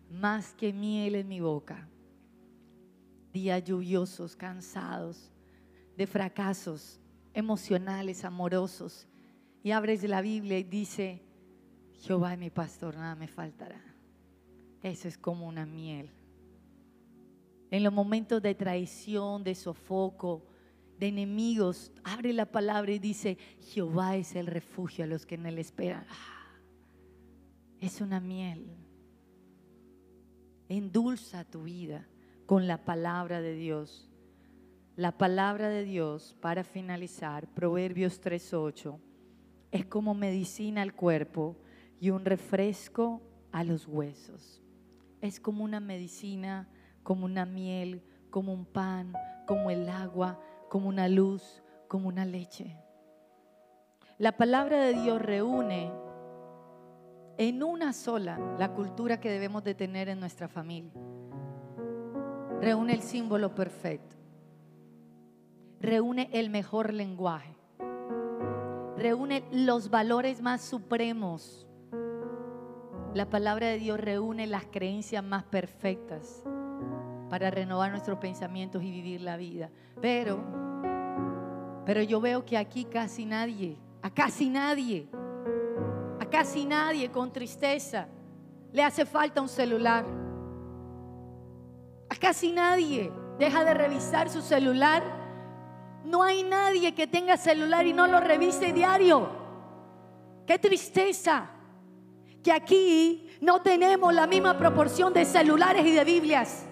[0.10, 1.88] más que miel en mi boca.
[3.32, 5.32] Días lluviosos, cansados,
[5.96, 7.00] de fracasos
[7.38, 9.08] emocionales, amorosos.
[9.62, 11.22] Y abres la Biblia y dice,
[12.00, 13.82] Jehová es mi pastor, nada me faltará.
[14.84, 16.10] Eso es como una miel.
[17.72, 20.46] En los momentos de traición, de sofoco,
[21.00, 25.46] de enemigos, abre la palabra y dice, Jehová es el refugio a los que en
[25.46, 26.06] él esperan.
[26.10, 26.60] Ah,
[27.82, 28.68] es una miel.
[30.70, 32.08] Endulza tu vida
[32.46, 34.10] con la palabra de Dios.
[34.96, 38.98] La palabra de Dios, para finalizar, Proverbios 3.8,
[39.72, 41.58] es como medicina al cuerpo
[42.00, 43.22] y un refresco
[43.52, 44.62] a los huesos.
[45.22, 46.68] Es como una medicina,
[47.04, 49.14] como una miel, como un pan,
[49.46, 52.78] como el agua, como una luz, como una leche.
[54.18, 55.92] La palabra de Dios reúne
[57.38, 60.92] en una sola la cultura que debemos de tener en nuestra familia.
[62.60, 64.16] Reúne el símbolo perfecto.
[65.80, 67.56] Reúne el mejor lenguaje.
[68.98, 71.67] Reúne los valores más supremos.
[73.18, 76.44] La palabra de Dios reúne las creencias más perfectas
[77.32, 79.72] para renovar nuestros pensamientos y vivir la vida.
[80.00, 80.40] Pero,
[81.84, 85.08] pero yo veo que aquí casi nadie, a casi nadie,
[86.20, 88.08] a casi nadie con tristeza
[88.72, 90.06] le hace falta un celular.
[92.12, 95.02] A casi nadie deja de revisar su celular.
[96.06, 99.28] No hay nadie que tenga celular y no lo revise diario.
[100.46, 101.57] Qué tristeza
[102.48, 106.66] que aquí no tenemos la misma proporción de celulares y de Biblias.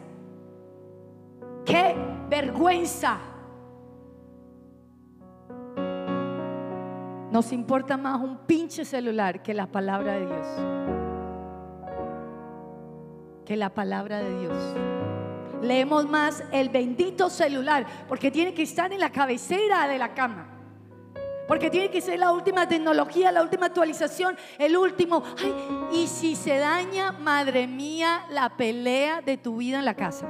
[1.65, 1.93] Qué
[2.30, 3.19] vergüenza.
[7.30, 10.47] Nos importa más un pinche celular que la palabra de Dios.
[13.43, 14.57] Que la palabra de Dios.
[15.61, 20.55] Leemos más el bendito celular porque tiene que estar en la cabecera de la cama.
[21.47, 25.23] Porque tiene que ser la última tecnología, la última actualización, el último.
[25.91, 30.27] Y si se daña, madre mía, la pelea de tu vida en la casa.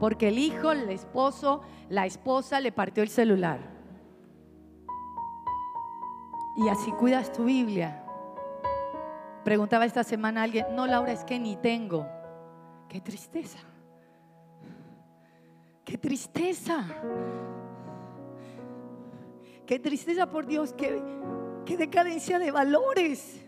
[0.00, 3.60] Porque el hijo, el esposo, la esposa le partió el celular.
[6.56, 8.04] Y así cuidas tu Biblia.
[9.44, 12.06] Preguntaba esta semana alguien, no Laura, es que ni tengo.
[12.88, 13.58] Qué tristeza.
[15.84, 16.84] Qué tristeza.
[19.70, 23.40] Qué tristeza por Dios, qué, decadencia de valores.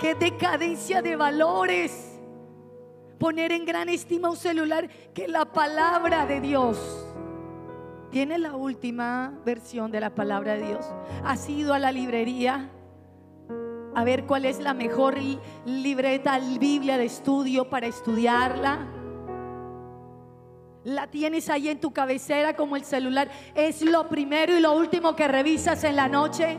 [0.00, 2.20] Qué decadencia de valores.
[3.18, 6.78] Poner en gran estima un celular que la palabra de Dios.
[8.12, 10.86] Tiene la última versión de la palabra de Dios.
[11.24, 12.70] ¿Has ido a la librería
[13.96, 15.16] a ver cuál es la mejor
[15.66, 18.97] libreta, Biblia de estudio para estudiarla?
[20.88, 23.28] La tienes ahí en tu cabecera como el celular.
[23.54, 26.58] Es lo primero y lo último que revisas en la noche.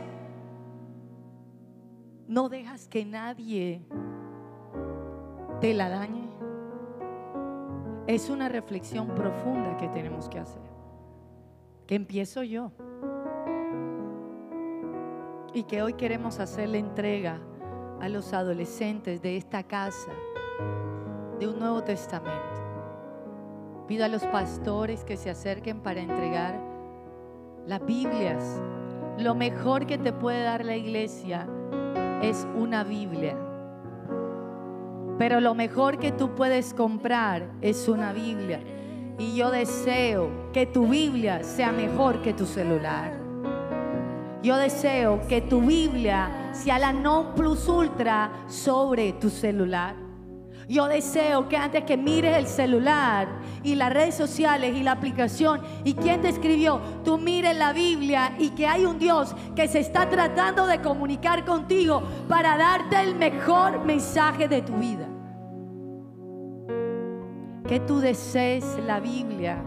[2.28, 3.82] No dejas que nadie
[5.60, 6.30] te la dañe.
[8.06, 10.62] Es una reflexión profunda que tenemos que hacer.
[11.88, 12.70] Que empiezo yo.
[15.52, 17.40] Y que hoy queremos hacerle entrega
[18.00, 20.12] a los adolescentes de esta casa
[21.40, 22.59] de un Nuevo Testamento.
[23.90, 26.60] Pido a los pastores que se acerquen para entregar
[27.66, 28.62] las Biblias.
[29.18, 31.48] Lo mejor que te puede dar la iglesia
[32.22, 33.36] es una Biblia.
[35.18, 38.60] Pero lo mejor que tú puedes comprar es una Biblia.
[39.18, 43.12] Y yo deseo que tu Biblia sea mejor que tu celular.
[44.40, 50.09] Yo deseo que tu Biblia sea la non plus ultra sobre tu celular.
[50.70, 53.26] Yo deseo que antes que mires el celular
[53.64, 58.36] y las redes sociales y la aplicación y quién te escribió, tú mires la Biblia
[58.38, 63.16] y que hay un Dios que se está tratando de comunicar contigo para darte el
[63.16, 65.08] mejor mensaje de tu vida.
[67.66, 69.64] Que tú desees la Biblia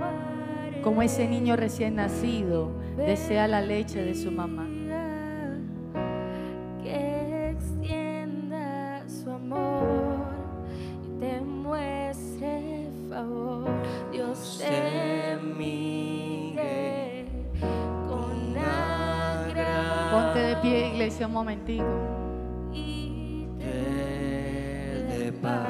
[0.82, 4.83] como ese niño recién nacido desea la leche de su mamá.
[21.26, 21.86] Un momentico.
[22.74, 25.68] y te paz.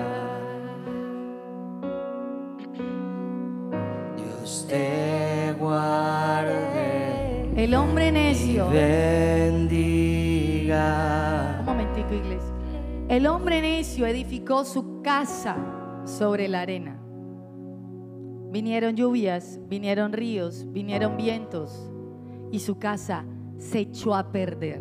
[4.17, 7.51] Dios te guarde.
[7.55, 8.67] El hombre necio.
[8.69, 9.67] bendiga.
[11.59, 12.53] Un momentico, iglesia.
[13.09, 15.57] El hombre necio edificó su casa
[16.05, 16.99] sobre la arena.
[18.51, 21.91] Vinieron lluvias, vinieron ríos, vinieron vientos
[22.51, 23.25] y su casa
[23.57, 24.79] se echó a perder.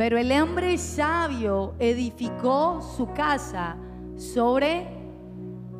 [0.00, 3.76] Pero el hombre sabio edificó su casa
[4.16, 4.86] sobre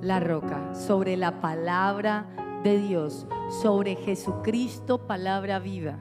[0.03, 2.27] la roca, sobre la palabra
[2.63, 3.27] de Dios,
[3.63, 6.01] sobre Jesucristo, palabra viva.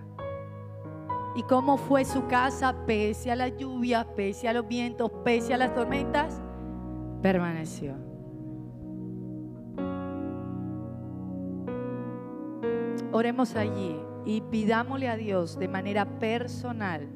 [1.34, 5.58] ¿Y cómo fue su casa pese a las lluvias, pese a los vientos, pese a
[5.58, 6.42] las tormentas?
[7.22, 7.96] Permaneció.
[13.14, 17.14] Oremos allí y pidámosle a Dios de manera personal,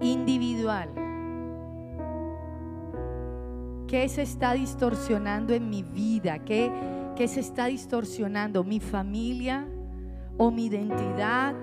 [0.00, 0.90] individual,
[3.86, 6.38] ¿qué se está distorsionando en mi vida?
[6.40, 6.70] ¿Qué,
[7.16, 8.64] qué se está distorsionando?
[8.64, 9.66] ¿Mi familia
[10.36, 11.54] o mi identidad?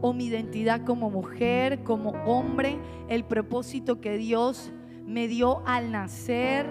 [0.00, 2.78] o mi identidad como mujer, como hombre,
[3.08, 4.72] el propósito que Dios
[5.06, 6.66] me dio al nacer,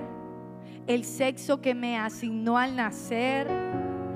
[0.87, 3.47] el sexo que me asignó al nacer.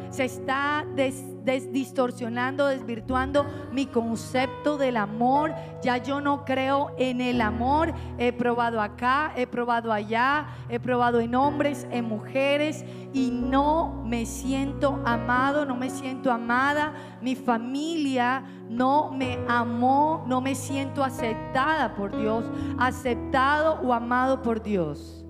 [0.10, 5.53] Se está des- distorsionando, desvirtuando mi concepto del amor.
[5.81, 7.94] Ya yo no creo en el amor.
[8.18, 12.84] He probado acá, he probado allá, he probado en hombres, en mujeres
[13.14, 16.94] y no me siento amado, no me siento amada.
[17.22, 22.45] Mi familia no me amó, no me siento aceptada por Dios,
[22.77, 25.26] aceptado o amado por Dios.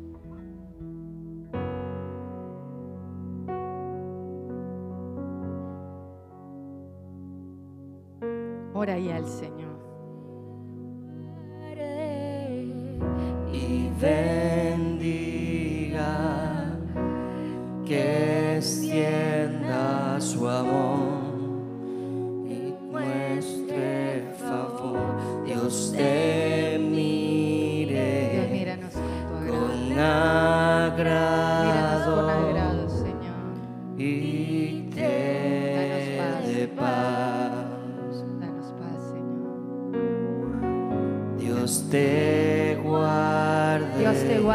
[8.81, 9.77] Ora ahí al Señor.
[13.51, 13.89] y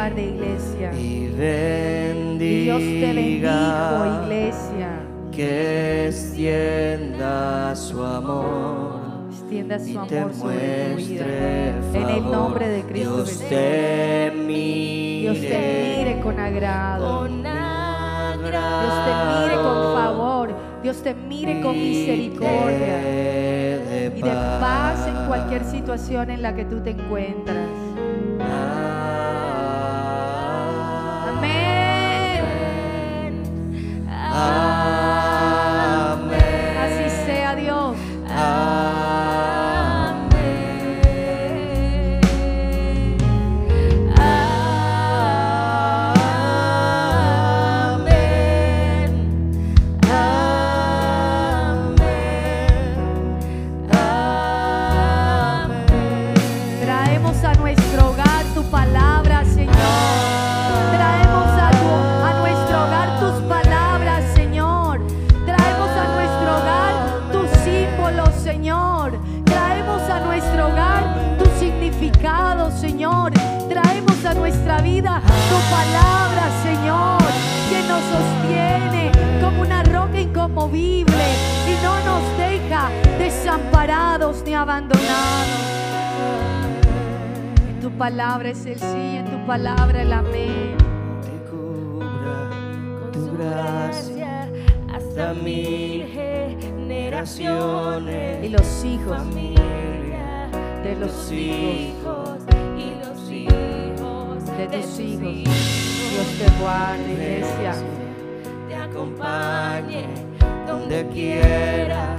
[0.05, 0.93] Guarde, iglesia.
[0.93, 2.77] Y bendiga.
[2.77, 4.89] Dios te bendijo, iglesia.
[5.31, 8.99] Que extienda su amor.
[9.31, 12.31] Extienda su y amor te muestre En el favor.
[12.37, 15.21] nombre de Cristo Dios te mire.
[15.21, 17.27] Dios te mire con agrado.
[17.27, 20.55] Dios te mire con favor.
[20.83, 22.97] Dios te mire con misericordia.
[22.97, 27.74] de Y de paz en cualquier situación en la que tú te encuentras.
[34.35, 34.74] Así
[84.55, 85.05] abandonados.
[87.67, 90.77] En tu palabra es el sí, en tu palabra el amén.
[93.11, 94.49] tu gracia
[94.93, 100.49] hasta mil generaciones Y los hijos familia,
[100.83, 102.39] de los hijos
[102.77, 105.43] y los hijos de tus hijos.
[106.11, 107.73] Dios te guarde, iglesia.
[108.69, 110.05] te acompañe
[110.65, 112.15] donde quiera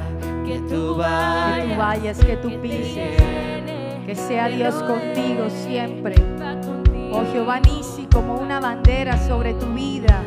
[0.46, 1.68] que tú Que vayas.
[1.68, 3.20] tú vayas, que tú pises.
[4.06, 6.14] Que sea Dios contigo siempre.
[7.12, 10.22] Oh Jehová Nisi como una bandera sobre tu vida.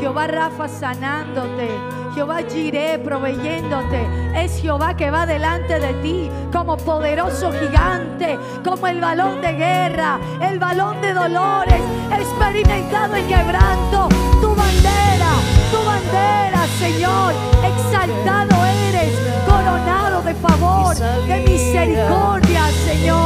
[0.00, 1.68] Jehová Rafa sanándote.
[2.14, 4.06] Jehová Jireh proveyéndote.
[4.34, 10.18] Es Jehová que va delante de ti como poderoso gigante, como el balón de guerra,
[10.42, 11.80] el balón de dolores,
[12.10, 14.08] experimentado en quebranto.
[14.42, 15.32] Tu bandera,
[15.70, 17.32] tu bandera, Señor.
[17.64, 18.56] Exaltado
[19.02, 23.20] eres, coronado de favor, de misericordia, Señor.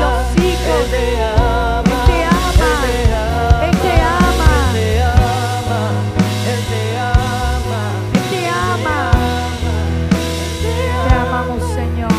[0.00, 0.90] Los hijos.
[0.90, 1.04] Te.
[1.08, 2.70] Él te ama.
[3.66, 4.50] Él te ama.
[4.72, 5.82] Te ama.
[6.50, 7.82] Él te ama.
[8.14, 8.98] Él te ama.
[11.08, 12.12] Te amamos, Señor.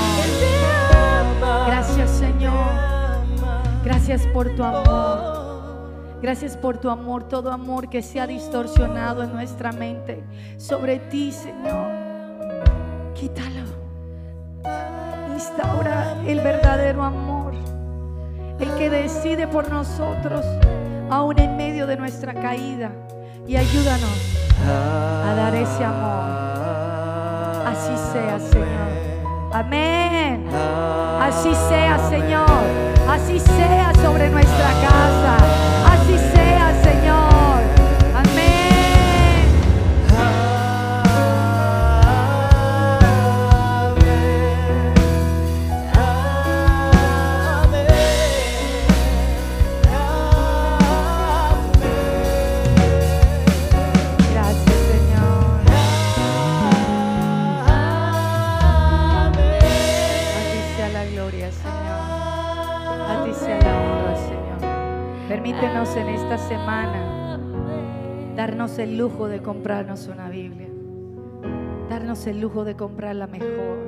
[1.67, 2.71] Gracias, Señor.
[3.83, 5.28] Gracias por tu amor.
[6.21, 10.21] Gracias por tu amor, todo amor que se ha distorsionado en nuestra mente
[10.57, 11.87] sobre ti, Señor.
[13.15, 13.69] Quítalo.
[15.33, 17.53] Instaura el verdadero amor,
[18.59, 20.45] el que decide por nosotros,
[21.09, 22.91] aún en medio de nuestra caída.
[23.47, 24.37] Y ayúdanos
[24.67, 26.49] a dar ese amor.
[27.65, 29.53] Así sea, Señor.
[29.53, 30.45] Amén.
[31.21, 32.89] Así sea, Señor.
[33.07, 35.88] Así sea sobre nuestra casa.
[65.49, 67.39] En esta semana
[68.35, 70.67] darnos el lujo de comprarnos una Biblia,
[71.89, 73.79] darnos el lujo de comprar la mejor,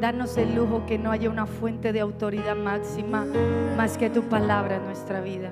[0.00, 3.26] darnos el lujo que no haya una fuente de autoridad máxima
[3.76, 5.50] más que tu palabra en nuestra vida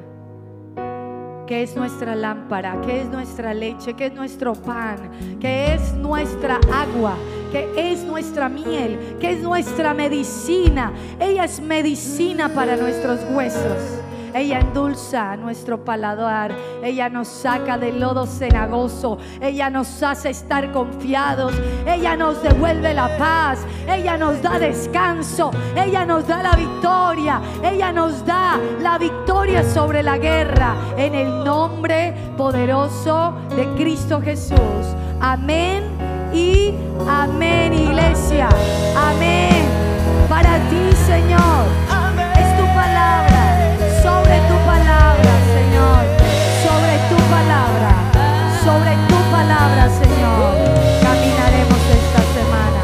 [1.49, 5.11] que es nuestra lámpara, que es nuestra leche, que es nuestro pan,
[5.41, 7.17] que es nuestra agua,
[7.51, 10.93] que es nuestra miel, que es nuestra medicina.
[11.21, 14.02] Ella es medicina para nuestros huesos.
[14.35, 16.53] Ella endulza nuestro paladar.
[16.83, 19.19] Ella nos saca del lodo cenagoso.
[19.41, 21.53] Ella nos hace estar confiados.
[21.87, 23.61] Ella nos devuelve la paz.
[23.87, 25.51] Ella nos da descanso.
[25.77, 27.41] Ella nos da la victoria.
[27.63, 30.75] Ella nos da la victoria sobre la guerra.
[30.97, 34.97] En el nombre poderoso de Cristo Jesús.
[35.21, 35.85] Amén
[36.33, 36.75] y
[37.09, 38.49] amén, iglesia.
[38.97, 39.65] Amén.
[40.29, 41.92] Para ti, Señor.
[49.43, 50.55] Palabra, Señor.
[51.03, 52.83] Caminaremos esta semana.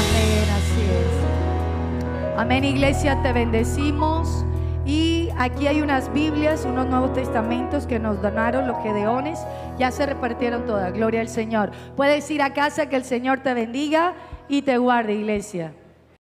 [0.00, 2.38] Amén, así es.
[2.38, 4.46] Amén, iglesia, te bendecimos.
[4.86, 9.38] Y aquí hay unas Biblias, unos Nuevos Testamentos que nos donaron los gedeones.
[9.78, 10.90] Ya se repartieron todas.
[10.94, 11.70] Gloria al Señor.
[11.96, 14.14] Puedes ir a casa, que el Señor te bendiga
[14.48, 15.74] y te guarde, iglesia.